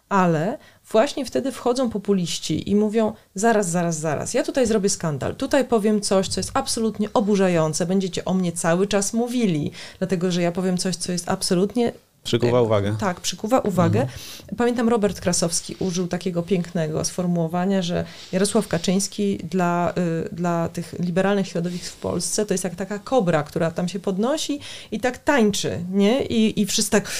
ale 0.10 0.58
właśnie 0.92 1.26
wtedy 1.26 1.52
wchodzą 1.52 1.90
populiści 1.90 2.70
i 2.70 2.76
mówią: 2.76 3.14
zaraz, 3.36 3.70
zaraz, 3.70 4.00
zaraz, 4.00 4.34
ja 4.34 4.44
tutaj 4.44 4.68
zrobię 4.68 4.90
skandal, 4.90 5.36
tutaj 5.36 5.66
powiem 5.66 6.02
coś, 6.02 6.28
co 6.28 6.40
jest 6.40 6.52
absolutnie 6.54 7.14
oburzające, 7.14 7.86
będziecie 7.86 8.26
o 8.26 8.34
mnie 8.34 8.52
cały 8.52 8.88
czas 8.88 9.14
mówili, 9.14 9.72
dlatego 9.98 10.32
że 10.32 10.42
ja 10.42 10.52
powiem 10.52 10.78
coś, 10.78 10.96
co 10.96 11.12
jest 11.12 11.30
absolutnie 11.30 11.94
Przykuwa 12.26 12.62
uwagę. 12.62 12.96
Tak, 13.00 13.20
przykuwa 13.20 13.60
uwagę. 13.60 14.02
Mhm. 14.02 14.20
Pamiętam, 14.58 14.90
Robert 14.90 15.22
Krasowski 15.22 15.76
użył 15.80 16.08
takiego 16.08 16.44
pięknego 16.44 17.06
sformułowania, 17.06 17.82
że 17.82 18.06
Jarosław 18.32 18.68
Kaczyński 18.68 19.38
dla, 19.38 19.94
y, 20.26 20.36
dla 20.36 20.70
tych 20.70 20.96
liberalnych 21.00 21.48
środowisk 21.48 21.86
w 21.86 21.98
Polsce 21.98 22.46
to 22.46 22.54
jest 22.54 22.64
jak 22.64 22.76
taka 22.76 23.00
kobra, 23.00 23.44
która 23.44 23.72
tam 23.72 23.88
się 23.88 24.00
podnosi 24.00 24.60
i 24.92 25.00
tak 25.00 25.18
tańczy, 25.18 25.80
nie? 25.92 26.26
I, 26.26 26.62
i 26.62 26.66
wszyscy 26.66 26.92
tak, 26.92 27.12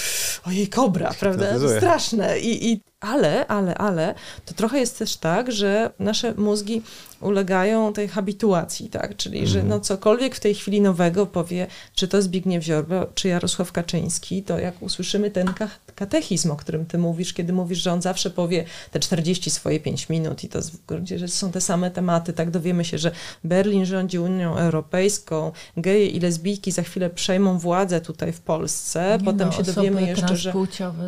ojej, 0.46 0.68
kobra, 0.68 1.14
prawda? 1.20 1.46
Straszne. 1.76 2.38
I, 2.38 2.72
i, 2.72 2.80
ale, 3.06 3.46
ale, 3.46 3.74
ale, 3.74 4.14
to 4.44 4.54
trochę 4.54 4.78
jest 4.78 4.98
też 4.98 5.16
tak, 5.16 5.52
że 5.52 5.90
nasze 5.98 6.34
mózgi 6.34 6.82
ulegają 7.20 7.92
tej 7.92 8.08
habituacji, 8.08 8.88
tak? 8.88 9.16
Czyli, 9.16 9.38
mm. 9.38 9.50
że 9.50 9.58
mhm. 9.58 9.68
no 9.68 9.80
cokolwiek 9.80 10.34
w 10.34 10.40
tej 10.40 10.54
chwili 10.54 10.80
nowego 10.80 11.26
powie, 11.26 11.66
czy 11.94 12.08
to 12.08 12.22
Zbigniew 12.22 12.64
Ziobro, 12.64 13.06
czy 13.14 13.28
Jarosław 13.28 13.72
Kaczyński, 13.72 14.42
to 14.42 14.58
jak 14.58 14.82
usłyszymy 14.82 15.30
ten 15.30 15.52
katechizm, 15.94 16.50
o 16.50 16.56
którym 16.56 16.86
ty 16.86 16.98
mówisz, 16.98 17.32
kiedy 17.32 17.52
mówisz, 17.52 17.78
że 17.78 17.92
on 17.92 18.02
zawsze 18.02 18.30
powie 18.30 18.64
te 18.90 19.00
40 19.00 19.50
swoje 19.50 19.80
5 19.80 20.08
minut 20.08 20.44
i 20.44 20.48
to 20.48 20.62
w 20.62 20.86
gruncie 20.86 21.18
rzeczy 21.18 21.34
są 21.34 21.52
te 21.52 21.60
same 21.60 21.90
tematy, 21.90 22.32
tak 22.32 22.50
dowiemy 22.50 22.84
się, 22.84 22.98
że 22.98 23.10
Berlin 23.44 23.86
rządzi 23.86 24.18
Unią 24.18 24.56
Europejską, 24.56 25.52
geje 25.76 26.06
i 26.06 26.20
lesbijki 26.20 26.72
za 26.72 26.82
chwilę 26.82 27.10
przejmą 27.10 27.58
władzę 27.58 28.00
tutaj 28.00 28.32
w 28.32 28.40
Polsce, 28.40 29.18
nie 29.20 29.24
potem 29.24 29.48
no, 29.48 29.52
się 29.52 29.62
dowiemy 29.62 30.02
jeszcze, 30.02 30.36
że 30.36 30.52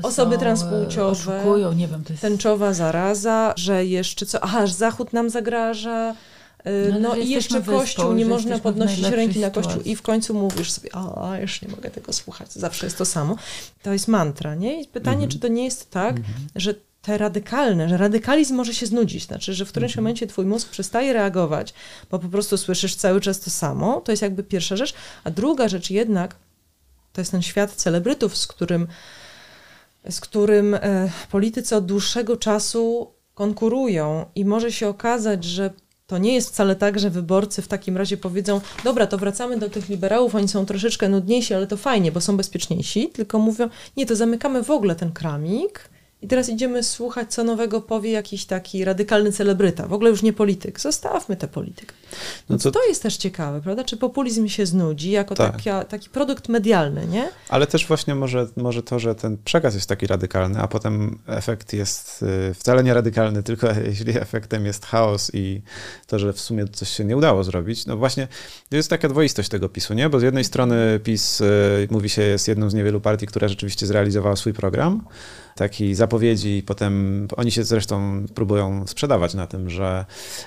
osoby 0.02 0.36
e, 0.36 0.38
transpłciowe, 0.38 1.10
oszukują, 1.10 1.72
nie 1.72 1.87
wiem, 1.88 2.04
to 2.04 2.12
jest... 2.12 2.22
tęczowa 2.22 2.72
zaraza, 2.72 3.54
że 3.56 3.84
jeszcze 3.84 4.26
co, 4.26 4.44
aha, 4.44 4.66
Zachód 4.66 5.12
nam 5.12 5.30
zagraża, 5.30 6.14
Y, 6.66 6.92
no, 6.92 6.98
no 7.00 7.16
i 7.16 7.28
jeszcze 7.28 7.60
wyspą, 7.60 7.78
Kościół, 7.78 8.12
nie 8.12 8.26
można 8.26 8.58
podnosić 8.58 9.04
ręki 9.04 9.38
na 9.38 9.50
Kościół 9.50 9.82
i 9.82 9.96
w 9.96 10.02
końcu 10.02 10.34
mówisz 10.34 10.70
sobie, 10.70 10.90
a 10.94 11.38
już 11.38 11.62
nie 11.62 11.68
mogę 11.68 11.90
tego 11.90 12.12
słuchać, 12.12 12.52
zawsze 12.52 12.86
jest 12.86 12.98
to 12.98 13.04
samo. 13.04 13.36
To 13.82 13.92
jest 13.92 14.08
mantra, 14.08 14.54
nie? 14.54 14.82
I 14.82 14.86
pytanie, 14.86 15.14
mhm. 15.14 15.30
czy 15.30 15.38
to 15.38 15.48
nie 15.48 15.64
jest 15.64 15.90
tak, 15.90 16.16
mhm. 16.16 16.48
że 16.56 16.74
te 17.02 17.18
radykalne, 17.18 17.88
że 17.88 17.96
radykalizm 17.96 18.54
może 18.54 18.74
się 18.74 18.86
znudzić, 18.86 19.26
znaczy, 19.26 19.54
że 19.54 19.64
w 19.64 19.68
którymś 19.68 19.92
mhm. 19.92 20.04
momencie 20.04 20.26
twój 20.26 20.46
mózg 20.46 20.68
przestaje 20.68 21.12
reagować, 21.12 21.74
bo 22.10 22.18
po 22.18 22.28
prostu 22.28 22.56
słyszysz 22.56 22.94
cały 22.94 23.20
czas 23.20 23.40
to 23.40 23.50
samo, 23.50 24.00
to 24.00 24.12
jest 24.12 24.22
jakby 24.22 24.42
pierwsza 24.42 24.76
rzecz, 24.76 24.94
a 25.24 25.30
druga 25.30 25.68
rzecz 25.68 25.90
jednak, 25.90 26.36
to 27.12 27.20
jest 27.20 27.30
ten 27.30 27.42
świat 27.42 27.72
celebrytów, 27.72 28.36
z 28.36 28.46
którym, 28.46 28.86
z 30.10 30.20
którym 30.20 30.74
e, 30.74 31.10
politycy 31.30 31.76
od 31.76 31.86
dłuższego 31.86 32.36
czasu 32.36 33.12
konkurują 33.34 34.26
i 34.34 34.44
może 34.44 34.72
się 34.72 34.88
okazać, 34.88 35.44
że 35.44 35.70
to 36.06 36.18
nie 36.18 36.34
jest 36.34 36.48
wcale 36.48 36.76
tak, 36.76 36.98
że 36.98 37.10
wyborcy 37.10 37.62
w 37.62 37.68
takim 37.68 37.96
razie 37.96 38.16
powiedzą, 38.16 38.60
dobra, 38.84 39.06
to 39.06 39.18
wracamy 39.18 39.58
do 39.58 39.70
tych 39.70 39.88
liberałów, 39.88 40.34
oni 40.34 40.48
są 40.48 40.66
troszeczkę 40.66 41.08
nudniejsi, 41.08 41.54
ale 41.54 41.66
to 41.66 41.76
fajnie, 41.76 42.12
bo 42.12 42.20
są 42.20 42.36
bezpieczniejsi, 42.36 43.08
tylko 43.08 43.38
mówią, 43.38 43.68
nie, 43.96 44.06
to 44.06 44.16
zamykamy 44.16 44.62
w 44.64 44.70
ogóle 44.70 44.94
ten 44.94 45.12
kramik 45.12 45.90
I 46.22 46.28
teraz 46.28 46.48
idziemy 46.48 46.82
słuchać, 46.82 47.34
co 47.34 47.44
nowego 47.44 47.80
powie 47.80 48.10
jakiś 48.10 48.44
taki 48.44 48.84
radykalny 48.84 49.32
celebryta. 49.32 49.86
W 49.86 49.92
ogóle 49.92 50.10
już 50.10 50.22
nie 50.22 50.32
polityk. 50.32 50.80
Zostawmy 50.80 51.36
tę 51.36 51.48
politykę. 51.48 51.94
No 52.48 52.58
to... 52.58 52.70
to 52.70 52.86
jest 52.88 53.02
też 53.02 53.16
ciekawe, 53.16 53.60
prawda? 53.60 53.84
Czy 53.84 53.96
populizm 53.96 54.48
się 54.48 54.66
znudzi 54.66 55.10
jako 55.10 55.34
tak. 55.34 55.56
taka, 55.56 55.84
taki 55.84 56.10
produkt 56.10 56.48
medialny, 56.48 57.06
nie? 57.06 57.28
Ale 57.48 57.66
też 57.66 57.86
właśnie 57.86 58.14
może, 58.14 58.46
może 58.56 58.82
to, 58.82 58.98
że 58.98 59.14
ten 59.14 59.38
przekaz 59.44 59.74
jest 59.74 59.88
taki 59.88 60.06
radykalny, 60.06 60.58
a 60.58 60.68
potem 60.68 61.18
efekt 61.26 61.72
jest 61.72 62.24
y, 62.50 62.54
wcale 62.54 62.84
nie 62.84 62.94
radykalny, 62.94 63.42
tylko 63.42 63.68
jeśli 63.88 64.18
efektem 64.18 64.66
jest 64.66 64.86
chaos 64.86 65.30
i 65.34 65.62
to, 66.06 66.18
że 66.18 66.32
w 66.32 66.40
sumie 66.40 66.68
coś 66.68 66.90
się 66.90 67.04
nie 67.04 67.16
udało 67.16 67.44
zrobić. 67.44 67.86
No 67.86 67.96
właśnie, 67.96 68.28
to 68.70 68.76
jest 68.76 68.90
taka 68.90 69.08
dwoistość 69.08 69.48
tego 69.48 69.68
PiSu, 69.68 69.94
nie? 69.94 70.08
Bo 70.08 70.20
z 70.20 70.22
jednej 70.22 70.44
strony 70.44 71.00
PiS, 71.04 71.40
y, 71.40 71.88
mówi 71.90 72.08
się, 72.08 72.22
jest 72.22 72.48
jedną 72.48 72.70
z 72.70 72.74
niewielu 72.74 73.00
partii, 73.00 73.26
która 73.26 73.48
rzeczywiście 73.48 73.86
zrealizowała 73.86 74.36
swój 74.36 74.52
program, 74.52 75.04
takiej 75.58 75.94
zapowiedzi 76.08 76.58
i 76.58 76.62
potem 76.62 77.28
oni 77.36 77.50
się 77.50 77.64
zresztą 77.64 78.26
próbują 78.34 78.86
sprzedawać 78.86 79.34
na 79.34 79.46
tym, 79.46 79.70
że 79.70 80.04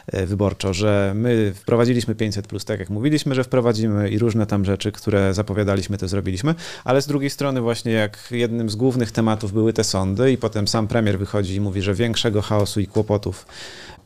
e, 0.08 0.26
wyborczo, 0.26 0.74
że 0.74 1.14
my 1.16 1.54
wprowadziliśmy 1.56 2.16
500 2.16 2.48
plus, 2.48 2.66
tak 2.66 2.80
jak 2.80 2.90
mówiliśmy, 2.90 3.36
że 3.36 3.44
wprowadzimy 3.44 4.10
i 4.10 4.20
różne 4.20 4.46
tam 4.46 4.66
rzeczy, 4.66 4.92
które 4.92 5.34
zapowiadaliśmy, 5.34 5.98
to 5.98 6.08
zrobiliśmy, 6.08 6.56
ale 6.84 7.02
z 7.02 7.08
drugiej 7.08 7.30
strony 7.30 7.62
właśnie 7.62 7.92
jak 7.92 8.28
jednym 8.32 8.70
z 8.70 8.76
głównych 8.76 9.12
tematów 9.12 9.54
były 9.54 9.74
te 9.74 9.84
sądy 9.84 10.32
i 10.32 10.38
potem 10.38 10.68
sam 10.68 10.88
premier 10.88 11.20
wychodzi 11.20 11.56
i 11.56 11.62
mówi, 11.62 11.82
że 11.82 11.94
większego 11.94 12.42
chaosu 12.42 12.80
i 12.80 12.88
kłopotów 12.88 13.46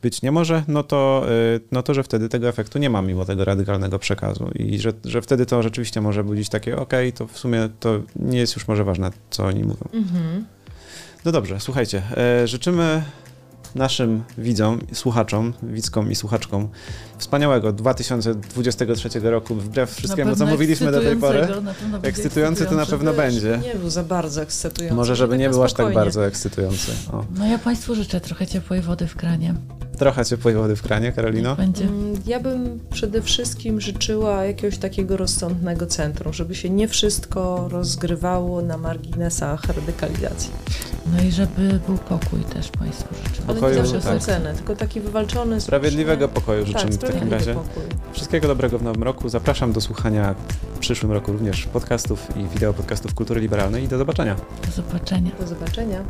być 0.02 0.22
nie 0.22 0.32
może, 0.32 0.62
no 0.68 0.82
to, 0.82 1.26
e, 1.28 1.60
no 1.72 1.82
to 1.82 1.94
że 1.94 2.02
wtedy 2.02 2.28
tego 2.28 2.48
efektu 2.48 2.78
nie 2.78 2.90
ma 2.90 3.02
mimo 3.02 3.24
tego 3.24 3.44
radykalnego 3.44 3.98
przekazu 3.98 4.50
i 4.54 4.78
że, 4.78 4.92
że 5.04 5.22
wtedy 5.22 5.46
to 5.46 5.62
rzeczywiście 5.62 6.00
może 6.00 6.24
budzić 6.24 6.48
takie, 6.48 6.76
okej, 6.76 7.08
okay, 7.08 7.18
to 7.18 7.26
w 7.26 7.38
sumie 7.38 7.68
to 7.80 8.00
nie 8.16 8.38
jest 8.38 8.56
już 8.56 8.68
może 8.68 8.84
ważne, 8.84 9.10
co 9.30 9.46
oni 9.46 9.64
mówią. 9.64 9.88
Mhm. 9.92 10.55
No 11.26 11.32
dobrze, 11.32 11.60
słuchajcie, 11.60 12.02
e, 12.16 12.48
życzymy 12.48 13.02
naszym 13.74 14.24
widzom, 14.38 14.80
słuchaczom, 14.92 15.52
widzkom 15.62 16.10
i 16.10 16.14
słuchaczkom 16.14 16.68
wspaniałego 17.18 17.72
2023 17.72 19.30
roku, 19.30 19.54
wbrew 19.54 19.94
wszystkiemu, 19.94 20.36
co 20.36 20.46
mówiliśmy 20.46 20.92
do 20.92 21.00
tej 21.00 21.16
pory. 21.16 21.48
Ekscytujący 22.02 22.66
to 22.66 22.74
na 22.74 22.86
pewno 22.86 23.12
będzie. 23.12 23.60
Nie 23.62 23.74
był 23.74 23.90
za 23.90 24.02
bardzo 24.02 24.42
ekscytujący. 24.42 24.96
Może, 24.96 25.16
żeby 25.16 25.38
nie 25.38 25.50
był 25.50 25.62
aż 25.62 25.72
tak 25.72 25.94
bardzo 25.94 26.26
ekscytujący. 26.26 26.92
O. 27.12 27.24
No 27.38 27.46
ja 27.46 27.58
Państwu 27.58 27.94
życzę 27.94 28.20
trochę 28.20 28.46
ciepłej 28.46 28.80
wody 28.80 29.06
w 29.06 29.16
kranie. 29.16 29.54
Trochę 29.98 30.24
ciepłej 30.24 30.54
wody 30.54 30.76
w 30.76 30.82
kranie, 30.82 31.12
Karolino? 31.12 31.56
Będzie. 31.56 31.84
Mm, 31.84 32.14
ja 32.26 32.40
bym 32.40 32.80
przede 32.90 33.22
wszystkim 33.22 33.80
życzyła 33.80 34.44
jakiegoś 34.44 34.78
takiego 34.78 35.16
rozsądnego 35.16 35.86
centrum, 35.86 36.32
żeby 36.32 36.54
się 36.54 36.70
nie 36.70 36.88
wszystko 36.88 37.68
rozgrywało 37.68 38.62
na 38.62 38.78
marginesach 38.78 39.64
radykalizacji. 39.64 40.50
No 41.16 41.22
i 41.22 41.30
żeby 41.30 41.80
był 41.86 41.98
pokój 41.98 42.40
też 42.40 42.68
Państwu 42.68 43.14
życzę. 43.14 43.42
Ale 43.48 43.76
nie 43.76 43.86
zawsze 43.86 44.00
tak. 44.00 44.22
cenę, 44.22 44.54
tylko 44.54 44.76
taki 44.76 45.00
wywalczony. 45.00 45.60
Sprawiedliwego 45.60 46.28
pokoju 46.28 46.66
życzymy 46.66 46.98
tak, 46.98 47.10
w 47.10 47.12
takim 47.12 47.30
razie. 47.30 47.54
Pokój. 47.54 47.82
Wszystkiego 48.12 48.48
dobrego 48.48 48.78
w 48.78 48.82
nowym 48.82 49.02
roku. 49.02 49.28
Zapraszam 49.28 49.72
do 49.72 49.80
słuchania 49.80 50.34
w 50.74 50.78
przyszłym 50.78 51.12
roku 51.12 51.32
również 51.32 51.66
podcastów 51.66 52.36
i 52.36 52.48
wideo 52.54 52.72
podcastów 52.72 53.14
Kultury 53.14 53.40
Liberalnej 53.40 53.84
i 53.84 53.88
do 53.88 53.98
zobaczenia. 53.98 54.36
Do 54.66 54.72
zobaczenia. 54.82 55.30
Do 55.40 55.46
zobaczenia. 55.46 56.04